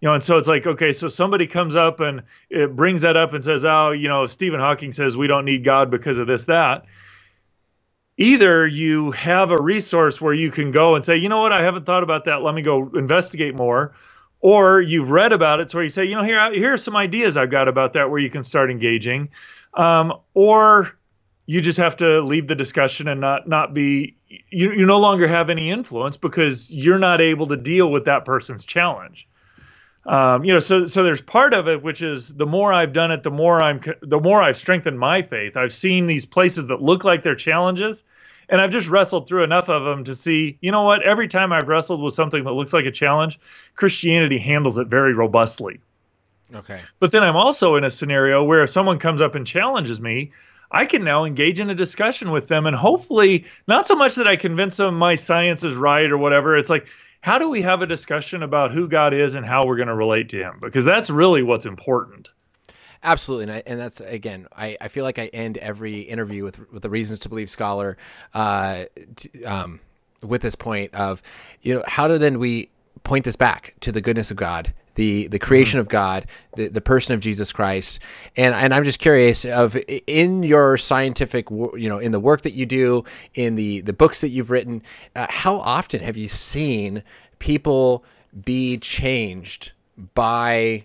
You 0.00 0.08
know, 0.08 0.14
and 0.14 0.22
so 0.22 0.38
it's 0.38 0.48
like, 0.48 0.66
okay, 0.66 0.92
so 0.92 1.08
somebody 1.08 1.46
comes 1.46 1.74
up 1.74 2.00
and 2.00 2.22
it 2.50 2.76
brings 2.76 3.02
that 3.02 3.16
up 3.16 3.32
and 3.32 3.44
says, 3.44 3.64
oh, 3.64 3.90
you 3.90 4.08
know, 4.08 4.26
Stephen 4.26 4.60
Hawking 4.60 4.92
says 4.92 5.16
we 5.16 5.26
don't 5.26 5.44
need 5.44 5.64
God 5.64 5.90
because 5.90 6.18
of 6.18 6.26
this, 6.26 6.44
that. 6.44 6.84
Either 8.16 8.66
you 8.66 9.10
have 9.12 9.50
a 9.50 9.60
resource 9.60 10.20
where 10.20 10.34
you 10.34 10.50
can 10.50 10.70
go 10.70 10.94
and 10.94 11.04
say, 11.04 11.16
you 11.16 11.28
know 11.28 11.40
what, 11.40 11.52
I 11.52 11.62
haven't 11.62 11.86
thought 11.86 12.02
about 12.02 12.26
that. 12.26 12.42
Let 12.42 12.54
me 12.54 12.62
go 12.62 12.90
investigate 12.94 13.56
more. 13.56 13.94
Or 14.40 14.80
you've 14.80 15.10
read 15.10 15.32
about 15.32 15.60
it, 15.60 15.70
so 15.70 15.80
you 15.80 15.88
say, 15.88 16.04
you 16.04 16.14
know, 16.14 16.22
here, 16.22 16.52
here 16.52 16.74
are 16.74 16.78
some 16.78 16.96
ideas 16.96 17.38
I've 17.38 17.50
got 17.50 17.66
about 17.66 17.94
that 17.94 18.10
where 18.10 18.20
you 18.20 18.28
can 18.28 18.44
start 18.44 18.70
engaging 18.70 19.30
um, 19.76 20.12
or 20.34 20.96
you 21.46 21.60
just 21.60 21.78
have 21.78 21.96
to 21.98 22.20
leave 22.22 22.48
the 22.48 22.54
discussion 22.54 23.08
and 23.08 23.20
not 23.20 23.48
not 23.48 23.74
be 23.74 24.16
you, 24.28 24.72
you 24.72 24.86
no 24.86 24.98
longer 24.98 25.28
have 25.28 25.50
any 25.50 25.70
influence 25.70 26.16
because 26.16 26.72
you're 26.72 26.98
not 26.98 27.20
able 27.20 27.46
to 27.46 27.56
deal 27.56 27.90
with 27.90 28.06
that 28.06 28.24
person's 28.24 28.64
challenge. 28.64 29.28
Um, 30.06 30.44
you 30.44 30.52
know 30.52 30.60
so 30.60 30.86
so 30.86 31.02
there's 31.02 31.22
part 31.22 31.54
of 31.54 31.66
it 31.66 31.82
which 31.82 32.02
is 32.02 32.34
the 32.34 32.44
more 32.44 32.74
i've 32.74 32.92
done 32.92 33.10
it 33.10 33.22
the 33.22 33.30
more 33.30 33.62
i'm 33.62 33.80
the 34.02 34.20
more 34.20 34.42
i've 34.42 34.58
strengthened 34.58 34.98
my 34.98 35.22
faith. 35.22 35.56
I've 35.56 35.72
seen 35.72 36.06
these 36.06 36.26
places 36.26 36.66
that 36.66 36.82
look 36.82 37.04
like 37.04 37.22
they're 37.22 37.34
challenges 37.34 38.04
and 38.50 38.60
i've 38.60 38.70
just 38.70 38.88
wrestled 38.88 39.26
through 39.26 39.44
enough 39.44 39.70
of 39.70 39.82
them 39.84 40.04
to 40.04 40.14
see 40.14 40.58
you 40.60 40.72
know 40.72 40.82
what? 40.82 41.02
Every 41.02 41.26
time 41.26 41.54
i've 41.54 41.68
wrestled 41.68 42.02
with 42.02 42.12
something 42.12 42.44
that 42.44 42.52
looks 42.52 42.74
like 42.74 42.84
a 42.84 42.90
challenge 42.90 43.40
christianity 43.76 44.36
handles 44.36 44.76
it 44.76 44.88
very 44.88 45.14
robustly 45.14 45.80
Okay. 46.52 46.80
But 46.98 47.12
then 47.12 47.22
I'm 47.22 47.36
also 47.36 47.76
in 47.76 47.84
a 47.84 47.90
scenario 47.90 48.42
where 48.42 48.62
if 48.62 48.70
someone 48.70 48.98
comes 48.98 49.20
up 49.20 49.34
and 49.34 49.46
challenges 49.46 50.00
me, 50.00 50.32
I 50.70 50.86
can 50.86 51.04
now 51.04 51.24
engage 51.24 51.60
in 51.60 51.70
a 51.70 51.74
discussion 51.74 52.30
with 52.30 52.48
them 52.48 52.66
and 52.66 52.74
hopefully 52.74 53.44
not 53.68 53.86
so 53.86 53.94
much 53.94 54.16
that 54.16 54.26
I 54.26 54.36
convince 54.36 54.76
them 54.76 54.98
my 54.98 55.14
science 55.14 55.62
is 55.62 55.76
right 55.76 56.10
or 56.10 56.18
whatever. 56.18 56.56
It's 56.56 56.70
like, 56.70 56.88
how 57.20 57.38
do 57.38 57.48
we 57.48 57.62
have 57.62 57.80
a 57.80 57.86
discussion 57.86 58.42
about 58.42 58.72
who 58.72 58.88
God 58.88 59.14
is 59.14 59.34
and 59.34 59.46
how 59.46 59.64
we're 59.64 59.76
going 59.76 59.88
to 59.88 59.94
relate 59.94 60.28
to 60.30 60.38
him? 60.38 60.58
Because 60.60 60.84
that's 60.84 61.08
really 61.10 61.42
what's 61.42 61.64
important. 61.64 62.32
Absolutely, 63.02 63.44
and, 63.44 63.52
I, 63.52 63.62
and 63.66 63.80
that's 63.80 64.00
again. 64.00 64.46
I, 64.56 64.78
I 64.80 64.88
feel 64.88 65.04
like 65.04 65.18
I 65.18 65.26
end 65.26 65.58
every 65.58 66.00
interview 66.00 66.42
with 66.42 66.72
with 66.72 66.82
the 66.82 66.88
reasons 66.88 67.20
to 67.20 67.28
believe 67.28 67.50
scholar, 67.50 67.98
uh, 68.32 68.84
to, 69.16 69.44
um, 69.44 69.80
with 70.22 70.40
this 70.40 70.54
point 70.54 70.94
of, 70.94 71.22
you 71.60 71.74
know, 71.74 71.84
how 71.86 72.08
do 72.08 72.16
then 72.16 72.38
we 72.38 72.70
point 73.04 73.26
this 73.26 73.36
back 73.36 73.74
to 73.80 73.92
the 73.92 74.00
goodness 74.00 74.30
of 74.30 74.38
God 74.38 74.72
the 74.94 75.26
the 75.28 75.38
creation 75.38 75.80
of 75.80 75.88
God, 75.88 76.26
the, 76.56 76.68
the 76.68 76.80
person 76.80 77.14
of 77.14 77.20
Jesus 77.20 77.52
Christ, 77.52 78.00
and 78.36 78.54
and 78.54 78.72
I'm 78.74 78.84
just 78.84 78.98
curious 78.98 79.44
of 79.44 79.76
in 80.06 80.42
your 80.42 80.76
scientific, 80.76 81.50
you 81.50 81.88
know, 81.88 81.98
in 81.98 82.12
the 82.12 82.20
work 82.20 82.42
that 82.42 82.52
you 82.52 82.66
do, 82.66 83.04
in 83.34 83.56
the 83.56 83.80
the 83.80 83.92
books 83.92 84.20
that 84.20 84.28
you've 84.28 84.50
written, 84.50 84.82
uh, 85.16 85.26
how 85.28 85.56
often 85.56 86.00
have 86.00 86.16
you 86.16 86.28
seen 86.28 87.02
people 87.38 88.04
be 88.44 88.78
changed 88.78 89.72
by 90.14 90.84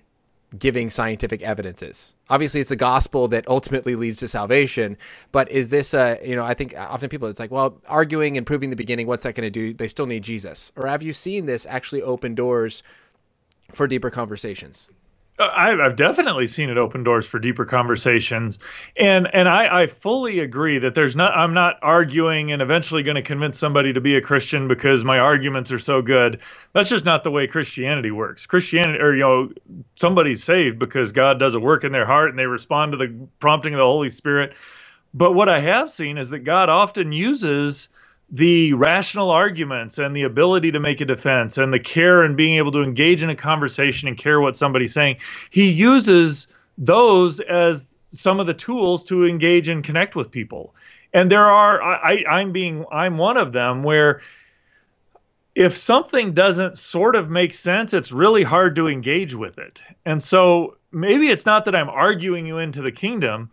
giving 0.57 0.89
scientific 0.89 1.41
evidences. 1.43 2.16
Obviously, 2.30 2.60
it's 2.60 2.70
the 2.70 2.76
gospel 2.76 3.28
that 3.28 3.47
ultimately 3.47 3.95
leads 3.95 4.20
to 4.20 4.28
salvation. 4.28 4.97
But 5.32 5.51
is 5.51 5.70
this 5.70 5.93
a, 5.93 6.20
you 6.24 6.36
know, 6.36 6.43
I 6.43 6.53
think 6.53 6.74
often 6.76 7.10
people, 7.10 7.28
it's 7.28 7.39
like, 7.39 7.51
well, 7.51 7.80
arguing 7.88 8.38
and 8.38 8.45
proving 8.45 8.70
the 8.70 8.76
beginning, 8.76 9.07
what's 9.07 9.24
that 9.24 9.36
going 9.36 9.45
to 9.45 9.51
do? 9.51 9.74
They 9.74 9.88
still 9.88 10.07
need 10.07 10.24
Jesus. 10.24 10.72
Or 10.76 10.88
have 10.88 11.03
you 11.03 11.14
seen 11.14 11.45
this 11.45 11.66
actually 11.68 12.01
open 12.01 12.34
doors 12.34 12.82
for 13.72 13.88
deeper 13.88 14.10
conversations. 14.10 14.90
Uh, 15.40 15.50
I've 15.56 15.96
definitely 15.96 16.48
seen 16.48 16.70
it 16.70 16.78
open 16.78 17.04
doors 17.06 17.26
for 17.26 17.40
deeper 17.40 17.64
conversations, 17.64 18.60
and 18.98 19.30
and 19.34 19.48
I, 19.48 19.84
I 19.84 19.88
fully 19.88 20.40
agree 20.40 20.80
that 20.80 20.96
there's 20.96 21.16
not. 21.16 21.36
I'm 21.36 21.54
not 21.54 21.76
arguing 21.82 22.52
and 22.52 22.62
eventually 22.62 23.04
going 23.04 23.16
to 23.16 23.22
convince 23.22 23.58
somebody 23.58 23.94
to 23.94 24.02
be 24.02 24.18
a 24.18 24.22
Christian 24.22 24.68
because 24.68 25.06
my 25.06 25.18
arguments 25.18 25.72
are 25.72 25.80
so 25.80 26.02
good. 26.02 26.40
That's 26.74 26.90
just 26.90 27.06
not 27.06 27.24
the 27.24 27.32
way 27.32 27.48
Christianity 27.48 28.12
works. 28.12 28.46
Christianity, 28.46 29.00
or 29.00 29.14
you 29.14 29.22
know, 29.22 29.50
somebody's 29.96 30.44
saved 30.44 30.78
because 30.78 31.14
God 31.14 31.40
does 31.40 31.56
a 31.56 31.60
work 31.60 31.86
in 31.86 31.94
their 31.94 32.06
heart 32.06 32.32
and 32.32 32.38
they 32.38 32.46
respond 32.46 32.92
to 32.92 32.98
the 32.98 33.28
prompting 33.40 33.74
of 33.74 33.78
the 33.78 33.86
Holy 33.86 34.10
Spirit. 34.10 34.54
But 35.14 35.36
what 35.36 35.48
I 35.48 35.62
have 35.62 35.90
seen 35.90 36.18
is 36.18 36.30
that 36.32 36.40
God 36.40 36.68
often 36.68 37.14
uses 37.14 37.88
the 38.32 38.74
rational 38.74 39.32
arguments 39.32 39.98
and 39.98 40.16
the 40.16 40.24
ability 40.24 40.72
to 40.72 40.80
make 40.80 41.02
a 41.02 41.06
defense 41.06 41.58
and 41.58 41.74
the 41.74 41.80
care 41.80 42.24
and 42.24 42.38
being 42.38 42.58
able 42.58 42.72
to 42.72 42.84
engage 42.84 43.24
in 43.24 43.30
a 43.30 43.36
conversation 43.36 44.08
and 44.08 44.18
care 44.18 44.40
what 44.40 44.56
somebody's 44.56 44.94
saying 44.94 45.18
he 45.50 45.70
uses 45.70 46.48
those 46.78 47.40
as 47.40 47.86
some 48.12 48.40
of 48.40 48.48
the 48.48 48.54
tools 48.54 49.04
to 49.06 49.26
engage 49.26 49.70
and 49.70 49.84
connect 49.84 50.16
with 50.16 50.32
people. 50.32 50.74
And 51.14 51.30
there 51.32 51.46
are 51.46 51.82
I, 51.82 52.24
i'm 52.30 52.52
being 52.52 52.86
i'm 52.92 53.18
one 53.18 53.38
of 53.38 53.52
them 53.52 53.84
where 53.84 54.22
if 55.56 55.76
something 55.76 56.34
doesn't 56.34 56.78
sort 56.78 57.16
of 57.16 57.30
make 57.30 57.54
sense 57.54 57.94
it's 57.94 58.12
really 58.12 58.44
hard 58.44 58.76
to 58.76 58.88
engage 58.88 59.34
with 59.34 59.58
it. 59.58 59.82
And 60.06 60.22
so 60.22 60.78
maybe 60.92 61.30
it's 61.30 61.48
not 61.48 61.66
that 61.66 61.76
i'm 61.76 61.90
arguing 61.90 62.46
you 62.46 62.60
into 62.60 62.84
the 62.84 62.92
kingdom 62.92 63.50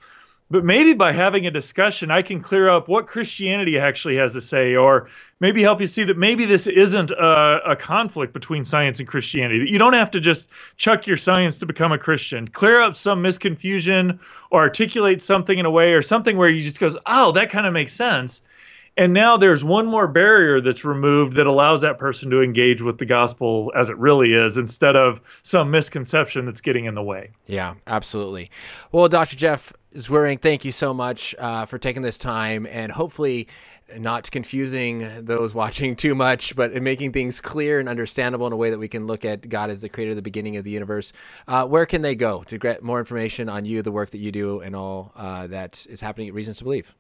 but 0.49 0.65
maybe 0.65 0.95
by 0.95 1.13
having 1.13 1.47
a 1.47 1.51
discussion, 1.51 2.11
I 2.11 2.23
can 2.23 2.41
clear 2.41 2.69
up 2.69 2.87
what 2.87 3.09
Christianity 3.09 3.79
actually 3.79 4.17
has 4.17 4.33
to 4.35 4.41
say, 4.41 4.77
or 4.77 5.09
maybe 5.41 5.61
help 5.61 5.81
you 5.81 5.89
see 5.89 6.05
that 6.05 6.17
maybe 6.17 6.45
this 6.45 6.69
isn't 6.69 7.11
a, 7.11 7.71
a, 7.71 7.77
conflict 7.77 8.33
between 8.33 8.65
science 8.65 9.01
and 9.01 9.09
Christianity. 9.09 9.59
That 9.59 9.71
you 9.71 9.79
don't 9.79 9.95
have 9.95 10.13
to 10.13 10.21
just 10.21 10.49
chuck 10.77 11.07
your 11.07 11.17
science 11.17 11.59
to 11.59 11.67
become 11.67 11.91
a 11.91 11.99
Christian. 11.99 12.47
Clear 12.47 12.81
up 12.81 12.95
some 12.95 13.23
misconfusion, 13.23 14.21
or 14.51 14.61
articulate 14.61 15.21
something 15.21 15.59
in 15.59 15.67
a 15.67 15.71
way, 15.71 15.95
or 15.95 16.03
something 16.03 16.37
where 16.37 16.49
you 16.49 16.61
just 16.61 16.79
goes, 16.79 16.97
"Oh, 17.07 17.33
that 17.33 17.51
kind 17.51 17.67
of 17.67 17.73
makes 17.73 17.93
sense," 17.93 18.43
And 18.99 19.13
now 19.13 19.37
there's 19.37 19.63
one 19.63 19.87
more 19.87 20.09
barrier 20.09 20.61
that's 20.61 20.85
removed 20.85 21.35
that 21.35 21.47
allows 21.47 21.83
that 21.83 21.99
person 21.99 22.31
to 22.31 22.41
engage 22.41 22.81
with 22.81 22.97
the 22.97 23.05
gospel 23.05 23.71
as 23.77 23.91
it 23.91 23.99
really 23.99 24.33
is 24.33 24.57
instead 24.57 24.97
of 24.97 25.21
some 25.43 25.71
misconception 25.71 26.47
that's 26.47 26.63
getting 26.63 26.87
in 26.87 26.95
the 26.95 27.03
way. 27.03 27.31
Yeah, 27.47 27.75
absolutely. 27.87 28.51
Well, 28.93 29.09
Dr. 29.09 29.37
Jeff 29.37 29.75
Zweerink, 29.95 30.41
thank 30.41 30.65
you 30.65 30.73
so 30.73 30.95
much 30.95 31.35
uh, 31.39 31.67
for 31.67 31.79
taking 31.79 32.01
this 32.01 32.17
time 32.17 32.67
and 32.67 32.91
hopefully 32.91 33.49
not 33.99 34.31
confusing 34.31 35.07
those 35.25 35.55
watching 35.55 35.95
too 35.95 36.15
much, 36.15 36.57
but 36.57 36.73
making 36.83 37.13
things 37.13 37.41
clear 37.41 37.79
and 37.79 37.91
understandable 37.91 38.47
in 38.47 38.53
a 38.55 38.57
way 38.57 38.71
that 38.71 38.79
we 38.79 38.89
can 38.89 39.07
look 39.07 39.27
at 39.27 39.47
God 39.49 39.69
as 39.69 39.83
the 39.83 39.91
creator, 39.91 40.13
of 40.13 40.17
the 40.17 40.23
beginning 40.23 40.57
of 40.57 40.65
the 40.65 40.71
universe. 40.71 41.13
Uh, 41.47 41.67
where 41.67 41.85
can 41.85 42.01
they 42.01 42.15
go 42.15 42.43
to 42.45 42.59
get 42.59 42.83
more 42.83 42.99
information 42.99 43.51
on 43.51 43.67
you, 43.67 43.83
the 43.83 43.93
work 43.93 44.11
that 44.11 44.19
you 44.19 44.33
do, 44.33 44.61
and 44.61 44.75
all 44.75 45.13
uh, 45.17 45.47
that 45.49 45.87
is 45.89 46.01
happening 46.01 46.29
at 46.29 46.35
Reasons 46.35 46.59
to 46.59 46.65
Believe? 46.65 46.95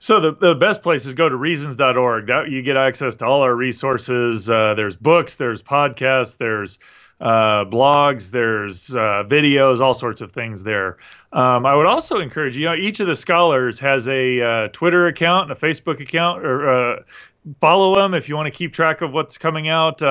So 0.00 0.18
the, 0.18 0.32
the 0.32 0.54
best 0.54 0.82
place 0.82 1.04
is 1.04 1.12
go 1.12 1.28
to 1.28 1.36
reasons.org. 1.36 2.26
That 2.26 2.50
you 2.50 2.62
get 2.62 2.78
access 2.78 3.16
to 3.16 3.26
all 3.26 3.42
our 3.42 3.54
resources. 3.54 4.48
Uh, 4.48 4.72
there's 4.74 4.96
books, 4.96 5.36
there's 5.36 5.62
podcasts, 5.62 6.38
there's 6.38 6.78
uh, 7.20 7.66
blogs, 7.66 8.30
there's 8.30 8.96
uh, 8.96 9.24
videos, 9.28 9.80
all 9.80 9.92
sorts 9.92 10.22
of 10.22 10.32
things 10.32 10.62
there. 10.62 10.96
Um, 11.34 11.66
I 11.66 11.74
would 11.74 11.84
also 11.84 12.18
encourage 12.18 12.56
you 12.56 12.64
know 12.64 12.74
each 12.74 13.00
of 13.00 13.08
the 13.08 13.14
scholars 13.14 13.78
has 13.80 14.08
a 14.08 14.40
uh, 14.40 14.68
Twitter 14.68 15.06
account 15.06 15.50
and 15.50 15.58
a 15.58 15.60
Facebook 15.60 16.00
account, 16.00 16.46
or 16.46 16.68
uh, 16.68 17.02
follow 17.60 17.94
them 17.96 18.14
if 18.14 18.26
you 18.26 18.36
want 18.36 18.46
to 18.46 18.58
keep 18.58 18.72
track 18.72 19.02
of 19.02 19.12
what's 19.12 19.36
coming 19.36 19.68
out. 19.68 20.02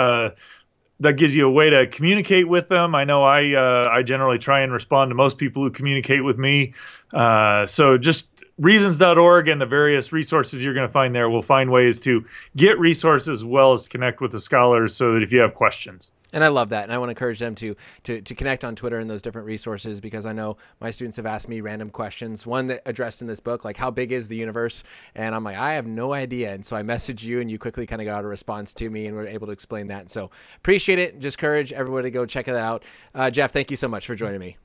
Uh, 1.00 1.04
that 1.04 1.14
gives 1.14 1.36
you 1.36 1.48
a 1.48 1.52
way 1.52 1.70
to 1.70 1.88
communicate 1.88 2.48
with 2.48 2.70
them. 2.70 2.96
I 2.96 3.04
know 3.04 3.24
I 3.24 3.54
uh, 3.54 3.90
I 3.90 4.04
generally 4.04 4.38
try 4.38 4.62
and 4.62 4.72
respond 4.72 5.10
to 5.12 5.16
most 5.16 5.38
people 5.38 5.64
who 5.64 5.72
communicate 5.72 6.24
with 6.24 6.38
me. 6.38 6.74
so 7.12 7.98
just 7.98 8.28
reasons.org 8.58 9.48
and 9.48 9.62
the 9.62 9.66
various 9.66 10.12
resources 10.12 10.64
you're 10.64 10.74
going 10.74 10.88
to 10.88 10.92
find 10.92 11.16
there 11.16 11.30
will 11.30 11.42
find 11.42 11.72
ways 11.72 12.00
to 12.00 12.26
get 12.56 12.78
resources 12.78 13.30
as 13.30 13.46
well 13.46 13.74
as 13.74 13.88
connect 13.88 14.20
with 14.20 14.32
the 14.32 14.40
scholars 14.40 14.96
so 14.96 15.14
that 15.14 15.24
if 15.24 15.32
you 15.32 15.40
have 15.40 15.54
questions 15.54 16.12
and 16.34 16.44
I 16.44 16.48
love 16.48 16.70
that, 16.70 16.84
and 16.84 16.94
I 16.94 16.98
want 16.98 17.10
to 17.10 17.12
encourage 17.12 17.40
them 17.40 17.56
to, 17.56 17.76
to 18.04 18.22
to 18.22 18.36
connect 18.36 18.64
on 18.64 18.76
Twitter 18.76 19.00
and 19.00 19.10
those 19.10 19.22
different 19.22 19.48
resources 19.48 20.00
because 20.00 20.26
I 20.26 20.34
know 20.34 20.58
my 20.80 20.92
students 20.92 21.18
have 21.18 21.26
asked 21.26 21.50
me 21.50 21.62
random 21.62 21.90
questions. 21.90 22.46
One 22.46 22.68
that 22.68 22.82
addressed 22.86 23.22
in 23.22 23.28
this 23.28 23.40
book, 23.40 23.66
like 23.66 23.78
how 23.78 23.92
big 23.92 24.12
is 24.12 24.28
the 24.28 24.36
universe, 24.36 24.84
and 25.16 25.34
I'm 25.34 25.44
like, 25.44 25.58
I 25.58 25.74
have 25.74 25.88
no 25.88 26.14
idea. 26.14 26.54
And 26.54 26.66
so 26.66 26.76
I 26.76 26.84
message 26.84 27.24
you, 27.24 27.42
and 27.42 27.50
you 27.50 27.58
quickly 27.58 27.86
kind 27.86 28.02
of 28.02 28.06
got 28.06 28.20
out 28.20 28.26
a 28.26 28.28
response 28.28 28.74
to 28.76 28.90
me, 28.90 29.08
and 29.08 29.16
were 29.16 29.28
able 29.28 29.48
to 29.48 29.54
explain 29.54 29.88
that. 29.88 30.10
So 30.12 30.32
appreciate 30.58 31.00
it. 31.00 31.20
Just 31.20 31.38
encourage 31.38 31.74
everybody 31.74 32.08
to 32.08 32.12
go 32.12 32.26
check 32.26 32.48
it 32.48 32.56
out. 32.56 32.84
Uh, 33.14 33.30
Jeff, 33.30 33.52
thank 33.52 33.72
you 33.72 33.78
so 33.78 33.88
much 33.88 34.06
for 34.06 34.16
joining 34.16 34.40
me. 34.40 34.58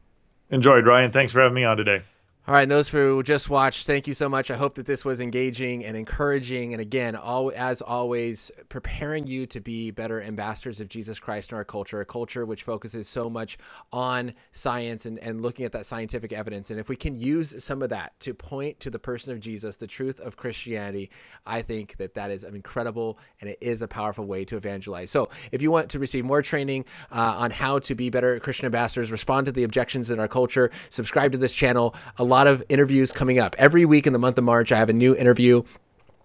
Enjoyed, 0.50 0.86
Ryan. 0.86 1.10
Thanks 1.10 1.32
for 1.32 1.40
having 1.40 1.54
me 1.54 1.64
on 1.64 1.76
today. 1.76 2.02
All 2.46 2.52
right, 2.52 2.64
and 2.64 2.70
those 2.70 2.90
who 2.90 3.22
just 3.22 3.48
watched, 3.48 3.86
thank 3.86 4.06
you 4.06 4.12
so 4.12 4.28
much. 4.28 4.50
I 4.50 4.56
hope 4.56 4.74
that 4.74 4.84
this 4.84 5.02
was 5.02 5.18
engaging 5.18 5.82
and 5.82 5.96
encouraging. 5.96 6.74
And 6.74 6.80
again, 6.82 7.16
all, 7.16 7.50
as 7.56 7.80
always, 7.80 8.50
preparing 8.68 9.26
you 9.26 9.46
to 9.46 9.60
be 9.60 9.90
better 9.90 10.20
ambassadors 10.20 10.78
of 10.78 10.90
Jesus 10.90 11.18
Christ 11.18 11.52
in 11.52 11.56
our 11.56 11.64
culture, 11.64 12.02
a 12.02 12.04
culture 12.04 12.44
which 12.44 12.62
focuses 12.62 13.08
so 13.08 13.30
much 13.30 13.56
on 13.94 14.34
science 14.52 15.06
and, 15.06 15.18
and 15.20 15.40
looking 15.40 15.64
at 15.64 15.72
that 15.72 15.86
scientific 15.86 16.34
evidence. 16.34 16.68
And 16.70 16.78
if 16.78 16.90
we 16.90 16.96
can 16.96 17.16
use 17.16 17.64
some 17.64 17.80
of 17.80 17.88
that 17.88 18.12
to 18.20 18.34
point 18.34 18.78
to 18.80 18.90
the 18.90 18.98
person 18.98 19.32
of 19.32 19.40
Jesus, 19.40 19.76
the 19.76 19.86
truth 19.86 20.20
of 20.20 20.36
Christianity, 20.36 21.10
I 21.46 21.62
think 21.62 21.96
that 21.96 22.12
that 22.12 22.30
is 22.30 22.44
incredible 22.44 23.18
and 23.40 23.48
it 23.48 23.58
is 23.62 23.80
a 23.80 23.88
powerful 23.88 24.26
way 24.26 24.44
to 24.44 24.58
evangelize. 24.58 25.10
So 25.10 25.30
if 25.50 25.62
you 25.62 25.70
want 25.70 25.88
to 25.88 25.98
receive 25.98 26.26
more 26.26 26.42
training 26.42 26.84
uh, 27.10 27.36
on 27.38 27.52
how 27.52 27.78
to 27.78 27.94
be 27.94 28.10
better 28.10 28.38
Christian 28.38 28.66
ambassadors, 28.66 29.10
respond 29.10 29.46
to 29.46 29.52
the 29.52 29.64
objections 29.64 30.10
in 30.10 30.20
our 30.20 30.28
culture, 30.28 30.70
subscribe 30.90 31.32
to 31.32 31.38
this 31.38 31.54
channel. 31.54 31.94
A 32.18 32.33
lot 32.34 32.46
of 32.48 32.64
interviews 32.68 33.12
coming 33.12 33.38
up. 33.38 33.54
Every 33.58 33.84
week 33.84 34.08
in 34.08 34.12
the 34.12 34.18
month 34.18 34.36
of 34.38 34.44
March, 34.44 34.72
I 34.72 34.78
have 34.78 34.90
a 34.90 34.92
new 34.92 35.14
interview. 35.14 35.62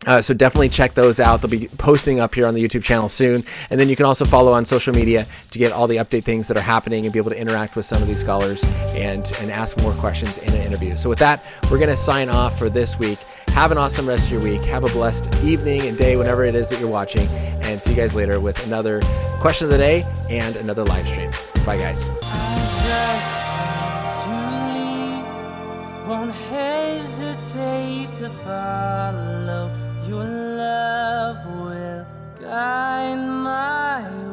Uh, 0.08 0.22
so 0.22 0.34
definitely 0.34 0.70
check 0.70 0.94
those 0.94 1.20
out. 1.20 1.42
They'll 1.42 1.52
be 1.52 1.68
posting 1.68 2.20
up 2.20 2.34
here 2.34 2.48
on 2.48 2.56
the 2.56 2.64
YouTube 2.64 2.84
channel 2.84 3.10
soon. 3.10 3.44
And 3.70 3.80
then 3.80 3.90
you 3.90 3.96
can 3.96 4.06
also 4.06 4.26
follow 4.26 4.54
on 4.54 4.64
social 4.66 4.94
media 4.94 5.28
to 5.52 5.60
get 5.60 5.72
all 5.72 5.88
the 5.88 5.98
update 5.98 6.24
things 6.24 6.48
that 6.48 6.58
are 6.58 6.62
happening 6.62 7.06
and 7.06 7.14
be 7.14 7.20
able 7.20 7.32
to 7.32 7.38
interact 7.38 7.76
with 7.76 7.86
some 7.86 8.02
of 8.02 8.08
these 8.08 8.22
scholars 8.22 8.64
and, 8.96 9.32
and 9.42 9.52
ask 9.52 9.78
more 9.82 9.94
questions 9.96 10.38
in 10.40 10.54
an 10.54 10.62
interview. 10.62 10.96
So 10.96 11.10
with 11.10 11.20
that, 11.20 11.44
we're 11.70 11.78
going 11.78 11.90
to 11.90 11.98
sign 11.98 12.30
off 12.30 12.58
for 12.58 12.70
this 12.70 12.98
week. 12.98 13.20
Have 13.50 13.72
an 13.72 13.78
awesome 13.78 14.08
rest 14.08 14.26
of 14.26 14.32
your 14.32 14.42
week. 14.42 14.62
Have 14.62 14.84
a 14.84 14.94
blessed 14.94 15.36
evening 15.44 15.82
and 15.82 15.98
day, 15.98 16.16
whenever 16.16 16.46
it 16.46 16.56
is 16.56 16.70
that 16.70 16.80
you're 16.80 16.90
watching. 16.90 17.28
And 17.28 17.80
see 17.82 17.92
you 17.92 17.98
guys 17.98 18.16
later 18.16 18.40
with 18.40 18.66
another 18.66 19.02
question 19.42 19.66
of 19.66 19.72
the 19.72 19.78
day 19.78 20.06
and 20.30 20.56
another 20.56 20.86
live 20.86 21.08
stream. 21.08 21.30
Bye, 21.66 21.78
guys 21.78 23.49
won't 26.10 26.34
hesitate 26.34 28.12
to 28.12 28.30
follow. 28.44 29.70
Your 30.08 30.24
love 30.24 31.38
will 31.46 32.04
guide 32.42 33.16
my 33.18 34.02
way. 34.24 34.29